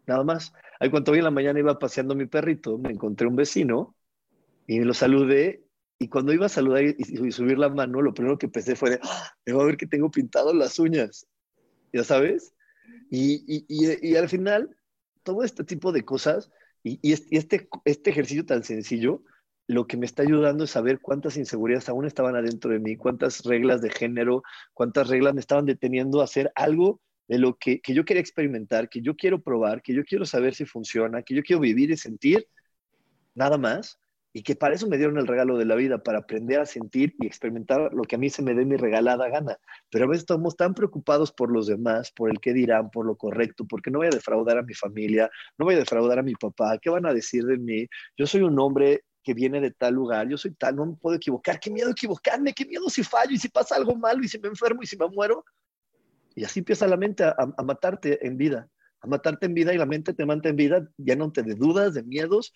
Nada 0.06 0.24
más. 0.24 0.52
Ahí 0.80 0.90
cuando 0.90 1.12
hoy 1.12 1.18
en 1.18 1.24
la 1.24 1.30
mañana 1.30 1.60
iba 1.60 1.78
paseando 1.78 2.16
mi 2.16 2.26
perrito, 2.26 2.78
me 2.78 2.90
encontré 2.90 3.28
un 3.28 3.36
vecino 3.36 3.94
y 4.66 4.80
lo 4.80 4.94
saludé. 4.94 5.62
Y 6.03 6.09
cuando 6.09 6.32
iba 6.32 6.46
a 6.46 6.48
saludar 6.48 6.82
y, 6.82 7.32
subir 7.32 7.59
la 7.59 7.68
mano, 7.68 8.03
lo 8.03 8.12
primero 8.12 8.36
que 8.36 8.48
pensé 8.48 8.74
fue, 8.74 8.98
¡Ah! 9.05 9.30
me 9.46 9.53
va 9.53 9.62
a 9.62 9.66
ver 9.66 9.76
que 9.76 9.86
tengo 9.86 10.11
pintado 10.11 10.53
las 10.53 10.80
uñas. 10.80 11.28
¿Ya 11.92 12.03
sabes? 12.03 12.55
Y, 13.09 13.64
y 13.68 14.16
al 14.16 14.28
final 14.28 14.76
todo 15.22 15.44
este 15.44 15.62
tipo 15.62 15.92
de 15.92 16.05
cosas 16.05 16.50
y, 16.82 16.98
este, 17.12 17.68
este 17.84 18.11
ejercicio 18.11 18.44
tan 18.44 18.64
sencillo, 18.64 19.22
lo 19.68 19.86
que 19.86 19.96
me 19.96 20.07
está 20.07 20.22
ayudando 20.24 20.64
es 20.64 20.70
saber 20.70 20.98
cuántas 21.00 21.36
inseguridades 21.36 21.88
aún 21.88 22.05
estaban 22.05 22.34
adentro 22.34 22.72
de 22.72 22.80
mí, 22.80 22.96
cuántas 22.96 23.44
reglas 23.44 23.80
de 23.80 23.90
género, 23.90 24.42
cuántas 24.74 25.07
reglas 25.07 25.34
me 25.34 25.40
estaban 25.40 25.66
deteniendo 25.66 26.20
a 26.20 26.24
hacer 26.24 26.50
algo 26.57 27.00
de 27.28 27.38
lo 27.38 27.57
que, 27.57 27.80
que 27.80 27.94
yo 27.94 28.05
quería 28.05 28.20
experimentar, 28.20 28.88
que 28.88 29.03
yo 29.03 29.14
quiero 29.14 29.40
probar, 29.40 29.82
que 29.82 29.94
yo 29.94 30.03
quiero 30.05 30.26
saber 30.26 30.57
si 30.57 30.64
funciona, 30.64 31.22
que 31.22 31.36
yo 31.36 31.42
quiero 31.42 31.61
vivir 31.61 31.92
y 31.92 31.96
sentir, 31.96 32.48
nada 33.34 33.57
más 33.57 34.00
y 34.33 34.43
que 34.43 34.57
para 34.57 34.74
eso 34.74 34.89
me 34.89 34.97
dieron 34.97 35.18
el 35.18 35.26
regalo 35.26 35.59
de 35.59 35.66
la 35.66 35.74
vida, 35.74 36.03
para 36.03 36.20
aprender 36.20 36.61
a 36.61 36.66
sentir 36.66 37.14
y 37.18 37.26
experimentar 37.26 37.93
lo 37.93 38.03
que 38.05 38.16
a 38.16 38.18
mí 38.18 38.30
se 38.30 38.43
me 38.43 38.55
dé 38.55 38.64
mi 38.64 38.76
regalada 38.76 39.28
gana. 39.28 39.59
Pero 39.91 40.07
a 40.07 40.09
veces 40.09 40.22
estamos 40.22 40.57
tan 40.57 40.74
preocupados 40.74 41.33
por 41.33 41.53
los 41.53 41.66
demás, 41.66 42.11
por 42.12 42.30
el 42.30 42.41
qué 42.41 42.53
dirán, 42.53 42.91
por 42.91 43.05
lo 43.05 43.16
correcto, 43.16 43.66
porque 43.66 43.91
no 43.91 43.99
voy 43.99 44.07
a 44.07 44.11
defraudar 44.11 44.59
a 44.59 44.62
mi 44.62 44.74
familia, 44.74 45.30
no 45.59 45.66
voy 45.66 45.74
a 45.74 45.78
defraudar 45.78 46.18
a 46.18 46.22
mi 46.22 46.35
papá, 46.35 46.78
¿qué 46.78 46.89
van 46.89 47.07
a 47.07 47.12
decir 47.12 47.45
de 47.45 47.59
mí? 47.59 47.87
Yo 48.16 48.26
soy 48.26 48.43
un 48.43 48.59
hombre 48.59 49.05
que 49.22 49.35
viene 49.35 49.61
de 49.61 49.70
tal 49.70 49.95
lugar, 49.95 50.28
yo 50.28 50.37
soy 50.37 50.53
tal, 50.55 50.76
no 50.76 50.87
me 50.87 50.97
puedo 50.97 51.16
equivocar, 51.16 51.61
qué 51.61 51.70
miedo 51.70 51.91
equivocarme, 51.91 52.53
qué 52.55 52.64
miedo 52.64 52.89
si 52.89 53.05
fallo 53.05 53.33
y 53.33 53.39
si 53.39 53.49
pasa 53.49 53.76
algo 53.76 53.95
malo 53.97 54.22
y 54.24 54.28
si 54.28 54.39
me 54.39 54.49
enfermo 54.49 54.83
y 54.83 54.87
si 54.87 54.97
me 54.97 55.09
muero. 55.09 55.45
Y 56.35 56.45
así 56.45 56.61
empieza 56.61 56.87
la 56.87 56.97
mente 56.97 57.24
a, 57.24 57.62
matarte 57.62 58.26
en 58.26 58.39
vida 58.39 58.68
a 59.03 59.09
matarte 59.09 59.47
en 59.47 59.55
vida 59.55 59.74
y 59.74 59.78
la 59.78 59.87
mente 59.87 60.14
te 60.14 60.24
mata 60.24 60.49
en 60.49 60.57
vida, 60.57 60.89
llenándote 60.97 61.43
de 61.43 61.57
dudas, 61.57 61.95
de 61.95 62.05
miedos 62.05 62.53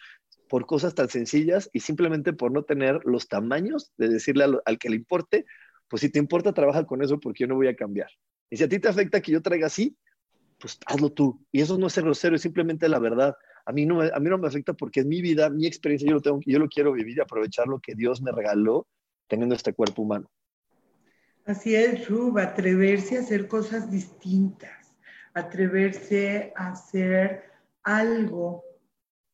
por 0.49 0.67
cosas 0.67 0.95
tan 0.95 1.09
sencillas 1.09 1.71
y 1.73 1.81
simplemente 1.81 2.33
por 2.33 2.53
no 2.53 2.65
tener 2.65 3.01
los 3.05 3.29
tamaños 3.29 3.93
de 3.97 4.09
decirle 4.09 4.45
al, 4.65 4.79
que 4.79 4.91
le 4.91 4.97
importe, 4.97 5.45
pues 5.89 6.01
si 6.01 6.11
te 6.11 6.19
importa, 6.19 6.53
trabaja 6.53 6.85
con 6.85 7.03
eso 7.03 7.19
porque 7.21 7.45
yo 7.45 7.49
no 7.49 7.57
voy 7.57 7.69
a 7.69 7.77
cambiar. 7.77 8.09
Y 8.51 8.57
si 8.57 8.65
a 8.65 8.69
ti 8.69 8.79
te 8.79 8.89
afecta 8.89 9.21
que 9.21 9.33
yo 9.33 9.43
traiga 9.43 9.67
así, 9.67 9.97
pues 10.59 10.79
hazlo 10.87 11.11
tú. 11.11 11.45
Y 11.53 11.61
eso 11.61 11.79
no 11.79 11.89
es 11.89 11.93
ser 11.93 12.05
grosero, 12.05 12.37
es 12.37 12.43
simplemente 12.43 12.89
la 12.89 12.99
verdad. 12.99 13.35
A 13.65 13.73
mí 13.73 13.85
no, 13.85 14.01
a 14.01 14.21
mí 14.21 14.31
no 14.31 14.39
me 14.39 14.47
afecta 14.47 14.73
porque 14.73 15.01
es 15.01 15.07
mi 15.07 15.21
vida, 15.21 15.51
mi 15.51 15.67
experiencia, 15.67 16.09
yo 16.09 16.15
lo, 16.15 16.23
tengo, 16.23 16.41
yo 16.47 16.59
lo 16.59 16.69
quiero 16.69 16.93
vivir 16.93 17.19
y 17.19 17.21
aprovechar 17.21 17.67
lo 17.67 17.81
que 17.81 17.95
Dios 17.95 18.23
me 18.23 18.33
regaló 18.33 18.87
teniendo 19.27 19.55
este 19.55 19.73
cuerpo 19.73 20.03
humano. 20.03 20.31
Así 21.45 21.75
es, 21.75 22.09
Rub, 22.09 22.39
atreverse 22.39 23.17
a 23.17 23.21
hacer 23.21 23.47
cosas 23.47 23.91
distintas, 23.91 24.97
atreverse 25.33 26.53
a 26.57 26.73
hacer 26.73 27.45
algo 27.83 28.65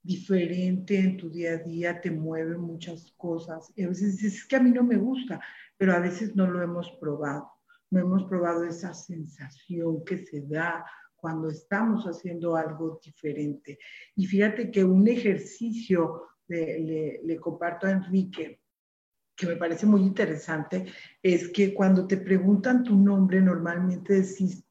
diferente 0.02 0.98
en 0.98 1.16
tu 1.16 1.30
día 1.30 1.52
a 1.52 1.58
día, 1.58 2.00
te 2.00 2.10
mueve 2.10 2.56
muchas 2.56 3.12
cosas. 3.16 3.72
Y 3.76 3.84
a 3.84 3.88
veces 3.88 4.16
dices, 4.16 4.34
es 4.34 4.44
que 4.46 4.56
a 4.56 4.60
mí 4.60 4.70
no 4.70 4.82
me 4.82 4.96
gusta, 4.96 5.40
pero 5.76 5.92
a 5.92 6.00
veces 6.00 6.34
no 6.34 6.46
lo 6.46 6.62
hemos 6.62 6.90
probado. 7.00 7.50
No 7.90 8.00
hemos 8.00 8.24
probado 8.24 8.64
esa 8.64 8.94
sensación 8.94 10.04
que 10.04 10.18
se 10.18 10.40
da 10.42 10.84
cuando 11.14 11.50
estamos 11.50 12.04
haciendo 12.04 12.56
algo 12.56 13.00
diferente. 13.04 13.78
Y 14.16 14.26
fíjate 14.26 14.70
que 14.70 14.82
un 14.82 15.06
ejercicio, 15.06 16.22
le, 16.48 17.20
le 17.22 17.36
comparto 17.38 17.86
a 17.86 17.92
Enrique, 17.92 18.60
que 19.36 19.46
me 19.46 19.56
parece 19.56 19.86
muy 19.86 20.02
interesante, 20.02 20.86
es 21.22 21.48
que 21.48 21.72
cuando 21.74 22.06
te 22.06 22.16
preguntan 22.16 22.82
tu 22.82 22.96
nombre, 22.96 23.40
normalmente 23.40 24.14
decís, 24.14 24.64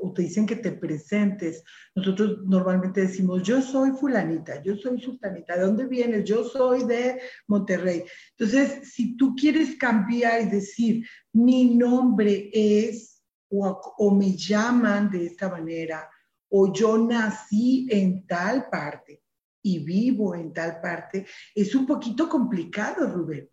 o 0.00 0.12
te 0.12 0.22
dicen 0.22 0.46
que 0.46 0.56
te 0.56 0.72
presentes. 0.72 1.62
Nosotros 1.94 2.38
normalmente 2.44 3.02
decimos, 3.02 3.42
yo 3.42 3.60
soy 3.62 3.90
fulanita, 3.92 4.62
yo 4.62 4.76
soy 4.76 5.00
sultanita, 5.00 5.56
¿de 5.56 5.62
dónde 5.62 5.86
vienes? 5.86 6.24
Yo 6.24 6.44
soy 6.44 6.84
de 6.84 7.20
Monterrey. 7.46 8.04
Entonces, 8.38 8.92
si 8.92 9.16
tú 9.16 9.34
quieres 9.34 9.76
cambiar 9.76 10.42
y 10.42 10.46
decir, 10.46 11.06
mi 11.32 11.76
nombre 11.76 12.50
es, 12.52 13.22
o, 13.48 13.94
o 13.98 14.14
me 14.14 14.36
llaman 14.36 15.10
de 15.10 15.26
esta 15.26 15.48
manera, 15.48 16.08
o 16.48 16.72
yo 16.72 16.98
nací 16.98 17.86
en 17.90 18.26
tal 18.26 18.68
parte 18.70 19.22
y 19.62 19.80
vivo 19.80 20.34
en 20.34 20.52
tal 20.52 20.80
parte, 20.80 21.26
es 21.54 21.74
un 21.74 21.86
poquito 21.86 22.28
complicado, 22.28 23.08
Rubén. 23.08 23.48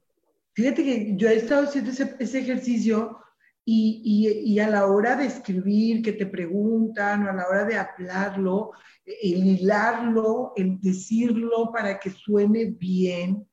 Fíjate 0.54 0.84
que 0.84 1.14
yo 1.18 1.28
he 1.28 1.38
estado 1.38 1.64
haciendo 1.64 1.90
ese, 1.90 2.16
ese 2.20 2.40
ejercicio 2.40 3.18
y, 3.66 4.60
a 4.60 4.70
la 4.70 4.88
hora 4.88 5.16
de 5.16 5.26
escribir, 5.26 6.02
que 6.02 6.14
te 6.14 6.26
preguntan, 6.26 7.26
o 7.26 7.30
a 7.30 7.34
la 7.34 7.48
hora 7.48 7.66
de 7.66 7.78
hablarlo, 7.78 8.72
el 9.06 9.46
hilarlo, 9.46 10.54
el 10.56 10.80
decirlo 10.80 11.72
para 11.72 12.00
que 12.00 12.10
suene 12.10 12.66
bien, 12.66 13.48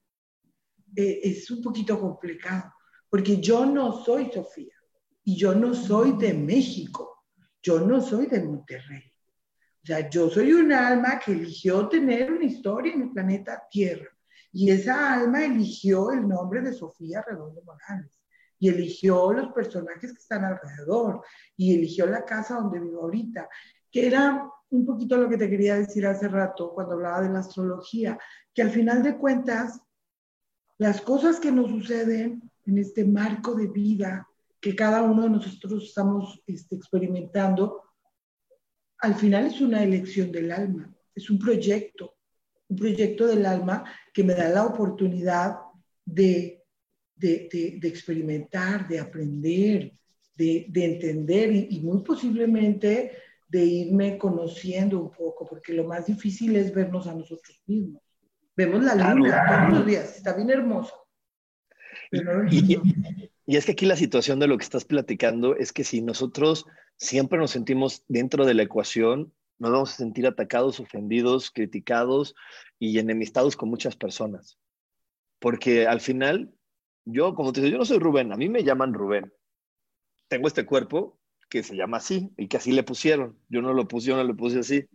eh, 0.97 1.21
es 1.23 1.51
un 1.51 1.63
poquito 1.63 2.01
complicado, 2.01 2.73
porque 3.09 3.41
yo 3.41 3.65
no 3.65 4.05
soy 4.05 4.31
Sofía 4.33 4.75
y 5.23 5.37
yo 5.37 5.55
no 5.55 5.75
soy 5.75 6.13
de 6.17 6.35
México, 6.35 7.25
yo 7.63 7.81
no 7.81 8.01
soy 8.01 8.27
de 8.27 8.43
Monterrey. 8.43 9.05
O 9.83 9.87
sea, 9.87 10.11
yo 10.11 10.29
soy 10.29 10.53
un 10.53 10.73
alma 10.73 11.21
que 11.25 11.33
eligió 11.33 11.89
tener 11.89 12.33
una 12.33 12.45
historia 12.45 12.93
en 12.93 13.03
el 13.03 13.13
planeta 13.13 13.63
Tierra 13.71 14.09
y 14.53 14.71
esa 14.71 15.15
alma 15.15 15.45
eligió 15.45 16.11
el 16.11 16.27
nombre 16.29 16.61
de 16.61 16.73
Sofía 16.73 17.23
Redondo 17.27 17.63
Morales 17.63 18.20
y 18.61 18.69
eligió 18.69 19.33
los 19.33 19.53
personajes 19.53 20.13
que 20.13 20.19
están 20.19 20.45
alrededor 20.45 21.25
y 21.57 21.75
eligió 21.75 22.07
la 22.07 22.25
casa 22.25 22.57
donde 22.57 22.79
vivo 22.79 23.03
ahorita, 23.03 23.49
que 23.91 24.07
era 24.07 24.49
un 24.69 24.87
poquito 24.87 25.17
lo 25.17 25.29
que 25.29 25.39
te 25.39 25.51
quería 25.51 25.77
decir 25.77 26.07
hace 26.07 26.29
rato 26.29 26.73
cuando 26.73 26.95
hablaba 26.95 27.23
de 27.23 27.31
la 27.31 27.41
astrología, 27.41 28.19
que 28.55 28.63
al 28.63 28.71
final 28.71 29.03
de 29.03 29.17
cuentas, 29.17 29.81
las 30.79 31.01
cosas 31.01 31.41
que 31.41 31.51
nos 31.51 31.71
suceden 31.71 32.51
en 32.67 32.79
este 32.79 33.05
marco 33.05 33.55
de 33.55 33.67
vida 33.67 34.29
que 34.61 34.77
cada 34.77 35.03
uno 35.03 35.23
de 35.23 35.31
nosotros 35.31 35.85
estamos 35.85 36.43
este, 36.47 36.77
experimentando, 36.77 37.83
al 38.99 39.15
final 39.15 39.47
es 39.47 39.61
una 39.63 39.83
elección 39.83 40.31
del 40.31 40.53
alma, 40.53 40.95
es 41.15 41.31
un 41.31 41.39
proyecto, 41.39 42.17
un 42.69 42.77
proyecto 42.77 43.27
del 43.27 43.47
alma 43.47 43.85
que 44.13 44.23
me 44.23 44.35
da 44.35 44.51
la 44.51 44.67
oportunidad 44.67 45.57
de 46.05 46.60
de, 47.21 47.79
experimentar, 47.83 48.89
de 48.89 48.99
aprender, 48.99 49.93
de, 50.35 50.71
entender 50.75 51.53
y, 51.53 51.81
muy 51.81 52.03
posiblemente 52.03 53.13
de 53.49 53.65
irme 53.65 54.17
conociendo 54.17 55.01
un 55.01 55.11
poco, 55.11 55.47
porque 55.47 55.73
lo 55.73 55.85
más 55.85 56.07
difícil 56.07 56.57
es 56.57 56.73
vernos 56.73 57.07
a 57.07 57.15
nosotros 57.15 57.63
mismos. 57.67 58.03
Vemos 58.57 58.83
la 58.83 58.95
luna 58.95 59.45
todos 59.47 59.79
los 59.79 59.87
días, 59.87 60.17
está 60.17 60.35
bien 60.35 60.51
hermoso. 60.51 60.95
y, 62.11 62.79
y, 63.47 63.57
es 63.57 63.67
que 63.67 63.73
aquí 63.73 63.87
la 63.87 63.97
situación 63.97 64.39
de 64.39 64.47
lo 64.47 64.57
que 64.57 64.65
estás 64.65 64.85
platicando 64.85 65.57
es 65.57 65.73
que 65.73 65.85
si 65.85 66.01
nosotros 66.01 66.67
siempre 66.97 67.39
nos 67.39 67.51
sentimos 67.51 68.05
dentro 68.09 68.47
de 68.47 68.55
la 68.55 68.63
ecuación, 68.63 69.33
nos 69.59 69.73
vamos 69.73 69.93
a 69.93 69.97
sentir 69.97 70.27
atacados, 70.27 70.81
ofendidos, 70.81 71.51
criticados 71.51 72.35
y 72.79 72.99
enemistados 72.99 73.57
con 73.57 73.69
muchas 73.69 73.95
personas. 73.95 74.59
Porque 75.39 75.87
al 75.87 76.01
final 76.01 76.53
yo, 77.13 77.35
como 77.35 77.53
te 77.53 77.61
digo, 77.61 77.73
yo 77.73 77.79
no 77.79 77.85
soy 77.85 77.99
Rubén, 77.99 78.33
a 78.33 78.37
mí 78.37 78.49
me 78.49 78.65
llaman 78.65 78.95
Rubén. 78.95 79.33
Tengo 80.29 80.49
este 80.49 80.65
cuerpo 80.67 81.19
que 81.49 81.63
se 81.63 81.77
llama 81.77 81.99
así 81.99 82.33
y 82.37 82.49
que 82.49 82.57
así 82.57 82.73
le 82.73 82.85
pusieron. 82.85 83.39
Yo 83.49 83.61
no 83.63 83.75
lo 83.75 83.89
puse, 83.89 84.09
yo 84.09 84.17
no 84.17 84.25
lo 84.25 84.37
puse 84.37 84.61
así. 84.61 84.89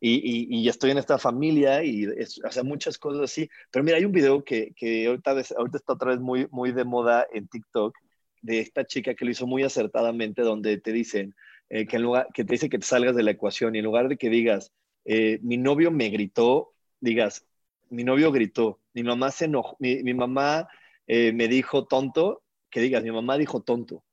Y, 0.00 0.56
y, 0.56 0.68
estoy 0.68 0.92
en 0.92 0.98
esta 0.98 1.18
familia 1.18 1.82
y 1.82 2.04
es, 2.04 2.40
muchas 2.64 2.98
cosas 2.98 3.22
así. 3.22 3.48
Pero 3.70 3.84
mira, 3.84 3.96
hay 3.96 4.04
un 4.04 4.12
video 4.12 4.44
que, 4.44 4.72
que 4.76 5.06
ahorita, 5.06 5.32
ahorita 5.56 5.78
está 5.78 5.92
otra 5.94 6.10
vez 6.10 6.20
muy, 6.20 6.46
muy 6.50 6.70
de 6.72 6.84
moda 6.84 7.26
en 7.32 7.48
TikTok 7.48 7.96
de 8.42 8.60
esta 8.60 8.84
chica 8.84 9.14
que 9.14 9.24
lo 9.24 9.32
hizo 9.32 9.46
muy 9.46 9.64
acertadamente, 9.64 10.42
donde 10.42 10.78
te 10.78 10.92
dicen 10.92 11.34
eh, 11.68 11.86
que, 11.86 11.96
en 11.96 12.02
lugar, 12.02 12.28
que 12.32 12.44
te 12.44 12.52
dice 12.52 12.68
que 12.68 12.78
te 12.78 12.86
salgas 12.86 13.16
de 13.16 13.24
la 13.24 13.32
ecuación 13.32 13.74
y 13.74 13.78
en 13.78 13.84
lugar 13.84 14.08
de 14.08 14.16
que 14.16 14.30
digas, 14.30 14.72
eh, 15.04 15.40
mi 15.42 15.56
novio 15.56 15.90
me 15.90 16.08
gritó, 16.10 16.74
digas, 17.00 17.46
mi 17.90 18.04
novio 18.04 18.30
gritó, 18.30 18.80
mi 18.94 19.02
mamá 19.02 19.30
se 19.30 19.46
enojó, 19.46 19.76
mi, 19.80 20.02
mi 20.02 20.14
mamá 20.14 20.68
eh, 21.08 21.32
me 21.32 21.48
dijo 21.48 21.86
tonto, 21.86 22.42
que 22.70 22.80
digas, 22.80 23.02
mi 23.02 23.10
mamá 23.10 23.36
dijo 23.36 23.62
tonto. 23.62 24.04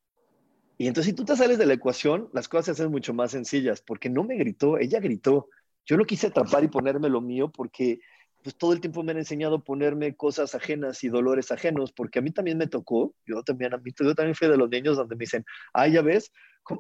Y 0.78 0.88
entonces 0.88 1.12
si 1.12 1.16
tú 1.16 1.24
te 1.24 1.36
sales 1.36 1.58
de 1.58 1.66
la 1.66 1.74
ecuación, 1.74 2.30
las 2.34 2.48
cosas 2.50 2.66
se 2.66 2.72
hacen 2.72 2.92
mucho 2.92 3.14
más 3.14 3.32
sencillas, 3.32 3.82
porque 3.82 4.10
no 4.10 4.24
me 4.24 4.36
gritó, 4.36 4.78
ella 4.78 5.00
gritó. 5.00 5.50
Yo 5.86 5.98
lo 5.98 6.06
quise 6.06 6.28
atrapar 6.28 6.64
y 6.64 6.68
ponerme 6.68 7.10
lo 7.10 7.22
mío 7.22 7.52
porque 7.52 8.00
pues 8.44 8.56
todo 8.58 8.74
el 8.74 8.82
tiempo 8.82 9.02
me 9.02 9.12
han 9.12 9.18
enseñado 9.18 9.56
a 9.56 9.64
ponerme 9.64 10.16
cosas 10.16 10.54
ajenas 10.54 11.04
y 11.04 11.10
dolores 11.10 11.52
ajenos, 11.52 11.92
porque 11.92 12.20
a 12.20 12.22
mí 12.22 12.32
también 12.32 12.60
me 12.60 12.68
tocó, 12.68 13.16
yo 13.26 13.42
también, 13.42 13.74
a 13.74 13.78
mí, 13.78 13.92
yo 14.00 14.14
también 14.14 14.36
fui 14.36 14.48
de 14.48 14.58
los 14.58 14.70
niños 14.70 14.98
donde 14.98 15.16
me 15.16 15.22
dicen, 15.22 15.44
ay, 15.74 15.94
ya 15.94 16.04
ves, 16.04 16.32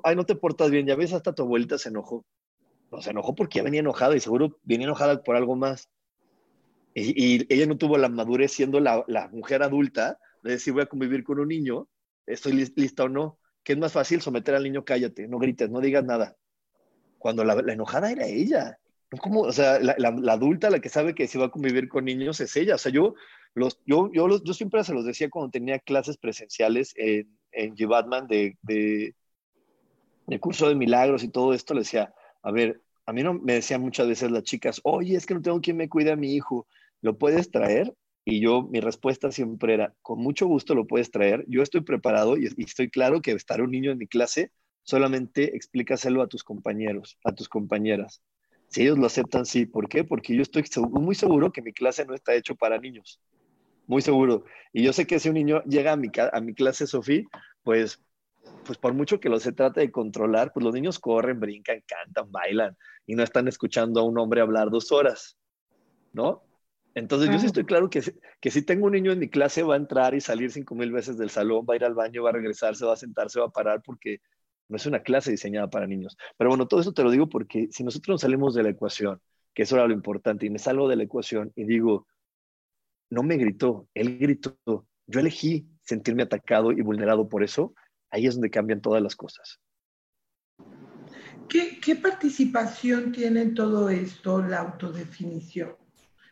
ay, 0.03 0.15
no 0.15 0.25
te 0.25 0.35
portas 0.35 0.69
bien, 0.69 0.85
ya 0.85 0.95
ves, 0.95 1.11
hasta 1.13 1.33
tu 1.33 1.41
abuelita 1.41 1.79
se 1.79 1.89
enojó. 1.89 2.23
pues, 2.89 3.05
se 3.05 3.11
enojó 3.11 3.33
porque 3.33 3.57
ya 3.57 3.63
venía 3.63 3.79
enojada 3.79 4.15
y 4.15 4.19
seguro 4.19 4.59
venía 4.63 4.85
enojada 4.85 5.23
por 5.23 5.35
algo 5.35 5.55
más. 5.55 5.89
Y, 6.97 7.53
ella 7.53 7.67
no 7.67 7.77
tuvo 7.77 7.97
la 7.97 8.07
madurez 8.07 8.53
siendo 8.53 8.79
la, 8.79 9.03
mujer 9.31 9.61
adulta 9.63 10.17
de 10.43 10.51
decir 10.51 10.73
voy 10.73 10.83
a 10.83 10.87
convivir 10.87 11.23
con 11.23 11.39
un 11.39 11.49
niño, 11.49 11.89
estoy 12.25 12.53
lista 12.75 13.03
o 13.03 13.09
no. 13.09 13.37
¿Qué 13.63 13.73
es 13.73 13.79
más 13.79 13.91
fácil 13.91 14.21
someter 14.21 14.55
al 14.55 14.63
niño? 14.63 14.85
Cállate, 14.85 15.27
no 15.27 15.37
grites, 15.37 15.69
no 15.69 15.81
digas 15.81 16.05
nada. 16.05 16.37
Cuando 17.17 17.43
la, 17.43 17.53
enojada 17.71 18.11
era 18.11 18.25
ella. 18.25 18.77
Como, 19.19 19.41
o 19.41 19.51
sea, 19.51 19.79
la, 19.79 20.31
adulta, 20.31 20.69
la 20.69 20.79
que 20.79 20.89
sabe 20.89 21.15
que 21.15 21.27
si 21.27 21.37
va 21.37 21.45
a 21.45 21.51
convivir 21.51 21.89
con 21.89 22.05
niños 22.05 22.39
es 22.39 22.55
ella. 22.55 22.75
O 22.75 22.77
sea, 22.77 22.91
yo, 22.91 23.15
los, 23.55 23.81
yo, 23.85 24.09
yo, 24.13 24.41
yo 24.41 24.53
siempre 24.53 24.83
se 24.83 24.93
los 24.93 25.05
decía 25.05 25.29
cuando 25.29 25.51
tenía 25.51 25.79
clases 25.79 26.17
presenciales 26.17 26.93
en, 26.95 27.37
en 27.51 27.75
G-Batman 27.75 28.27
de, 28.27 28.57
de, 28.61 29.15
de 30.27 30.39
curso 30.39 30.69
de 30.69 30.75
milagros 30.75 31.23
y 31.23 31.29
todo 31.29 31.53
esto, 31.53 31.73
le 31.73 31.81
decía, 31.81 32.13
a 32.41 32.51
ver, 32.51 32.81
a 33.05 33.13
mí 33.13 33.23
no 33.23 33.33
me 33.33 33.53
decían 33.53 33.81
muchas 33.81 34.07
veces 34.07 34.31
las 34.31 34.43
chicas, 34.43 34.81
oye, 34.83 35.15
es 35.15 35.25
que 35.25 35.33
no 35.33 35.41
tengo 35.41 35.61
quien 35.61 35.77
me 35.77 35.89
cuide 35.89 36.11
a 36.11 36.15
mi 36.15 36.33
hijo, 36.33 36.67
¿lo 37.01 37.17
puedes 37.17 37.51
traer? 37.51 37.93
Y 38.23 38.41
yo, 38.41 38.63
mi 38.63 38.79
respuesta 38.79 39.31
siempre 39.31 39.75
era, 39.75 39.93
con 40.01 40.19
mucho 40.19 40.47
gusto 40.47 40.73
lo 40.73 40.87
puedes 40.87 41.11
traer, 41.11 41.45
yo 41.47 41.61
estoy 41.61 41.81
preparado 41.81 42.37
y, 42.37 42.47
estoy 42.57 42.89
claro 42.89 43.21
que 43.21 43.31
estar 43.31 43.61
un 43.61 43.71
niño 43.71 43.91
en 43.91 43.99
mi 43.99 44.07
clase, 44.07 44.51
solamente 44.83 45.55
explícaselo 45.55 46.21
a 46.21 46.27
tus 46.27 46.43
compañeros, 46.43 47.17
a 47.23 47.33
tus 47.33 47.47
compañeras. 47.49 48.21
Si 48.69 48.81
ellos 48.81 48.97
lo 48.97 49.05
aceptan, 49.05 49.45
sí. 49.45 49.65
¿Por 49.67 49.87
qué? 49.87 50.03
Porque 50.03 50.35
yo 50.35 50.41
estoy 50.41 50.63
muy 50.89 51.13
seguro 51.15 51.51
que 51.51 51.61
mi 51.61 51.71
clase 51.71 52.05
no 52.05 52.15
está 52.15 52.33
hecho 52.33 52.55
para 52.55 52.79
niños. 52.79 53.21
Muy 53.85 54.01
seguro. 54.01 54.43
Y 54.73 54.83
yo 54.83 54.91
sé 54.91 55.05
que 55.05 55.19
si 55.19 55.29
un 55.29 55.35
niño 55.35 55.63
llega 55.63 55.91
a 55.91 55.95
mi, 55.95 56.09
a 56.31 56.41
mi 56.41 56.55
clase, 56.55 56.87
Sofía, 56.87 57.23
pues 57.63 57.99
pues 58.65 58.77
por 58.77 58.93
mucho 58.93 59.19
que 59.19 59.29
lo 59.29 59.39
se 59.39 59.51
trate 59.51 59.81
de 59.81 59.91
controlar, 59.91 60.51
pues 60.53 60.63
los 60.63 60.73
niños 60.73 60.99
corren, 60.99 61.39
brincan, 61.39 61.81
cantan, 61.85 62.31
bailan 62.31 62.77
y 63.05 63.15
no 63.15 63.23
están 63.23 63.47
escuchando 63.47 63.99
a 63.99 64.03
un 64.03 64.17
hombre 64.17 64.41
hablar 64.41 64.69
dos 64.69 64.91
horas, 64.91 65.37
¿no? 66.13 66.43
Entonces 66.95 67.29
yo 67.29 67.37
sí 67.39 67.45
estoy 67.45 67.65
claro 67.65 67.89
que, 67.89 68.01
que 68.39 68.51
si 68.51 68.61
tengo 68.61 68.85
un 68.85 68.93
niño 68.93 69.11
en 69.11 69.19
mi 69.19 69.29
clase 69.29 69.63
va 69.63 69.75
a 69.75 69.77
entrar 69.77 70.15
y 70.15 70.21
salir 70.21 70.51
cinco 70.51 70.75
mil 70.75 70.91
veces 70.91 71.17
del 71.17 71.29
salón, 71.29 71.65
va 71.69 71.73
a 71.73 71.77
ir 71.77 71.83
al 71.83 71.93
baño, 71.93 72.23
va 72.23 72.29
a 72.29 72.33
regresarse, 72.33 72.85
va 72.85 72.93
a 72.93 72.97
sentarse, 72.97 73.39
va 73.39 73.47
a 73.47 73.51
parar 73.51 73.81
porque 73.83 74.21
no 74.69 74.77
es 74.77 74.85
una 74.85 75.03
clase 75.03 75.29
diseñada 75.29 75.69
para 75.69 75.87
niños. 75.87 76.17
Pero 76.37 76.49
bueno, 76.49 76.67
todo 76.67 76.79
eso 76.79 76.93
te 76.93 77.03
lo 77.03 77.11
digo 77.11 77.27
porque 77.29 77.67
si 77.71 77.83
nosotros 77.83 78.15
nos 78.15 78.21
salimos 78.21 78.55
de 78.55 78.63
la 78.63 78.69
ecuación, 78.69 79.21
que 79.53 79.63
eso 79.63 79.75
era 79.75 79.87
lo 79.87 79.93
importante, 79.93 80.45
y 80.45 80.49
me 80.49 80.59
salgo 80.59 80.87
de 80.87 80.95
la 80.95 81.03
ecuación 81.03 81.51
y 81.55 81.65
digo, 81.65 82.07
no 83.09 83.23
me 83.23 83.37
gritó, 83.37 83.87
él 83.93 84.17
gritó, 84.17 84.57
yo 84.65 85.19
elegí 85.19 85.67
sentirme 85.81 86.23
atacado 86.23 86.71
y 86.71 86.81
vulnerado 86.81 87.29
por 87.29 87.43
eso, 87.43 87.75
Ahí 88.15 88.27
es 88.27 88.35
donde 88.35 88.49
cambian 88.49 88.79
todas 88.79 89.03
las 89.03 89.13
cosas. 89.13 89.59
¿Qué, 91.49 91.95
participación 91.95 93.11
tiene 93.11 93.41
en 93.41 93.53
todo 93.53 93.89
esto 93.89 94.41
la 94.41 94.59
autodefinición? 94.59 95.75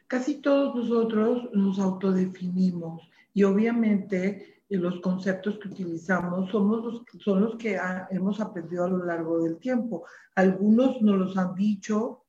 Casi 0.08 0.41
todos 0.41 0.76
nosotros 0.76 1.49
nos 1.54 1.80
autodefinimos 1.80 3.10
y 3.34 3.43
obviamente 3.43 4.64
eh, 4.70 4.78
los 4.78 4.99
conceptos 5.01 5.58
que 5.60 5.70
utilizamos 5.70 6.51
somos 6.51 6.84
los, 6.84 7.04
son 7.24 7.41
los 7.41 7.56
que 7.56 7.80
hemos 8.12 8.39
aprendido 8.39 8.86
a 8.86 8.89
lo 8.89 9.06
largo 9.06 9.43
del 9.43 9.58
tiempo. 9.58 10.06
Algunos 10.36 11.01
nos 11.01 11.18
los 11.18 11.38
han 11.38 11.56
dicho, 11.56 12.26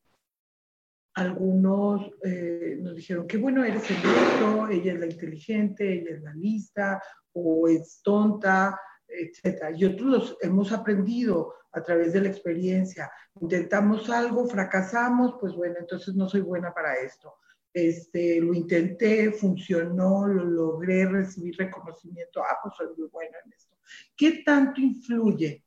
algunos 1.14 2.10
eh, 2.22 2.78
nos 2.80 2.96
dijeron 2.96 3.26
que 3.26 3.36
bueno, 3.36 3.64
eres 3.64 3.88
el 3.90 3.96
listo, 3.96 4.68
ella 4.68 4.92
es 4.94 5.00
la 5.00 5.06
inteligente, 5.06 6.00
ella 6.00 6.16
es 6.16 6.22
la 6.22 6.34
lista, 6.34 7.02
o 7.34 7.68
es 7.68 8.00
tonta, 8.02 8.78
etcétera. 9.06 9.70
Y 9.76 9.84
otros 9.84 10.08
los 10.08 10.36
hemos 10.40 10.72
aprendido 10.72 11.54
a 11.72 11.82
través 11.82 12.12
de 12.12 12.20
la 12.20 12.28
experiencia. 12.28 13.10
Intentamos 13.40 14.08
algo, 14.10 14.46
fracasamos, 14.46 15.36
pues 15.40 15.52
bueno, 15.54 15.76
entonces 15.78 16.14
no 16.14 16.28
soy 16.28 16.40
buena 16.40 16.72
para 16.72 16.94
esto. 16.96 17.34
Este, 17.74 18.40
lo 18.40 18.54
intenté, 18.54 19.32
funcionó, 19.32 20.26
lo 20.26 20.44
logré, 20.44 21.06
recibí 21.06 21.50
reconocimiento, 21.50 22.40
ah, 22.42 22.56
pues 22.62 22.76
soy 22.76 22.86
muy 22.96 23.08
buena 23.08 23.36
en 23.44 23.52
esto. 23.52 23.76
¿Qué 24.16 24.42
tanto 24.44 24.80
influye 24.80 25.62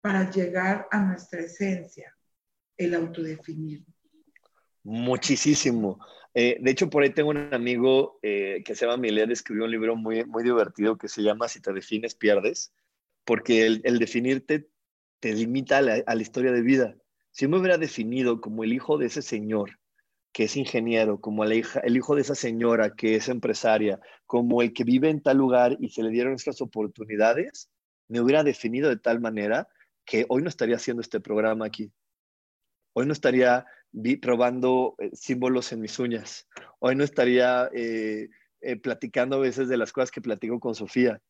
para 0.00 0.28
llegar 0.30 0.88
a 0.90 1.04
nuestra 1.04 1.40
esencia 1.40 2.16
el 2.76 2.94
autodefinir? 2.94 3.84
Muchísimo. 4.82 6.00
Eh, 6.32 6.56
de 6.60 6.70
hecho, 6.70 6.88
por 6.88 7.02
ahí 7.02 7.10
tengo 7.10 7.30
un 7.30 7.52
amigo 7.52 8.18
eh, 8.22 8.62
que 8.64 8.74
se 8.74 8.86
llama 8.86 8.96
Milet, 8.96 9.30
escribió 9.30 9.64
un 9.64 9.70
libro 9.70 9.94
muy, 9.94 10.24
muy 10.24 10.42
divertido 10.42 10.96
que 10.96 11.08
se 11.08 11.22
llama 11.22 11.46
Si 11.46 11.60
te 11.60 11.72
defines, 11.72 12.14
pierdes 12.14 12.72
porque 13.24 13.66
el, 13.66 13.98
definirte 13.98 14.68
te 15.20 15.32
limita 15.34 15.78
a 15.78 15.82
la, 15.82 16.20
historia 16.22 16.52
de 16.52 16.62
vida. 16.62 16.96
Si 17.30 17.46
me 17.46 17.58
hubiera 17.58 17.78
definido 17.78 18.40
como 18.40 18.64
el 18.64 18.72
hijo 18.72 18.98
de 18.98 19.06
ese 19.06 19.22
señor 19.22 19.78
que 20.32 20.44
es 20.44 20.56
ingeniero, 20.56 21.20
como 21.20 21.44
el 21.44 21.52
hijo 21.96 22.14
de 22.14 22.20
esa 22.20 22.34
señora 22.34 22.94
que 22.94 23.16
es 23.16 23.28
empresaria, 23.28 24.00
como 24.26 24.62
el 24.62 24.72
que 24.72 24.84
vive 24.84 25.10
en 25.10 25.22
tal 25.22 25.38
lugar 25.38 25.76
y 25.80 25.90
se 25.90 26.02
le 26.02 26.10
dieron 26.10 26.34
estas 26.34 26.60
oportunidades, 26.60 27.68
me 28.08 28.20
hubiera 28.20 28.44
definido 28.44 28.88
de 28.88 28.96
tal 28.96 29.20
manera 29.20 29.68
que 30.04 30.26
hoy 30.28 30.42
no 30.42 30.48
estaría 30.48 30.76
haciendo 30.76 31.00
este 31.00 31.20
programa 31.20 31.66
aquí. 31.66 31.92
Hoy 32.92 33.06
no 33.06 33.12
estaría 33.12 33.66
probando 34.22 34.94
eh, 34.98 35.10
símbolos 35.12 35.72
en 35.72 35.80
mis 35.80 35.98
uñas. 35.98 36.46
Hoy 36.78 36.94
no 36.94 37.04
estaría 37.04 37.68
eh, 37.72 38.28
eh, 38.60 38.76
platicando 38.76 39.36
a 39.36 39.40
veces 39.40 39.68
de 39.68 39.76
las 39.76 39.92
cosas 39.92 40.10
que 40.10 40.20
platico 40.20 40.60
con 40.60 40.74
Sofía 40.74 41.20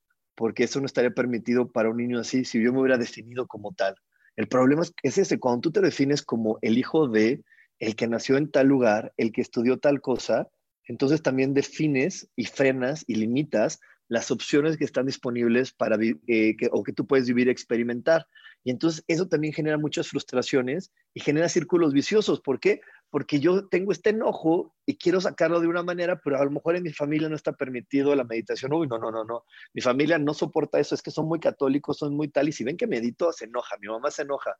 porque 0.40 0.64
eso 0.64 0.80
no 0.80 0.86
estaría 0.86 1.10
permitido 1.10 1.70
para 1.70 1.90
un 1.90 1.98
niño 1.98 2.18
así 2.18 2.46
si 2.46 2.62
yo 2.62 2.72
me 2.72 2.80
hubiera 2.80 2.96
definido 2.96 3.46
como 3.46 3.74
tal. 3.74 3.94
El 4.36 4.48
problema 4.48 4.80
es, 4.80 4.94
es 5.02 5.18
ese, 5.18 5.38
cuando 5.38 5.60
tú 5.60 5.72
te 5.72 5.82
defines 5.82 6.22
como 6.22 6.58
el 6.62 6.78
hijo 6.78 7.08
de, 7.08 7.42
el 7.80 7.96
que 7.96 8.06
nació 8.06 8.36
en 8.36 8.50
tal 8.50 8.68
lugar, 8.68 9.12
el 9.16 9.32
que 9.32 9.40
estudió 9.40 9.78
tal 9.78 10.00
cosa, 10.00 10.48
entonces 10.84 11.22
también 11.22 11.54
defines 11.54 12.30
y 12.36 12.46
frenas 12.46 13.04
y 13.06 13.16
limitas 13.16 13.80
las 14.08 14.30
opciones 14.32 14.76
que 14.76 14.84
están 14.84 15.06
disponibles 15.06 15.72
para 15.72 15.96
eh, 16.02 16.56
que, 16.56 16.68
o 16.72 16.82
que 16.82 16.92
tú 16.92 17.06
puedes 17.06 17.28
vivir 17.28 17.48
experimentar. 17.48 18.26
Y 18.64 18.72
entonces 18.72 19.04
eso 19.06 19.28
también 19.28 19.54
genera 19.54 19.78
muchas 19.78 20.08
frustraciones 20.08 20.92
y 21.14 21.20
genera 21.20 21.48
círculos 21.48 21.92
viciosos. 21.92 22.40
¿Por 22.40 22.58
qué? 22.58 22.80
Porque 23.08 23.38
yo 23.38 23.68
tengo 23.68 23.92
este 23.92 24.10
enojo 24.10 24.74
y 24.84 24.96
quiero 24.96 25.20
sacarlo 25.20 25.60
de 25.60 25.68
una 25.68 25.84
manera, 25.84 26.20
pero 26.22 26.38
a 26.38 26.44
lo 26.44 26.50
mejor 26.50 26.74
en 26.74 26.82
mi 26.82 26.92
familia 26.92 27.28
no 27.28 27.36
está 27.36 27.52
permitido 27.52 28.14
la 28.16 28.24
meditación. 28.24 28.72
Uy, 28.72 28.88
no, 28.88 28.98
no, 28.98 29.12
no, 29.12 29.24
no. 29.24 29.44
Mi 29.72 29.80
familia 29.80 30.18
no 30.18 30.34
soporta 30.34 30.80
eso, 30.80 30.96
es 30.96 31.02
que 31.02 31.12
son 31.12 31.26
muy 31.26 31.38
católicos, 31.38 31.96
son 31.96 32.16
muy 32.16 32.28
tal, 32.28 32.48
y 32.48 32.52
si 32.52 32.64
ven 32.64 32.76
que 32.76 32.88
medito, 32.88 33.32
se 33.32 33.44
enoja, 33.44 33.76
mi 33.80 33.86
mamá 33.86 34.10
se 34.10 34.22
enoja. 34.22 34.56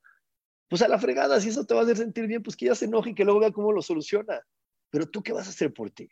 Pues 0.71 0.81
a 0.83 0.89
la 0.89 0.99
fregada, 0.99 1.41
si 1.41 1.51
eso 1.51 1.67
te 1.67 1.75
va 1.75 1.81
a 1.81 1.83
hacer 1.83 1.99
sentir 1.99 2.27
bien, 2.27 2.43
pues 2.43 2.57
que 2.57 2.65
ella 2.65 2.75
se 2.75 2.87
enoje 2.87 3.11
y 3.11 3.15
que 3.15 3.25
luego 3.25 3.41
vea 3.41 3.51
cómo 3.51 3.73
lo 3.73 3.83
soluciona. 3.83 4.41
Pero 4.89 5.07
tú, 5.07 5.23
¿qué 5.23 5.33
vas 5.33 5.49
a 5.49 5.51
hacer 5.51 5.75
por 5.75 5.91
ti? 5.91 6.09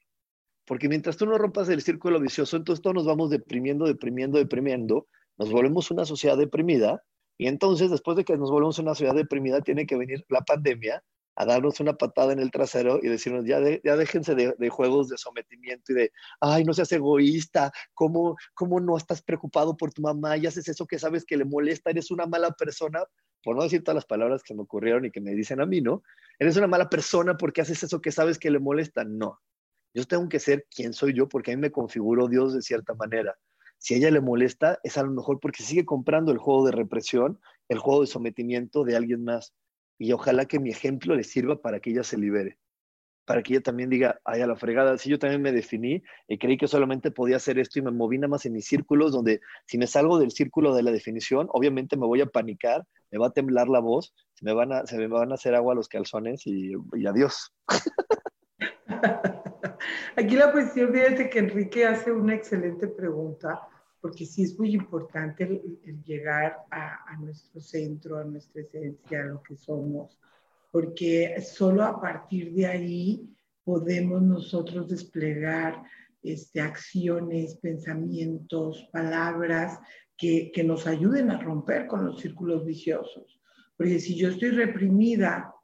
Porque 0.67 0.89
mientras 0.89 1.17
tú 1.17 1.25
no 1.25 1.39
rompas 1.39 1.69
el 1.71 1.81
círculo 1.81 2.21
vicioso, 2.21 2.57
entonces 2.57 2.83
todos 2.83 2.95
nos 2.95 3.07
vamos 3.07 3.31
deprimiendo, 3.31 3.87
deprimiendo, 3.87 4.37
deprimiendo, 4.37 5.07
nos 5.39 5.51
volvemos 5.51 5.91
una 5.91 6.05
sociedad 6.05 6.37
deprimida 6.37 7.03
y 7.39 7.47
entonces, 7.47 7.91
después 7.91 8.17
de 8.17 8.25
que 8.25 8.37
nos 8.37 8.51
volvemos 8.51 8.81
una 8.81 8.97
ciudad 8.97 9.15
deprimida, 9.15 9.61
tiene 9.61 9.87
que 9.87 9.97
venir 9.97 10.27
la 10.29 10.41
pandemia 10.41 11.05
a 11.37 11.45
darnos 11.47 11.79
una 11.79 11.97
patada 11.97 12.33
en 12.33 12.41
el 12.41 12.51
trasero 12.51 12.99
y 13.01 13.07
decirnos, 13.07 13.45
ya, 13.47 13.61
ya 13.85 13.97
déjense 13.97 14.35
de, 14.35 14.69
juegos 14.71 15.09
de 15.09 15.17
sometimiento 15.17 15.93
y 15.93 15.95
de, 15.95 16.13
ay, 16.41 16.65
no 16.65 16.75
seas 16.75 16.91
egoísta, 16.91 17.71
¿cómo, 17.95 18.37
¿cómo 18.55 18.81
no 18.81 18.97
estás 18.97 19.23
preocupado 19.23 19.77
por 19.77 19.93
tu 19.93 20.03
mamá 20.03 20.37
y 20.37 20.47
haces 20.47 20.69
eso 20.69 20.85
que 20.85 20.99
sabes 20.99 21.25
que 21.25 21.37
le 21.37 21.45
molesta? 21.45 21.91
Eres 21.91 22.11
una 22.11 22.27
mala 22.27 22.51
persona, 22.51 23.05
por 23.43 23.57
no 23.57 23.63
decir 23.63 23.83
todas 23.83 23.97
las 23.97 24.07
palabras 24.07 24.43
que 24.43 24.55
me 24.55 24.63
ocurrieron 24.63 25.05
y 25.05 25.11
que 25.11 25.21
me 25.21 25.35
dicen 25.35 25.61
a 25.61 25.67
mí, 25.67 25.81
¿no? 25.81 26.03
Eres 26.39 26.57
una 26.57 26.67
mala 26.67 26.89
persona 26.89 27.37
porque 27.37 27.61
haces 27.61 27.83
eso 27.83 28.01
que 28.01 28.13
sabes 28.13 28.39
que 28.39 28.51
le 28.51 28.59
molesta. 28.59 29.05
No, 29.05 29.41
yo 29.95 30.05
tengo 30.05 30.29
que 30.29 30.39
ser 30.39 30.67
quien 30.71 30.93
soy 30.93 31.15
yo 31.15 31.29
porque 31.29 31.53
a 31.53 31.57
mí 31.57 31.61
me 31.61 31.73
configuró 31.73 32.29
Dios 32.29 32.55
de 32.55 32.63
cierta 32.63 32.95
manera. 32.95 33.37
Si 33.79 33.95
a 33.95 33.97
ella 33.97 34.11
le 34.11 34.21
molesta, 34.21 34.79
es 34.83 34.99
a 34.99 35.03
lo 35.03 35.11
mejor 35.11 35.39
porque 35.41 35.63
sigue 35.63 35.85
comprando 35.85 36.33
el 36.33 36.39
juego 36.39 36.67
de 36.67 36.73
represión, 36.73 37.41
el 37.69 37.79
juego 37.79 38.01
de 38.01 38.09
sometimiento 38.09 38.85
de 38.85 38.97
alguien 38.97 39.25
más. 39.25 39.55
Y 39.99 40.13
ojalá 40.13 40.47
que 40.47 40.59
mi 40.59 40.71
ejemplo 40.71 41.15
le 41.15 41.25
sirva 41.25 41.61
para 41.61 41.81
que 41.81 41.91
ella 41.91 42.05
se 42.05 42.19
libere, 42.19 42.59
para 43.29 43.43
que 43.43 43.53
ella 43.53 43.63
también 43.63 43.91
diga, 43.91 44.19
ay, 44.25 44.41
a 44.41 44.47
la 44.47 44.57
fregada, 44.57 44.97
si 44.97 45.11
yo 45.11 45.19
también 45.19 45.43
me 45.43 45.53
definí 45.53 46.03
y 46.27 46.39
creí 46.39 46.57
que 46.57 46.67
solamente 46.67 47.11
podía 47.11 47.37
hacer 47.37 47.59
esto 47.59 47.79
y 47.79 47.83
me 47.83 47.91
moví 47.91 48.17
nada 48.17 48.29
más 48.29 48.47
en 48.47 48.55
mis 48.55 48.65
círculos, 48.65 49.13
donde 49.13 49.43
si 49.67 49.77
me 49.77 49.87
salgo 49.87 50.19
del 50.19 50.31
círculo 50.31 50.75
de 50.75 50.83
la 50.83 50.91
definición, 50.93 51.47
obviamente 51.53 51.99
me 51.99 52.07
voy 52.07 52.23
a 52.23 52.27
panicar, 52.27 52.87
me 53.11 53.19
va 53.19 53.27
a 53.27 53.33
temblar 53.33 53.69
la 53.69 53.81
voz, 53.81 54.15
se 54.33 54.47
me 54.47 54.55
van 54.55 54.73
a, 54.73 54.87
se 54.87 54.97
me 54.97 55.09
van 55.09 55.31
a 55.31 55.35
hacer 55.35 55.55
agua 55.55 55.75
los 55.75 55.89
calzones 55.89 56.47
y, 56.47 56.73
y 56.95 57.07
adiós. 57.07 57.53
Aquí 60.17 60.35
la 60.35 60.51
cuestión, 60.51 60.91
fíjate 60.91 61.29
que 61.29 61.39
Enrique 61.39 61.87
hace 61.87 62.11
una 62.11 62.35
excelente 62.35 62.89
pregunta, 62.89 63.61
porque 64.01 64.25
sí 64.25 64.45
es 64.45 64.59
muy 64.59 64.75
importante 64.75 65.45
el, 65.45 66.03
llegar 66.03 66.65
a, 66.71 67.15
nuestro 67.21 67.61
centro, 67.61 68.17
a 68.17 68.25
nuestra 68.25 68.63
esencia, 68.63 69.21
a 69.21 69.27
lo 69.27 69.43
que 69.43 69.55
somos, 69.55 70.19
porque 70.71 71.41
solo 71.43 71.83
a 71.83 72.01
partir 72.01 72.53
de 72.53 72.67
ahí 72.67 73.29
podemos 73.65 74.23
nosotros 74.23 74.89
desplegar 74.89 75.83
este, 76.23 76.61
acciones, 76.61 77.57
pensamientos, 77.57 78.89
palabras 78.93 79.79
que, 80.17 80.51
que 80.53 80.65
nos 80.65 80.87
ayuden 80.87 81.31
a 81.31 81.41
romper 81.41 81.87
con 81.87 82.05
los 82.05 82.21
círculos 82.21 82.65
viciosos. 82.65 83.41
Porque 83.77 84.01
si 84.01 84.17
yo 84.17 84.31
estoy 84.31 84.51
reprimida 84.51 85.55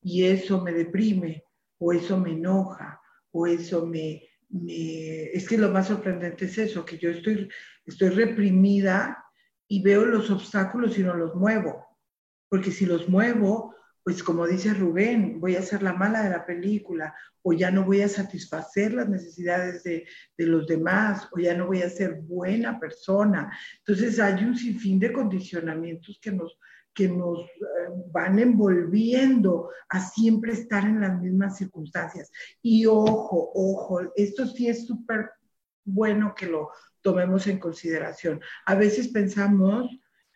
y 0.00 0.24
eso 0.24 0.62
me 0.62 0.72
deprime 0.72 1.44
o 1.78 1.92
eso 1.92 2.18
me 2.18 2.32
enoja 2.32 3.00
o 3.32 3.46
eso 3.46 3.86
me, 3.86 4.22
Es 4.68 5.48
que 5.48 5.58
lo 5.58 5.70
más 5.70 5.88
sorprendente 5.88 6.46
es 6.46 6.58
eso, 6.58 6.84
que 6.84 6.98
yo 6.98 7.10
estoy, 7.10 7.48
estoy 7.84 8.10
reprimida 8.10 9.24
y 9.68 9.82
veo 9.82 10.04
los 10.04 10.30
obstáculos 10.30 10.98
y 10.98 11.02
no 11.02 11.14
los 11.14 11.34
muevo. 11.34 11.86
Porque 12.48 12.70
si 12.70 12.86
los 12.86 13.08
muevo, 13.08 13.74
pues 14.04 14.22
como 14.22 14.46
dice 14.46 14.74
Rubén, 14.74 15.38
voy 15.40 15.56
a 15.56 15.62
ser 15.62 15.82
la 15.82 15.92
mala 15.92 16.22
de 16.22 16.30
la 16.30 16.44
película, 16.44 17.14
o 17.42 17.52
ya 17.52 17.70
no 17.70 17.84
voy 17.84 18.02
a 18.02 18.08
satisfacer 18.08 18.94
las 18.94 19.08
necesidades 19.08 19.82
de, 19.84 20.06
de, 20.36 20.46
los 20.46 20.66
demás, 20.66 21.28
o 21.32 21.38
ya 21.38 21.56
no 21.56 21.66
voy 21.66 21.82
a 21.82 21.90
ser 21.90 22.20
buena 22.22 22.80
persona. 22.80 23.56
Entonces 23.78 24.18
hay 24.18 24.44
un 24.44 24.56
sinfín 24.56 24.98
de 24.98 25.12
condicionamientos 25.12 26.18
que 26.20 26.32
nos, 26.32 26.58
que 26.94 27.08
nos 27.08 27.40
eh, 27.40 27.88
van 28.12 28.38
envolviendo 28.38 29.70
a 29.88 30.00
siempre 30.00 30.52
estar 30.52 30.84
en 30.84 31.00
las 31.00 31.20
mismas 31.20 31.56
circunstancias. 31.56 32.30
Y 32.60 32.86
ojo, 32.86 33.52
ojo, 33.54 34.00
esto 34.16 34.46
sí 34.46 34.68
es 34.68 34.86
súper 34.86 35.30
bueno 35.84 36.34
que 36.34 36.46
lo 36.46 36.70
tomemos 37.00 37.46
en 37.46 37.58
consideración. 37.58 38.40
A 38.66 38.74
veces 38.74 39.08
pensamos 39.08 39.88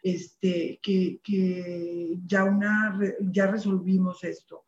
este, 0.07 0.79
que, 0.81 1.21
que 1.25 2.21
ya, 2.25 2.45
una, 2.45 2.97
ya 3.21 3.49
resolvimos 3.49 4.23
esto. 4.23 4.65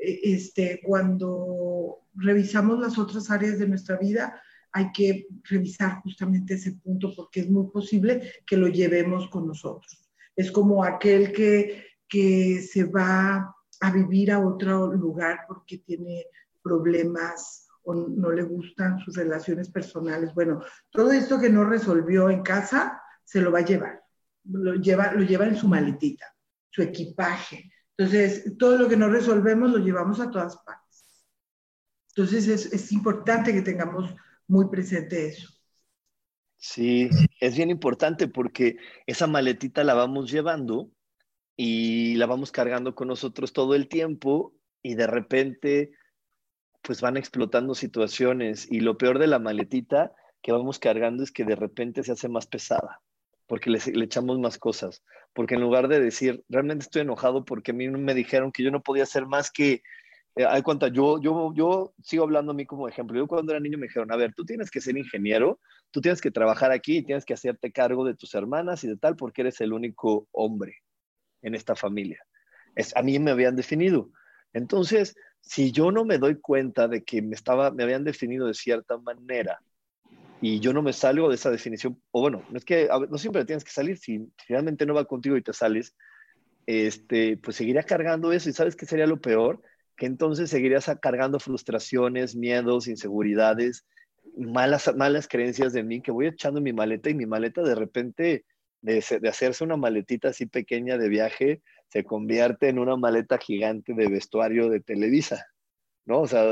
E, 0.00 0.32
este, 0.32 0.80
cuando 0.82 1.98
revisamos 2.14 2.80
las 2.80 2.96
otras 2.96 3.30
áreas 3.30 3.58
de 3.58 3.68
nuestra 3.68 3.98
vida, 3.98 4.40
hay 4.72 4.90
que 4.92 5.26
revisar 5.50 6.00
justamente 6.00 6.54
ese 6.54 6.72
punto 6.72 7.12
porque 7.14 7.40
es 7.40 7.50
muy 7.50 7.70
posible 7.70 8.32
que 8.46 8.56
lo 8.56 8.68
llevemos 8.68 9.28
con 9.28 9.46
nosotros. 9.46 10.10
Es 10.34 10.50
como 10.50 10.82
aquel 10.82 11.32
que, 11.32 11.84
que 12.08 12.62
se 12.62 12.84
va 12.84 13.54
a 13.80 13.92
vivir 13.92 14.32
a 14.32 14.38
otro 14.38 14.94
lugar 14.94 15.40
porque 15.46 15.76
tiene 15.76 16.24
problemas 16.62 17.68
o 17.82 17.92
no 17.94 18.32
le 18.32 18.44
gustan 18.44 18.98
sus 19.00 19.14
relaciones 19.14 19.68
personales. 19.68 20.32
Bueno, 20.32 20.62
todo 20.90 21.12
esto 21.12 21.38
que 21.38 21.50
no 21.50 21.64
resolvió 21.64 22.30
en 22.30 22.42
casa 22.42 23.02
se 23.24 23.42
lo 23.42 23.52
va 23.52 23.58
a 23.58 23.66
llevar. 23.66 24.03
Lo 24.44 24.74
lleva, 24.74 25.12
lo 25.12 25.22
lleva 25.22 25.46
en 25.46 25.56
su 25.56 25.68
maletita, 25.68 26.26
su 26.70 26.82
equipaje. 26.82 27.72
Entonces, 27.96 28.56
todo 28.58 28.76
lo 28.76 28.88
que 28.88 28.96
no 28.96 29.08
resolvemos 29.08 29.70
lo 29.70 29.78
llevamos 29.78 30.20
a 30.20 30.30
todas 30.30 30.56
partes. 30.58 31.24
Entonces, 32.08 32.48
es, 32.48 32.72
es 32.72 32.92
importante 32.92 33.52
que 33.52 33.62
tengamos 33.62 34.14
muy 34.46 34.68
presente 34.68 35.28
eso. 35.28 35.48
Sí, 36.56 37.10
es 37.40 37.56
bien 37.56 37.70
importante 37.70 38.26
porque 38.26 38.78
esa 39.06 39.26
maletita 39.26 39.84
la 39.84 39.94
vamos 39.94 40.30
llevando 40.30 40.90
y 41.56 42.14
la 42.14 42.26
vamos 42.26 42.52
cargando 42.52 42.94
con 42.94 43.08
nosotros 43.08 43.52
todo 43.52 43.74
el 43.74 43.88
tiempo 43.88 44.54
y 44.82 44.94
de 44.94 45.06
repente 45.06 45.92
pues 46.82 47.00
van 47.00 47.16
explotando 47.16 47.74
situaciones 47.74 48.66
y 48.70 48.80
lo 48.80 48.98
peor 48.98 49.18
de 49.18 49.26
la 49.26 49.38
maletita 49.38 50.14
que 50.42 50.52
vamos 50.52 50.78
cargando 50.78 51.22
es 51.22 51.32
que 51.32 51.44
de 51.44 51.56
repente 51.56 52.02
se 52.02 52.12
hace 52.12 52.28
más 52.28 52.46
pesada 52.46 53.02
porque 53.46 53.70
le, 53.70 53.78
echamos 54.02 54.38
más 54.38 54.58
cosas, 54.58 55.02
porque 55.32 55.54
en 55.54 55.60
lugar 55.60 55.88
de 55.88 56.00
decir, 56.00 56.44
realmente 56.48 56.84
estoy 56.84 57.02
enojado 57.02 57.44
porque 57.44 57.72
a 57.72 57.74
mí 57.74 57.88
me 57.88 58.14
dijeron 58.14 58.52
que 58.52 58.62
yo 58.62 58.70
no 58.70 58.82
podía 58.82 59.02
hacer 59.02 59.26
más 59.26 59.50
que 59.50 59.82
eh, 60.36 60.44
hay 60.44 60.62
cuenta, 60.62 60.88
yo, 60.88 61.20
yo, 61.20 61.52
yo 61.54 61.94
sigo 62.02 62.24
hablando 62.24 62.52
a 62.52 62.54
mí 62.54 62.66
como 62.66 62.88
ejemplo. 62.88 63.16
Yo 63.16 63.28
cuando 63.28 63.52
era 63.52 63.60
niño 63.60 63.78
me 63.78 63.86
dijeron, 63.86 64.10
a 64.10 64.16
ver, 64.16 64.34
tú 64.34 64.44
tienes 64.44 64.70
que 64.70 64.80
ser 64.80 64.96
ingeniero, 64.96 65.60
tú 65.90 66.00
tienes 66.00 66.20
que 66.20 66.30
trabajar 66.30 66.72
aquí 66.72 66.98
y 66.98 67.04
tienes 67.04 67.24
que 67.24 67.34
hacerte 67.34 67.70
cargo 67.70 68.04
de 68.04 68.14
tus 68.14 68.34
hermanas 68.34 68.82
y 68.82 68.88
de 68.88 68.96
tal 68.96 69.16
porque 69.16 69.42
eres 69.42 69.60
el 69.60 69.72
único 69.72 70.26
hombre 70.32 70.78
en 71.42 71.54
esta 71.54 71.76
familia. 71.76 72.20
Es, 72.74 72.96
a 72.96 73.02
mí 73.02 73.18
me 73.20 73.30
habían 73.30 73.54
definido. 73.54 74.10
Entonces, 74.52 75.14
si 75.40 75.70
yo 75.70 75.92
no 75.92 76.04
me 76.04 76.18
doy 76.18 76.40
cuenta 76.40 76.88
de 76.88 77.04
que 77.04 77.22
me, 77.22 77.36
estaba, 77.36 77.70
me 77.70 77.84
habían 77.84 78.02
definido 78.02 78.46
de 78.48 78.54
cierta 78.54 78.98
manera 78.98 79.60
y 80.40 80.60
yo 80.60 80.72
no 80.72 80.82
me 80.82 80.92
salgo 80.92 81.28
de 81.28 81.36
esa 81.36 81.50
definición, 81.50 82.00
o 82.10 82.20
bueno, 82.20 82.42
no 82.50 82.58
es 82.58 82.64
que 82.64 82.88
no 83.10 83.18
siempre 83.18 83.44
tienes 83.44 83.64
que 83.64 83.70
salir, 83.70 83.98
si, 83.98 84.30
realmente 84.48 84.86
no 84.86 84.94
va 84.94 85.04
contigo 85.04 85.36
y 85.36 85.42
te 85.42 85.52
sales, 85.52 85.94
este, 86.66 87.36
pues 87.36 87.56
seguiría 87.56 87.82
cargando 87.82 88.32
eso 88.32 88.48
y 88.48 88.52
sabes 88.52 88.76
qué 88.76 88.86
sería 88.86 89.06
lo 89.06 89.20
peor, 89.20 89.62
que 89.96 90.06
entonces 90.06 90.50
seguirías 90.50 90.90
cargando 91.00 91.38
frustraciones, 91.38 92.34
miedos, 92.34 92.88
inseguridades, 92.88 93.86
malas, 94.36 94.94
malas 94.96 95.28
creencias 95.28 95.72
de 95.72 95.84
mí, 95.84 96.00
que 96.00 96.10
voy 96.10 96.26
echando 96.26 96.60
mi 96.60 96.72
maleta 96.72 97.10
y 97.10 97.14
mi 97.14 97.26
maleta 97.26 97.62
de 97.62 97.74
repente, 97.74 98.44
de, 98.80 99.04
de 99.20 99.28
hacerse 99.28 99.64
una 99.64 99.76
maletita 99.76 100.28
así 100.28 100.46
pequeña 100.46 100.98
de 100.98 101.08
viaje, 101.08 101.62
se 101.88 102.04
convierte 102.04 102.68
en 102.68 102.78
una 102.78 102.96
maleta 102.96 103.38
gigante 103.38 103.94
de 103.94 104.08
vestuario 104.08 104.68
de 104.68 104.80
Televisa, 104.80 105.46
¿no? 106.06 106.22
O 106.22 106.26
sea, 106.26 106.44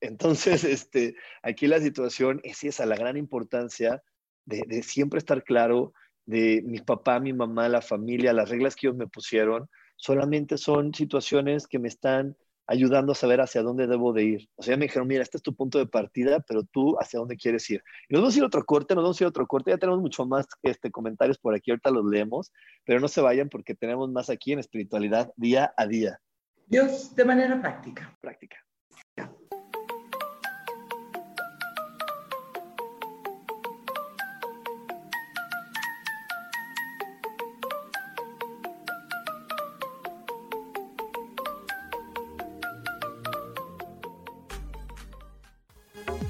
entonces, 0.00 0.64
este, 0.64 1.16
aquí 1.42 1.66
la 1.66 1.80
situación 1.80 2.40
es 2.44 2.64
esa, 2.64 2.86
la 2.86 2.96
gran 2.96 3.16
importancia 3.16 4.02
de, 4.44 4.62
de 4.66 4.82
siempre 4.82 5.18
estar 5.18 5.42
claro 5.44 5.92
de 6.24 6.62
mi 6.64 6.80
papá, 6.80 7.20
mi 7.20 7.32
mamá, 7.32 7.68
la 7.68 7.82
familia, 7.82 8.32
las 8.32 8.48
reglas 8.48 8.74
que 8.74 8.88
ellos 8.88 8.96
me 8.96 9.06
pusieron, 9.06 9.68
solamente 9.96 10.58
son 10.58 10.92
situaciones 10.92 11.66
que 11.66 11.78
me 11.78 11.88
están 11.88 12.36
ayudando 12.66 13.12
a 13.12 13.14
saber 13.14 13.40
hacia 13.40 13.62
dónde 13.62 13.86
debo 13.86 14.12
de 14.12 14.24
ir. 14.24 14.48
O 14.56 14.62
sea, 14.62 14.76
me 14.76 14.86
dijeron, 14.86 15.06
mira, 15.06 15.22
este 15.22 15.36
es 15.36 15.42
tu 15.42 15.54
punto 15.54 15.78
de 15.78 15.86
partida, 15.86 16.40
pero 16.40 16.64
tú 16.64 16.96
hacia 16.98 17.20
dónde 17.20 17.36
quieres 17.36 17.68
ir. 17.70 17.82
Y 18.08 18.14
nos 18.14 18.22
vamos 18.22 18.34
a 18.34 18.38
ir 18.38 18.42
a 18.42 18.46
otro 18.48 18.64
corte, 18.64 18.94
nos 18.94 19.04
vamos 19.04 19.20
a 19.20 19.24
ir 19.24 19.26
a 19.26 19.28
otro 19.28 19.46
corte. 19.46 19.70
Ya 19.70 19.78
tenemos 19.78 20.00
mucho 20.00 20.26
más 20.26 20.46
este, 20.62 20.90
comentarios 20.90 21.38
por 21.38 21.54
aquí, 21.54 21.70
ahorita 21.70 21.90
los 21.90 22.04
leemos, 22.04 22.52
pero 22.84 23.00
no 23.00 23.08
se 23.08 23.20
vayan 23.20 23.48
porque 23.48 23.74
tenemos 23.74 24.10
más 24.10 24.30
aquí 24.30 24.52
en 24.52 24.58
espiritualidad 24.58 25.32
día 25.36 25.72
a 25.76 25.86
día. 25.86 26.20
Dios, 26.66 27.14
de 27.14 27.24
manera 27.24 27.60
práctica. 27.60 28.16
Práctica. 28.20 28.65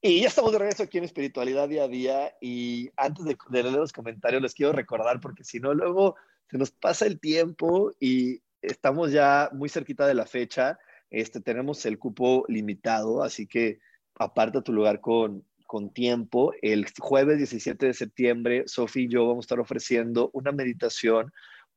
Y 0.00 0.20
ya 0.20 0.28
estamos 0.28 0.52
de 0.52 0.58
regreso 0.58 0.84
aquí 0.84 0.98
en 0.98 1.04
Espiritualidad 1.04 1.68
Día 1.68 1.84
a 1.84 1.88
Día. 1.88 2.36
Y 2.40 2.90
antes 2.96 3.24
de, 3.24 3.36
leer 3.50 3.66
los 3.72 3.92
comentarios, 3.92 4.40
les 4.40 4.54
quiero 4.54 4.72
recordar, 4.72 5.20
porque 5.20 5.42
si 5.42 5.58
no, 5.58 5.74
luego 5.74 6.14
se 6.48 6.56
nos 6.56 6.70
pasa 6.70 7.04
el 7.06 7.18
tiempo 7.18 7.92
y 7.98 8.40
estamos 8.62 9.10
ya 9.10 9.50
muy 9.52 9.68
cerquita 9.68 10.06
de 10.06 10.14
la 10.14 10.26
fecha. 10.26 10.78
Este, 11.10 11.40
tenemos 11.40 11.84
el 11.84 11.98
cupo 11.98 12.44
limitado, 12.48 13.24
así 13.24 13.48
que 13.48 13.80
aparta 14.14 14.62
tu 14.62 14.72
lugar 14.72 15.00
con, 15.00 15.44
con 15.66 15.92
tiempo. 15.92 16.52
El 16.62 16.86
jueves 17.00 17.38
17 17.38 17.86
de 17.86 17.94
septiembre, 17.94 18.64
Sofía 18.66 19.02
y 19.02 19.08
yo 19.08 19.26
vamos 19.26 19.44
a 19.44 19.46
estar 19.46 19.60
ofreciendo 19.60 20.30
una 20.32 20.52
meditación 20.52 21.32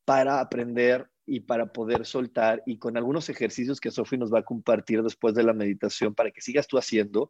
para 0.06 0.40
aprender 0.42 1.10
y 1.26 1.40
para 1.40 1.72
poder 1.72 2.06
soltar 2.06 2.62
y 2.66 2.78
con 2.78 2.98
algunos 2.98 3.30
ejercicios 3.30 3.80
que 3.80 3.90
Sofía 3.90 4.20
nos 4.20 4.34
va 4.34 4.40
a 4.40 4.44
compartir 4.44 5.02
después 5.02 5.34
de 5.34 5.44
la 5.44 5.54
meditación 5.54 6.14
para 6.14 6.30
que 6.30 6.42
sigas 6.42 6.68
tú 6.68 6.78
haciendo 6.78 7.30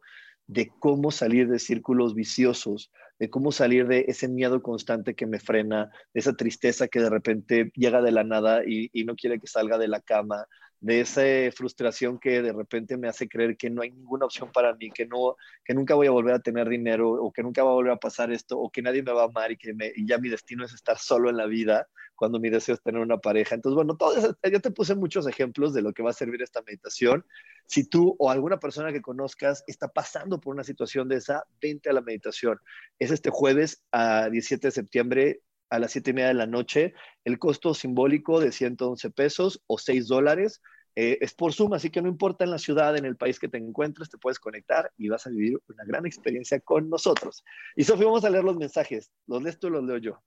de 0.52 0.70
cómo 0.78 1.10
salir 1.10 1.48
de 1.48 1.58
círculos 1.58 2.14
viciosos, 2.14 2.90
de 3.22 3.30
cómo 3.30 3.52
salir 3.52 3.86
de 3.86 4.06
ese 4.08 4.26
miedo 4.26 4.60
constante 4.62 5.14
que 5.14 5.26
me 5.26 5.38
frena, 5.38 5.92
de 6.12 6.18
esa 6.18 6.32
tristeza 6.32 6.88
que 6.88 6.98
de 6.98 7.08
repente 7.08 7.70
llega 7.76 8.02
de 8.02 8.10
la 8.10 8.24
nada 8.24 8.64
y, 8.66 8.90
y 8.92 9.04
no 9.04 9.14
quiere 9.14 9.38
que 9.38 9.46
salga 9.46 9.78
de 9.78 9.86
la 9.86 10.00
cama, 10.00 10.48
de 10.80 11.00
esa 11.02 11.22
frustración 11.56 12.18
que 12.18 12.42
de 12.42 12.52
repente 12.52 12.96
me 12.96 13.06
hace 13.06 13.28
creer 13.28 13.56
que 13.56 13.70
no 13.70 13.82
hay 13.82 13.92
ninguna 13.92 14.26
opción 14.26 14.50
para 14.50 14.74
mí, 14.74 14.90
que, 14.90 15.06
no, 15.06 15.36
que 15.64 15.72
nunca 15.72 15.94
voy 15.94 16.08
a 16.08 16.10
volver 16.10 16.34
a 16.34 16.40
tener 16.40 16.68
dinero 16.68 17.12
o 17.12 17.32
que 17.32 17.44
nunca 17.44 17.62
va 17.62 17.70
a 17.70 17.74
volver 17.74 17.92
a 17.92 17.96
pasar 17.96 18.32
esto 18.32 18.58
o 18.58 18.68
que 18.68 18.82
nadie 18.82 19.04
me 19.04 19.12
va 19.12 19.22
a 19.22 19.26
amar 19.26 19.52
y 19.52 19.56
que 19.56 19.72
ya 20.04 20.18
mi 20.18 20.28
destino 20.28 20.64
es 20.64 20.74
estar 20.74 20.98
solo 20.98 21.30
en 21.30 21.36
la 21.36 21.46
vida 21.46 21.86
cuando 22.16 22.40
mi 22.40 22.50
deseo 22.50 22.74
es 22.74 22.82
tener 22.82 23.00
una 23.00 23.18
pareja. 23.18 23.54
Entonces, 23.54 23.76
bueno, 23.76 23.96
todo 23.96 24.16
eso, 24.16 24.36
yo 24.50 24.60
te 24.60 24.72
puse 24.72 24.96
muchos 24.96 25.28
ejemplos 25.28 25.72
de 25.72 25.82
lo 25.82 25.92
que 25.92 26.02
va 26.02 26.10
a 26.10 26.12
servir 26.12 26.42
esta 26.42 26.62
meditación. 26.62 27.24
Si 27.66 27.88
tú 27.88 28.16
o 28.18 28.30
alguna 28.30 28.58
persona 28.58 28.92
que 28.92 29.00
conozcas 29.00 29.62
está 29.68 29.86
pasando 29.86 30.40
por 30.40 30.52
una 30.52 30.64
situación 30.64 31.08
de 31.08 31.16
esa, 31.16 31.44
vente 31.60 31.90
a 31.90 31.92
la 31.92 32.00
meditación. 32.00 32.58
Es 32.98 33.11
este 33.14 33.30
jueves 33.30 33.82
a 33.92 34.28
17 34.28 34.68
de 34.68 34.72
septiembre 34.72 35.40
a 35.70 35.78
las 35.78 35.92
7 35.92 36.10
y 36.10 36.14
media 36.14 36.28
de 36.28 36.34
la 36.34 36.46
noche. 36.46 36.94
El 37.24 37.38
costo 37.38 37.72
simbólico 37.72 38.40
de 38.40 38.52
111 38.52 39.10
pesos 39.10 39.62
o 39.66 39.78
6 39.78 40.06
dólares. 40.06 40.60
Eh, 40.94 41.18
es 41.22 41.32
por 41.32 41.54
Zoom, 41.54 41.72
así 41.72 41.88
que 41.88 42.02
no 42.02 42.08
importa 42.08 42.44
en 42.44 42.50
la 42.50 42.58
ciudad, 42.58 42.96
en 42.96 43.06
el 43.06 43.16
país 43.16 43.38
que 43.38 43.48
te 43.48 43.56
encuentres, 43.56 44.10
te 44.10 44.18
puedes 44.18 44.38
conectar 44.38 44.92
y 44.98 45.08
vas 45.08 45.26
a 45.26 45.30
vivir 45.30 45.58
una 45.68 45.84
gran 45.84 46.04
experiencia 46.04 46.60
con 46.60 46.90
nosotros. 46.90 47.42
Y 47.74 47.84
Sofía, 47.84 48.04
vamos 48.04 48.24
a 48.24 48.30
leer 48.30 48.44
los 48.44 48.58
mensajes. 48.58 49.10
¿Los 49.26 49.42
lees 49.42 49.58
tú 49.58 49.70
los 49.70 49.82
leo 49.82 49.96
yo? 49.96 50.22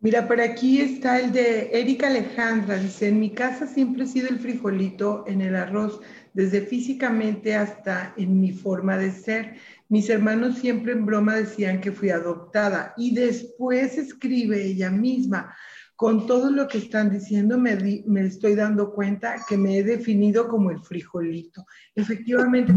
Mira, 0.00 0.28
por 0.28 0.40
aquí 0.40 0.80
está 0.80 1.18
el 1.18 1.32
de 1.32 1.70
Erika 1.72 2.08
Alejandra. 2.08 2.76
Dice, 2.76 3.08
en 3.08 3.18
mi 3.18 3.30
casa 3.30 3.66
siempre 3.66 4.04
he 4.04 4.06
sido 4.06 4.28
el 4.28 4.38
frijolito 4.38 5.24
en 5.26 5.40
el 5.40 5.56
arroz, 5.56 6.00
desde 6.34 6.60
físicamente 6.60 7.56
hasta 7.56 8.12
en 8.16 8.38
mi 8.38 8.52
forma 8.52 8.98
de 8.98 9.10
ser. 9.10 9.56
Mis 9.88 10.10
hermanos 10.10 10.58
siempre 10.58 10.92
en 10.92 11.06
broma 11.06 11.36
decían 11.36 11.80
que 11.80 11.92
fui 11.92 12.10
adoptada 12.10 12.92
y 12.96 13.14
después 13.14 13.96
escribe 13.98 14.64
ella 14.64 14.90
misma. 14.90 15.54
Con 15.94 16.26
todo 16.26 16.50
lo 16.50 16.66
que 16.66 16.78
están 16.78 17.10
diciendo 17.10 17.56
me, 17.56 17.78
estoy 18.26 18.54
dando 18.54 18.92
cuenta 18.92 19.36
que 19.48 19.56
me 19.56 19.78
he 19.78 19.84
definido 19.84 20.48
como 20.48 20.70
el 20.70 20.80
frijolito. 20.80 21.64
Efectivamente, 21.94 22.74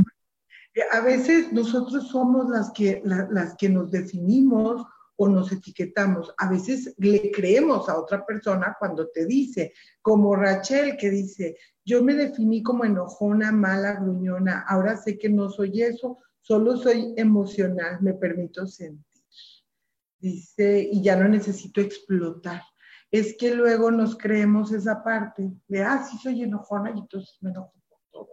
a 0.92 1.02
veces 1.02 1.52
nosotros 1.52 2.08
somos 2.10 2.50
las 2.50 2.72
que, 2.72 3.02
las 3.04 3.56
que 3.56 3.70
nos 3.70 3.92
definimos 3.92 4.86
o 5.18 5.28
nos 5.28 5.52
etiquetamos. 5.52 6.34
A 6.38 6.50
veces 6.50 6.94
le 6.98 7.32
creemos 7.32 7.90
a 7.90 8.00
otra 8.00 8.26
persona 8.26 8.78
cuando 8.80 9.10
te 9.10 9.26
dice, 9.26 9.74
como 10.02 10.36
Rachel 10.36 10.96
que 10.96 11.10
dice, 11.10 11.58
yo 11.84 12.02
me 12.02 12.14
definí 12.14 12.64
como 12.64 12.86
enojona, 12.86 13.52
mala, 13.52 14.00
gruñona, 14.00 14.64
ahora 14.68 14.96
sé 14.96 15.18
que 15.18 15.28
no 15.28 15.50
soy 15.50 15.82
eso, 15.82 16.20
Solo 16.42 16.78
soy 16.78 17.14
emocional, 17.18 18.02
me 18.02 18.14
permito 18.14 18.66
sentir. 18.66 19.04
Dice, 20.20 20.90
y 20.92 21.02
ya 21.02 21.16
no 21.16 21.28
necesito 21.30 21.80
explotar. 21.80 22.62
Es 23.12 23.36
que 23.38 23.56
luego 23.56 23.90
nos 23.90 24.18
creemos 24.18 24.72
esa 24.72 25.04
parte 25.04 25.52
de, 25.68 25.84
ah, 25.84 26.04
sí 26.04 26.18
soy 26.22 26.44
enojona 26.44 26.92
y 26.92 27.00
entonces 27.00 27.38
me 27.42 27.52
enojo 27.52 27.74
por 27.88 28.00
todo. 28.12 28.30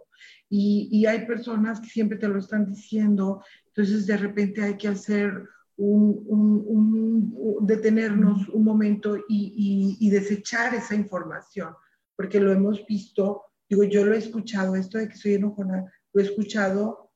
Y, 0.49 0.89
y 0.91 1.05
hay 1.05 1.25
personas 1.25 1.79
que 1.79 1.87
siempre 1.89 2.17
te 2.17 2.27
lo 2.27 2.39
están 2.39 2.65
diciendo, 2.65 3.43
entonces 3.67 4.05
de 4.05 4.17
repente 4.17 4.61
hay 4.61 4.77
que 4.77 4.89
hacer 4.89 5.47
un, 5.77 6.23
un, 6.27 7.65
detenernos 7.65 8.49
un 8.49 8.63
momento 8.63 9.17
y, 9.17 9.97
y, 9.99 10.07
y, 10.07 10.09
desechar 10.09 10.73
esa 10.73 10.95
información, 10.95 11.73
porque 12.15 12.39
lo 12.39 12.51
hemos 12.51 12.85
visto, 12.87 13.43
digo, 13.69 13.83
yo 13.83 14.03
lo 14.03 14.13
he 14.13 14.17
escuchado, 14.17 14.75
esto 14.75 14.97
de 14.97 15.07
que 15.07 15.15
soy 15.15 15.35
enojona, 15.35 15.85
lo 16.13 16.21
he 16.21 16.25
escuchado 16.25 17.06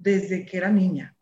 desde 0.00 0.46
que 0.46 0.56
era 0.56 0.70
niña, 0.70 1.14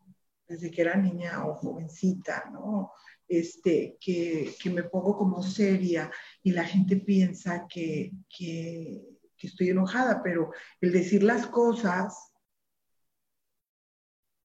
desde 0.46 0.70
que 0.70 0.82
era 0.82 0.96
niña 0.96 1.44
o 1.46 1.54
jovencita, 1.54 2.48
¿no? 2.52 2.92
Este, 3.26 3.98
que, 4.00 4.54
que 4.58 4.70
me 4.70 4.84
pongo 4.84 5.18
como 5.18 5.42
seria 5.42 6.10
y 6.42 6.52
la 6.52 6.64
gente 6.64 6.96
piensa 6.96 7.66
que, 7.68 8.12
que, 8.28 9.02
estoy 9.40 9.70
enojada, 9.70 10.20
pero 10.22 10.50
el 10.80 10.92
decir 10.92 11.22
las 11.22 11.46
cosas 11.46 12.32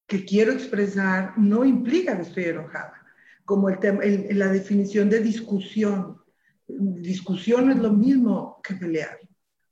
que 0.05 0.23
quiero 0.25 0.51
expresar 0.51 1.37
no 1.37 1.65
implica 1.65 2.15
que 2.15 2.23
estoy 2.23 2.43
enojada, 2.45 2.93
como 3.45 3.69
el, 3.69 3.79
el, 4.03 4.37
la 4.37 4.51
definición 4.51 5.09
de 5.09 5.19
discusión. 5.19 6.21
Discusión 6.67 7.71
es 7.71 7.77
lo 7.77 7.91
mismo 7.91 8.59
que 8.63 8.75
pelear. 8.75 9.17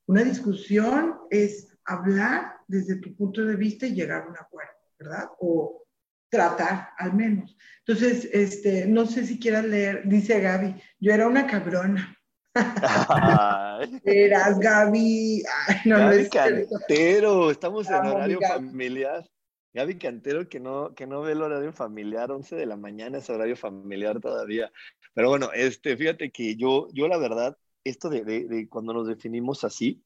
Una 0.08 0.24
discusión 0.24 1.20
es 1.30 1.78
hablar 1.86 2.61
desde 2.72 2.96
tu 2.96 3.14
punto 3.16 3.44
de 3.44 3.56
vista 3.56 3.86
y 3.86 3.94
llegar 3.94 4.24
a 4.24 4.30
un 4.30 4.38
acuerdo, 4.38 4.72
¿verdad? 4.98 5.26
O 5.40 5.84
tratar 6.30 6.90
al 6.98 7.14
menos. 7.14 7.58
Entonces, 7.86 8.30
este, 8.32 8.88
no 8.88 9.06
sé 9.06 9.26
si 9.26 9.38
quieras 9.38 9.66
leer, 9.66 10.04
dice 10.06 10.40
Gaby, 10.40 10.76
yo 11.00 11.14
era 11.14 11.28
una 11.28 11.46
cabrona. 11.46 12.18
Eras 14.06 14.60
Gaby. 14.60 15.44
no, 15.86 15.98
Gaby 15.98 16.30
Cantero, 16.30 17.52
estamos 17.52 17.90
en 17.90 17.96
horario 17.96 18.40
familiar. 18.40 19.30
Gaby 19.74 19.98
Cantero 19.98 20.50
que 20.50 20.60
no, 20.60 20.94
que 20.96 21.08
no 21.08 21.22
ve 21.22 21.34
el 21.34 21.42
horario 21.42 21.72
familiar, 21.74 22.32
11 22.32 22.56
de 22.56 22.66
la 22.66 22.76
mañana 22.76 23.18
es 23.18 23.30
horario 23.30 23.56
familiar 23.56 24.20
todavía. 24.20 24.72
Pero 25.14 25.30
bueno, 25.30 25.50
este, 25.54 25.98
fíjate 25.98 26.32
que 26.32 26.56
yo, 26.56 26.88
yo 26.94 27.08
la 27.08 27.18
verdad, 27.18 27.58
esto 27.84 28.10
de, 28.10 28.24
de 28.24 28.70
cuando 28.70 28.94
nos 28.94 29.08
definimos 29.08 29.64
así, 29.64 30.02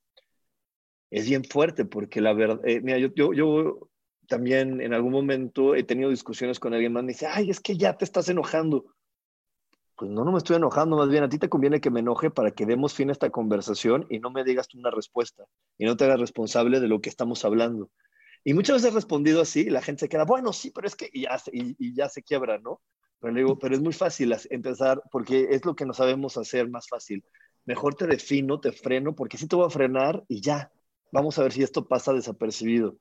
es 1.11 1.27
bien 1.27 1.43
fuerte 1.43 1.85
porque 1.85 2.21
la 2.21 2.33
verdad, 2.33 2.59
eh, 2.65 2.81
mira, 2.81 2.97
yo, 2.97 3.09
yo, 3.15 3.33
yo, 3.33 3.89
también 4.27 4.81
en 4.81 4.93
algún 4.93 5.11
momento 5.11 5.75
he 5.75 5.83
tenido 5.83 6.09
discusiones 6.09 6.59
con 6.59 6.73
alguien 6.73 6.93
más, 6.93 7.03
me 7.03 7.13
dice, 7.13 7.27
ay, 7.27 7.49
es 7.49 7.59
que 7.59 7.77
ya 7.77 7.97
te 7.97 8.05
estás 8.05 8.27
enojando. 8.29 8.85
Pues 9.95 10.11
no, 10.11 10.25
no 10.25 10.31
me 10.31 10.39
estoy 10.39 10.57
enojando, 10.57 10.97
más 10.97 11.09
bien 11.09 11.23
a 11.23 11.29
ti 11.29 11.37
te 11.37 11.47
conviene 11.47 11.79
que 11.79 11.89
me 11.89 12.01
enoje 12.01 12.29
para 12.29 12.51
que 12.51 12.65
demos 12.65 12.93
fin 12.93 13.09
a 13.09 13.13
esta 13.13 13.29
conversación 13.29 14.05
y 14.09 14.19
no 14.19 14.29
me 14.29 14.43
digas 14.43 14.67
tú 14.67 14.77
una 14.77 14.91
respuesta 14.91 15.45
y 15.77 15.85
no 15.85 15.95
te 15.95 16.03
hagas 16.03 16.19
responsable 16.19 16.81
de 16.81 16.87
lo 16.87 16.99
que 16.99 17.09
estamos 17.09 17.45
hablando. 17.45 17.89
Y 18.43 18.53
muchas 18.53 18.77
veces 18.77 18.91
he 18.91 18.95
respondido 18.95 19.41
así 19.41 19.61
y 19.61 19.69
la 19.69 19.81
gente 19.81 20.01
se 20.01 20.09
queda, 20.09 20.25
bueno, 20.25 20.51
sí, 20.51 20.71
pero 20.71 20.87
es 20.87 20.95
que 20.95 21.09
ya, 21.13 21.39
y, 21.51 21.75
y 21.79 21.95
ya 21.95 22.09
se 22.09 22.23
quiebra, 22.23 22.59
¿no? 22.59 22.81
Pero 23.19 23.33
le 23.33 23.39
digo, 23.39 23.57
pero 23.57 23.73
es 23.73 23.81
muy 23.81 23.93
fácil 23.93 24.35
empezar 24.49 25.01
porque 25.11 25.47
es 25.49 25.65
lo 25.65 25.75
que 25.75 25.85
no 25.85 25.93
sabemos 25.93 26.37
hacer 26.37 26.69
más 26.69 26.87
fácil. 26.87 27.23
Mejor 27.65 27.95
te 27.95 28.05
defino, 28.05 28.59
te 28.59 28.71
freno, 28.71 29.15
porque 29.15 29.37
sí 29.37 29.47
te 29.47 29.55
voy 29.55 29.65
a 29.65 29.71
frenar 29.71 30.23
y 30.27 30.41
ya, 30.41 30.71
vamos 31.11 31.37
a 31.37 31.43
ver 31.43 31.51
si 31.51 31.63
esto 31.63 31.87
pasa 31.87 32.13
desapercibido. 32.13 32.97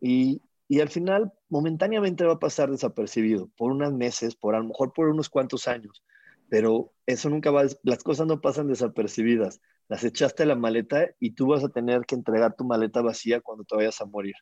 Y, 0.00 0.42
y 0.68 0.80
al 0.80 0.88
final, 0.88 1.32
momentáneamente 1.48 2.24
va 2.24 2.34
a 2.34 2.38
pasar 2.38 2.70
desapercibido, 2.70 3.48
por 3.56 3.72
unos 3.72 3.92
meses, 3.92 4.34
por 4.36 4.54
a 4.54 4.58
lo 4.58 4.64
mejor 4.64 4.92
por 4.92 5.08
unos 5.08 5.28
cuantos 5.28 5.68
años, 5.68 6.02
pero 6.48 6.92
eso 7.06 7.30
nunca 7.30 7.50
va, 7.50 7.64
las 7.82 8.02
cosas 8.02 8.26
no 8.26 8.40
pasan 8.40 8.68
desapercibidas. 8.68 9.60
Las 9.88 10.04
echaste 10.04 10.44
a 10.44 10.46
la 10.46 10.54
maleta 10.54 11.08
y 11.18 11.32
tú 11.32 11.48
vas 11.48 11.64
a 11.64 11.68
tener 11.68 12.06
que 12.06 12.14
entregar 12.14 12.54
tu 12.54 12.64
maleta 12.64 13.02
vacía 13.02 13.40
cuando 13.40 13.64
te 13.64 13.74
vayas 13.74 14.00
a 14.00 14.06
morir. 14.06 14.34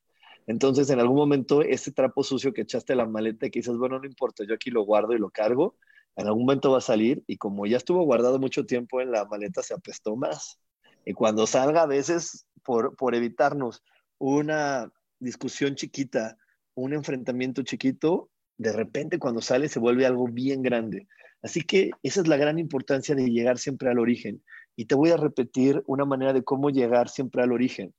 Entonces, 0.46 0.88
en 0.90 1.00
algún 1.00 1.16
momento, 1.16 1.62
ese 1.62 1.92
trapo 1.92 2.22
sucio 2.22 2.52
que 2.52 2.62
echaste 2.62 2.94
a 2.94 2.96
la 2.96 3.06
maleta 3.06 3.46
y 3.46 3.50
que 3.50 3.60
dices, 3.60 3.76
bueno, 3.76 3.98
no 3.98 4.06
importa, 4.06 4.44
yo 4.46 4.54
aquí 4.54 4.70
lo 4.70 4.82
guardo 4.82 5.12
y 5.14 5.18
lo 5.18 5.30
cargo, 5.30 5.76
en 6.16 6.26
algún 6.26 6.46
momento 6.46 6.72
va 6.72 6.78
a 6.78 6.82
salir 6.82 7.22
y 7.26 7.36
como 7.36 7.66
ya 7.66 7.76
estuvo 7.76 8.02
guardado 8.02 8.38
mucho 8.38 8.66
tiempo 8.66 9.00
en 9.00 9.12
la 9.12 9.24
maleta, 9.26 9.62
se 9.62 9.74
apestó 9.74 10.16
más. 10.16 10.58
Y 11.04 11.12
cuando 11.12 11.46
salga, 11.46 11.82
a 11.82 11.86
veces 11.86 12.46
por, 12.68 13.14
evitarnos 13.14 13.82
una 14.18 14.92
discusión 15.18 15.74
chiquita, 15.74 16.36
un 16.74 16.92
enfrentamiento 16.92 17.62
chiquito, 17.62 18.28
de 18.58 18.72
repente 18.72 19.18
cuando 19.18 19.40
sale 19.40 19.68
se 19.68 19.78
vuelve 19.78 20.04
algo 20.04 20.28
bien 20.28 20.60
grande. 20.60 21.08
Así 21.40 21.62
que 21.62 21.92
esa 22.02 22.20
es 22.20 22.28
la 22.28 22.36
gran 22.36 22.58
importancia 22.58 23.14
de 23.14 23.30
llegar 23.30 23.58
siempre 23.58 23.88
al 23.88 23.98
origen. 23.98 24.42
Y 24.76 24.84
te 24.84 24.94
voy 24.94 25.10
a 25.10 25.16
repetir 25.16 25.82
una 25.86 26.04
manera 26.04 26.34
de 26.34 26.44
cómo 26.44 26.68
llegar 26.68 27.08
siempre 27.08 27.42
al 27.42 27.52
origen. 27.52 27.94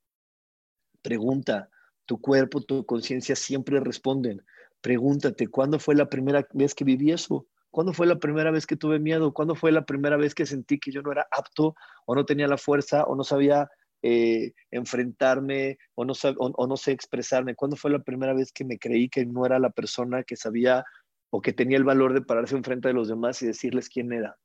Pregunta, 1.01 1.69
tu 2.05 2.21
cuerpo, 2.21 2.61
tu 2.61 2.85
conciencia 2.85 3.35
siempre 3.35 3.79
responden. 3.79 4.43
Pregúntate, 4.81 5.47
¿cuándo 5.47 5.79
fue 5.79 5.95
la 5.95 6.09
primera 6.09 6.47
vez 6.53 6.75
que 6.75 6.83
viví 6.83 7.11
eso? 7.11 7.47
¿Cuándo 7.71 7.93
fue 7.93 8.05
la 8.05 8.19
primera 8.19 8.51
vez 8.51 8.67
que 8.67 8.75
tuve 8.75 8.99
miedo? 8.99 9.33
¿Cuándo 9.33 9.55
fue 9.55 9.71
la 9.71 9.85
primera 9.85 10.17
vez 10.17 10.35
que 10.35 10.45
sentí 10.45 10.79
que 10.79 10.91
yo 10.91 11.01
no 11.01 11.11
era 11.11 11.27
apto 11.31 11.75
o 12.05 12.13
no 12.13 12.23
tenía 12.25 12.47
la 12.47 12.57
fuerza 12.57 13.03
o 13.05 13.15
no 13.15 13.23
sabía 13.23 13.69
eh, 14.01 14.53
enfrentarme 14.71 15.77
o 15.95 16.05
no, 16.05 16.13
o 16.37 16.67
no 16.67 16.77
sé 16.77 16.91
expresarme? 16.91 17.55
¿Cuándo 17.55 17.75
fue 17.75 17.91
la 17.91 17.99
primera 17.99 18.33
vez 18.33 18.51
que 18.51 18.65
me 18.65 18.77
creí 18.77 19.09
que 19.09 19.25
no 19.25 19.45
era 19.45 19.59
la 19.59 19.69
persona 19.69 20.23
que 20.23 20.35
sabía 20.35 20.85
o 21.31 21.41
que 21.41 21.53
tenía 21.53 21.77
el 21.77 21.83
valor 21.83 22.13
de 22.13 22.21
pararse 22.21 22.55
enfrente 22.55 22.87
de 22.87 22.93
los 22.93 23.07
demás 23.07 23.41
y 23.41 23.47
decirles 23.47 23.89
quién 23.89 24.11
era? 24.13 24.37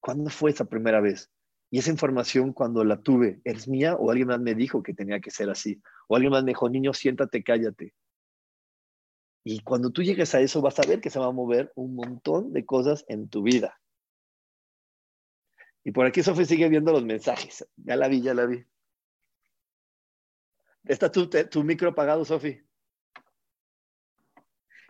¿Cuándo 0.00 0.30
fue 0.30 0.50
esa 0.50 0.64
primera 0.64 1.00
vez? 1.00 1.30
Y 1.70 1.78
esa 1.78 1.90
información 1.90 2.52
cuando 2.52 2.82
la 2.84 3.00
tuve, 3.00 3.40
¿es 3.44 3.68
mía 3.68 3.94
o 3.94 4.10
alguien 4.10 4.28
más 4.28 4.40
me 4.40 4.54
dijo 4.54 4.82
que 4.82 4.94
tenía 4.94 5.20
que 5.20 5.30
ser 5.30 5.50
así? 5.50 5.82
O 6.08 6.16
alguien 6.16 6.32
más 6.32 6.42
me 6.42 6.52
dijo, 6.52 6.68
niño, 6.68 6.94
siéntate, 6.94 7.42
cállate. 7.42 7.94
Y 9.44 9.60
cuando 9.60 9.90
tú 9.90 10.02
llegues 10.02 10.34
a 10.34 10.40
eso, 10.40 10.60
vas 10.62 10.78
a 10.78 10.86
ver 10.86 11.00
que 11.00 11.10
se 11.10 11.18
va 11.18 11.26
a 11.26 11.32
mover 11.32 11.72
un 11.74 11.94
montón 11.94 12.52
de 12.52 12.64
cosas 12.64 13.04
en 13.08 13.28
tu 13.28 13.42
vida. 13.42 13.78
Y 15.84 15.92
por 15.92 16.06
aquí 16.06 16.22
Sofi 16.22 16.44
sigue 16.44 16.68
viendo 16.68 16.92
los 16.92 17.04
mensajes. 17.04 17.66
Ya 17.76 17.96
la 17.96 18.08
vi, 18.08 18.20
ya 18.20 18.34
la 18.34 18.46
vi. 18.46 18.64
¿Está 20.88 21.12
tu, 21.12 21.62
micro 21.64 21.90
apagado, 21.90 22.24
Sofi? 22.24 22.62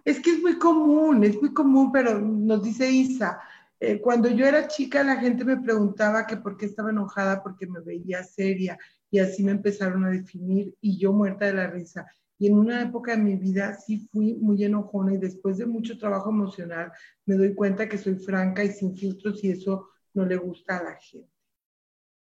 Es 0.04 0.20
que 0.20 0.30
es 0.30 0.40
muy 0.40 0.56
común, 0.56 1.24
es 1.24 1.34
muy 1.42 1.52
común, 1.52 1.90
pero 1.90 2.20
nos 2.20 2.62
dice 2.62 2.88
Isa, 2.88 3.40
eh, 3.80 4.00
cuando 4.00 4.28
yo 4.28 4.46
era 4.46 4.68
chica 4.68 5.02
la 5.02 5.16
gente 5.16 5.44
me 5.44 5.60
preguntaba 5.60 6.24
que 6.24 6.36
por 6.36 6.56
qué 6.56 6.66
estaba 6.66 6.90
enojada 6.90 7.42
porque 7.42 7.66
me 7.66 7.80
veía 7.80 8.22
seria 8.22 8.78
y 9.10 9.18
así 9.18 9.42
me 9.42 9.50
empezaron 9.50 10.04
a 10.04 10.10
definir 10.10 10.72
y 10.80 10.98
yo 10.98 11.12
muerta 11.12 11.46
de 11.46 11.54
la 11.54 11.66
risa. 11.66 12.06
Y 12.38 12.46
en 12.46 12.54
una 12.54 12.80
época 12.80 13.16
de 13.16 13.22
mi 13.22 13.34
vida 13.34 13.74
sí 13.74 14.08
fui 14.12 14.34
muy 14.34 14.62
enojona 14.62 15.14
y 15.14 15.18
después 15.18 15.58
de 15.58 15.66
mucho 15.66 15.98
trabajo 15.98 16.30
emocional 16.30 16.92
me 17.26 17.34
doy 17.34 17.54
cuenta 17.54 17.88
que 17.88 17.98
soy 17.98 18.14
franca 18.14 18.62
y 18.62 18.70
sin 18.70 18.96
filtros 18.96 19.42
y 19.42 19.50
eso 19.50 19.88
no 20.14 20.24
le 20.24 20.36
gusta 20.36 20.78
a 20.78 20.84
la 20.84 20.94
gente. 20.94 21.28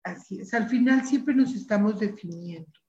Así 0.03 0.41
es, 0.41 0.55
al 0.55 0.67
final 0.67 1.05
siempre 1.05 1.35
nos 1.35 1.55
estamos 1.55 2.01
definiendo 2.01 2.86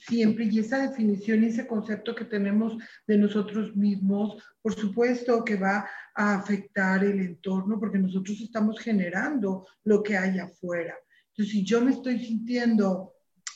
siempre 0.00 0.46
y 0.46 0.58
esa 0.58 0.88
definición 0.88 1.42
y 1.42 1.46
ese 1.46 1.66
concepto 1.66 2.14
que 2.14 2.24
tenemos 2.24 2.76
de 3.06 3.18
nosotros 3.18 3.76
mismos, 3.76 4.42
por 4.62 4.74
supuesto 4.74 5.44
que 5.44 5.56
va 5.56 5.88
a 6.14 6.34
afectar 6.34 7.04
el 7.04 7.20
entorno 7.20 7.78
porque 7.78 7.98
nosotros 7.98 8.40
estamos 8.40 8.80
generando 8.80 9.66
lo 9.84 10.02
que 10.02 10.16
hay 10.16 10.38
afuera. 10.38 10.94
Entonces, 11.28 11.52
si 11.52 11.64
yo 11.64 11.80
me 11.80 11.92
estoy 11.92 12.18
sintiendo, 12.18 13.14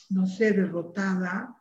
no 0.09 0.25
sé, 0.27 0.51
derrotada, 0.51 1.55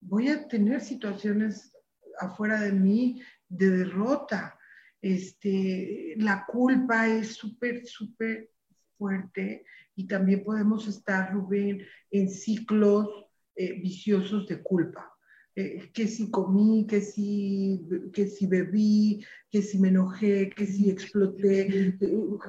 voy 0.00 0.28
a 0.28 0.46
tener 0.46 0.80
situaciones 0.80 1.72
afuera 2.20 2.60
de 2.60 2.72
mí 2.72 3.22
de 3.48 3.70
derrota. 3.70 4.58
Este, 5.00 6.14
la 6.18 6.46
culpa 6.46 7.08
es 7.08 7.34
súper, 7.34 7.86
súper 7.86 8.50
fuerte 8.96 9.64
y 9.94 10.06
también 10.06 10.44
podemos 10.44 10.86
estar, 10.88 11.32
Rubén, 11.32 11.86
en 12.10 12.28
ciclos 12.28 13.25
eh, 13.56 13.80
viciosos 13.80 14.46
de 14.46 14.62
culpa. 14.62 15.12
Eh, 15.54 15.90
que 15.92 16.06
si 16.06 16.30
comí, 16.30 16.86
que 16.86 17.00
si, 17.00 17.88
que 18.12 18.26
si 18.26 18.46
bebí, 18.46 19.24
que 19.50 19.62
si 19.62 19.78
me 19.78 19.88
enojé, 19.88 20.50
que 20.50 20.66
si 20.66 20.90
exploté. 20.90 21.62
Eh, 21.62 21.98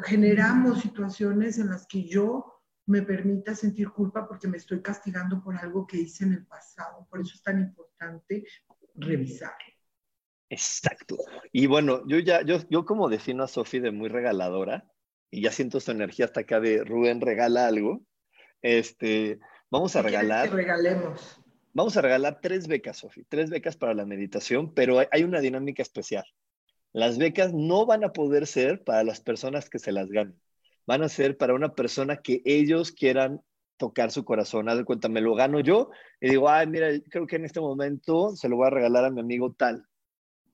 generamos 0.03 0.81
situaciones 0.81 1.57
en 1.57 1.69
las 1.69 1.87
que 1.87 2.03
yo 2.03 2.45
me 2.85 3.01
permita 3.01 3.55
sentir 3.55 3.89
culpa 3.89 4.27
porque 4.27 4.49
me 4.49 4.57
estoy 4.57 4.81
castigando 4.81 5.41
por 5.41 5.55
algo 5.55 5.87
que 5.87 5.97
hice 5.97 6.25
en 6.25 6.33
el 6.33 6.45
pasado. 6.45 7.07
Por 7.09 7.21
eso 7.21 7.33
es 7.35 7.43
tan 7.43 7.59
importante 7.61 8.45
revisar. 8.95 9.53
Exacto. 10.49 11.17
Y 11.53 11.67
bueno, 11.67 12.05
yo 12.07 12.19
ya, 12.19 12.41
yo, 12.41 12.57
yo 12.69 12.85
como 12.85 13.07
defino 13.07 13.43
a 13.43 13.47
Sofi 13.47 13.79
de 13.79 13.91
muy 13.91 14.09
regaladora, 14.09 14.85
y 15.31 15.41
ya 15.41 15.51
siento 15.51 15.79
su 15.79 15.91
energía 15.91 16.25
hasta 16.25 16.41
acá 16.41 16.59
de 16.59 16.83
Rubén 16.83 17.21
regala 17.21 17.67
algo, 17.67 18.01
este, 18.61 19.39
Vamos 19.69 19.95
a 19.95 20.01
regalar. 20.01 20.49
regalemos? 20.51 21.41
Vamos 21.73 21.97
a 21.97 22.01
regalar 22.01 22.39
tres 22.41 22.67
becas, 22.67 22.97
Sofi, 22.97 23.23
tres 23.25 23.49
becas 23.49 23.75
para 23.75 23.93
la 23.93 24.05
meditación, 24.05 24.73
pero 24.73 24.99
hay 25.11 25.23
una 25.23 25.41
dinámica 25.41 25.83
especial. 25.83 26.25
Las 26.93 27.17
becas 27.17 27.53
no 27.53 27.85
van 27.85 28.03
a 28.03 28.13
poder 28.13 28.47
ser 28.47 28.83
para 28.83 29.03
las 29.03 29.19
personas 29.19 29.69
que 29.69 29.77
se 29.77 29.91
las 29.91 30.09
ganen. 30.09 30.39
Van 30.87 31.03
a 31.03 31.09
ser 31.09 31.37
para 31.37 31.53
una 31.53 31.75
persona 31.75 32.17
que 32.17 32.41
ellos 32.45 32.91
quieran 32.91 33.41
tocar 33.75 34.11
su 34.11 34.23
corazón. 34.23 34.69
Haz 34.69 34.77
de 34.77 34.85
cuenta, 34.85 35.09
me 35.09 35.21
lo 35.21 35.35
gano 35.35 35.59
yo 35.59 35.89
y 36.21 36.29
digo, 36.29 36.49
ay, 36.49 36.65
mira, 36.65 36.87
creo 37.09 37.27
que 37.27 37.35
en 37.35 37.45
este 37.45 37.59
momento 37.59 38.35
se 38.35 38.49
lo 38.49 38.55
voy 38.55 38.67
a 38.67 38.71
regalar 38.71 39.05
a 39.05 39.11
mi 39.11 39.19
amigo 39.19 39.53
tal, 39.53 39.85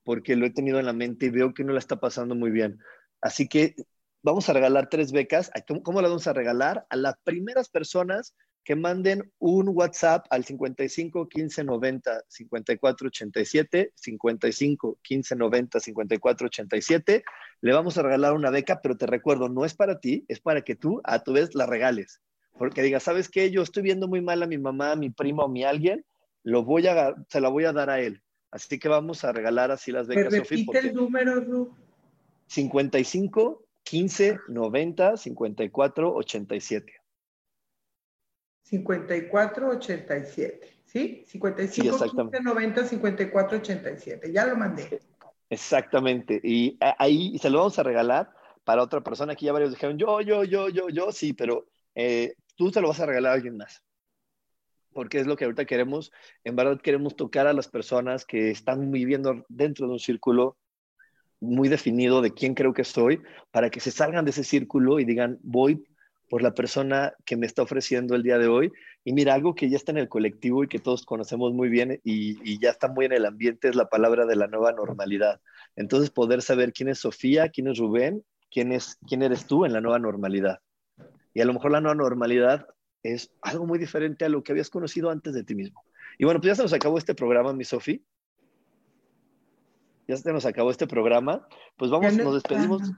porque 0.02 0.36
lo 0.36 0.44
he 0.44 0.50
tenido 0.50 0.78
en 0.80 0.86
la 0.86 0.92
mente 0.92 1.26
y 1.26 1.30
veo 1.30 1.54
que 1.54 1.64
no 1.64 1.72
la 1.72 1.78
está 1.78 2.00
pasando 2.00 2.34
muy 2.34 2.50
bien. 2.50 2.78
Así 3.20 3.48
que 3.48 3.76
vamos 4.22 4.48
a 4.48 4.52
regalar 4.52 4.90
tres 4.90 5.12
becas. 5.12 5.50
¿Cómo 5.84 6.02
las 6.02 6.10
vamos 6.10 6.26
a 6.26 6.32
regalar? 6.32 6.84
A 6.90 6.96
las 6.96 7.14
primeras 7.24 7.70
personas 7.70 8.34
que 8.64 8.74
manden 8.76 9.30
un 9.38 9.68
WhatsApp 9.68 10.26
al 10.30 10.44
55 10.44 11.28
15 11.28 11.64
90 11.64 12.24
54 12.28 13.08
87, 13.08 13.92
55 13.94 14.98
15 15.02 15.36
90 15.36 15.80
54 15.80 16.46
87. 16.46 17.24
Le 17.60 17.72
vamos 17.72 17.98
a 17.98 18.02
regalar 18.02 18.32
una 18.32 18.50
beca, 18.50 18.80
pero 18.82 18.96
te 18.96 19.06
recuerdo, 19.06 19.48
no 19.48 19.64
es 19.64 19.74
para 19.74 20.00
ti, 20.00 20.24
es 20.28 20.40
para 20.40 20.62
que 20.62 20.74
tú 20.74 21.00
a 21.04 21.22
tu 21.22 21.34
vez 21.34 21.54
la 21.54 21.66
regales. 21.66 22.20
Porque 22.56 22.82
digas, 22.82 23.02
¿sabes 23.02 23.28
qué? 23.28 23.50
Yo 23.50 23.62
estoy 23.62 23.82
viendo 23.82 24.08
muy 24.08 24.22
mal 24.22 24.42
a 24.42 24.46
mi 24.46 24.58
mamá, 24.58 24.92
a 24.92 24.96
mi 24.96 25.10
primo 25.10 25.42
o 25.42 25.46
a 25.46 25.48
mi 25.48 25.64
alguien, 25.64 26.04
lo 26.42 26.64
voy 26.64 26.86
a, 26.86 27.14
se 27.28 27.40
la 27.40 27.48
voy 27.48 27.64
a 27.64 27.72
dar 27.72 27.90
a 27.90 28.00
él. 28.00 28.22
Así 28.50 28.78
que 28.78 28.88
vamos 28.88 29.24
a 29.24 29.32
regalar 29.32 29.72
así 29.72 29.92
las 29.92 30.06
becas, 30.06 30.32
Repite 30.32 30.78
el 30.78 30.94
número, 30.94 31.40
Ru. 31.40 31.74
55 32.46 33.66
15 33.82 34.38
90 34.48 35.16
54 35.16 36.14
87. 36.14 37.03
5487, 38.64 40.68
¿sí? 40.84 41.24
55 41.26 41.98
sí, 41.98 42.10
90 42.42 42.86
54 42.86 43.58
87. 43.58 44.32
Ya 44.32 44.46
lo 44.46 44.56
mandé. 44.56 45.00
Exactamente. 45.50 46.40
Y 46.42 46.78
ahí 46.98 47.38
se 47.38 47.50
lo 47.50 47.58
vamos 47.58 47.78
a 47.78 47.82
regalar 47.82 48.30
para 48.64 48.82
otra 48.82 49.02
persona. 49.02 49.34
Aquí 49.34 49.46
ya 49.46 49.52
varios 49.52 49.70
dijeron, 49.70 49.98
yo, 49.98 50.20
yo, 50.22 50.44
yo, 50.44 50.68
yo, 50.68 50.88
yo, 50.88 51.12
sí, 51.12 51.34
pero 51.34 51.66
eh, 51.94 52.34
tú 52.56 52.70
te 52.70 52.80
lo 52.80 52.88
vas 52.88 53.00
a 53.00 53.06
regalar 53.06 53.32
a 53.32 53.34
alguien 53.34 53.56
más. 53.56 53.82
Porque 54.92 55.18
es 55.18 55.26
lo 55.26 55.36
que 55.36 55.44
ahorita 55.44 55.66
queremos. 55.66 56.10
En 56.42 56.56
verdad 56.56 56.80
queremos 56.80 57.16
tocar 57.16 57.46
a 57.46 57.52
las 57.52 57.68
personas 57.68 58.24
que 58.24 58.50
están 58.50 58.90
viviendo 58.90 59.44
dentro 59.48 59.86
de 59.86 59.92
un 59.92 59.98
círculo 59.98 60.56
muy 61.40 61.68
definido 61.68 62.22
de 62.22 62.32
quién 62.32 62.54
creo 62.54 62.72
que 62.72 62.84
soy, 62.84 63.20
para 63.50 63.68
que 63.68 63.80
se 63.80 63.90
salgan 63.90 64.24
de 64.24 64.30
ese 64.30 64.44
círculo 64.44 64.98
y 64.98 65.04
digan, 65.04 65.38
voy 65.42 65.84
por 66.34 66.42
la 66.42 66.52
persona 66.52 67.14
que 67.24 67.36
me 67.36 67.46
está 67.46 67.62
ofreciendo 67.62 68.16
el 68.16 68.24
día 68.24 68.38
de 68.38 68.48
hoy. 68.48 68.72
Y 69.04 69.12
mira, 69.12 69.34
algo 69.34 69.54
que 69.54 69.70
ya 69.70 69.76
está 69.76 69.92
en 69.92 69.98
el 69.98 70.08
colectivo 70.08 70.64
y 70.64 70.66
que 70.66 70.80
todos 70.80 71.06
conocemos 71.06 71.52
muy 71.52 71.68
bien 71.68 72.00
y, 72.02 72.58
ya 72.58 72.70
está 72.70 72.88
muy 72.88 73.04
en 73.04 73.12
el 73.12 73.24
ambiente 73.24 73.68
es 73.68 73.76
la 73.76 73.88
palabra 73.88 74.26
de 74.26 74.34
la 74.34 74.48
nueva 74.48 74.72
normalidad. 74.72 75.40
Entonces, 75.76 76.10
poder 76.10 76.42
saber 76.42 76.72
quién 76.72 76.88
es 76.88 76.98
Sofía, 76.98 77.50
quién 77.50 77.68
es 77.68 77.78
Rubén, 77.78 78.24
quién, 78.50 78.72
es, 78.72 78.98
quién 79.06 79.22
eres 79.22 79.46
tú 79.46 79.64
en 79.64 79.74
la 79.74 79.80
nueva 79.80 80.00
normalidad. 80.00 80.58
Y 81.34 81.40
a 81.40 81.44
lo 81.44 81.52
mejor 81.52 81.70
la 81.70 81.80
nueva 81.80 81.94
normalidad 81.94 82.66
es 83.04 83.30
algo 83.40 83.64
muy 83.64 83.78
diferente 83.78 84.24
a 84.24 84.28
lo 84.28 84.42
que 84.42 84.50
habías 84.50 84.70
conocido 84.70 85.10
antes 85.10 85.34
de 85.34 85.44
ti 85.44 85.54
mismo. 85.54 85.84
Y 86.18 86.24
bueno, 86.24 86.40
pues 86.40 86.48
ya 86.48 86.56
se 86.56 86.62
nos 86.64 86.72
acabó 86.72 86.98
este 86.98 87.14
programa, 87.14 87.52
mi 87.52 87.62
Sofía. 87.62 88.00
Ya 90.08 90.16
se 90.16 90.32
nos 90.32 90.46
acabó 90.46 90.72
este 90.72 90.88
programa. 90.88 91.46
Pues 91.76 91.92
vamos, 91.92 92.12
nos 92.16 92.34
despedimos 92.34 92.90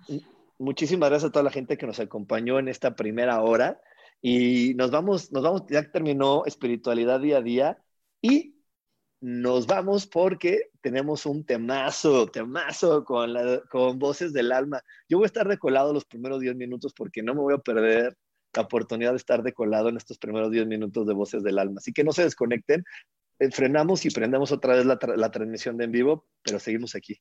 muchísimas 0.58 1.10
gracias 1.10 1.28
a 1.28 1.32
toda 1.32 1.42
la 1.42 1.50
gente 1.50 1.76
que 1.76 1.86
nos 1.86 2.00
acompañó 2.00 2.58
en 2.58 2.68
esta 2.68 2.94
primera 2.94 3.40
hora. 3.42 3.80
Y 4.22 4.74
nos 4.74 4.90
vamos, 4.90 5.30
nos 5.32 5.42
vamos, 5.42 5.62
ya 5.68 5.90
terminó 5.90 6.44
espiritualidad 6.46 7.20
día 7.20 7.38
a 7.38 7.42
día 7.42 7.78
y 8.22 8.56
nos 9.20 9.66
vamos 9.66 10.06
porque 10.06 10.70
tenemos 10.80 11.26
un 11.26 11.44
temazo, 11.44 12.26
temazo 12.26 13.04
con, 13.04 13.34
con 13.70 13.98
voces 13.98 14.32
del 14.32 14.52
alma. 14.52 14.82
Yo 15.08 15.18
voy 15.18 15.24
a 15.24 15.26
estar 15.26 15.48
decolado 15.48 15.92
los 15.92 16.04
primeros 16.04 16.40
10 16.40 16.56
minutos 16.56 16.92
porque 16.94 17.22
no 17.22 17.34
me 17.34 17.40
voy 17.40 17.54
a 17.54 17.58
perder 17.58 18.16
la 18.54 18.62
oportunidad 18.62 19.10
de 19.10 19.18
estar 19.18 19.42
decolado 19.42 19.88
en 19.88 19.96
estos 19.96 20.18
primeros 20.18 20.50
10 20.50 20.66
minutos 20.66 21.06
de 21.06 21.14
voces 21.14 21.42
del 21.42 21.58
alma. 21.58 21.78
Así 21.78 21.92
que 21.92 22.04
no 22.04 22.12
se 22.12 22.24
desconecten, 22.24 22.84
eh, 23.38 23.50
frenamos 23.50 24.04
y 24.06 24.10
prendemos 24.10 24.52
otra 24.52 24.74
vez 24.76 24.86
la, 24.86 24.98
la 25.16 25.30
transmisión 25.30 25.76
de 25.76 25.84
en 25.84 25.92
vivo, 25.92 26.26
pero 26.42 26.58
seguimos 26.58 26.94
aquí. 26.94 27.20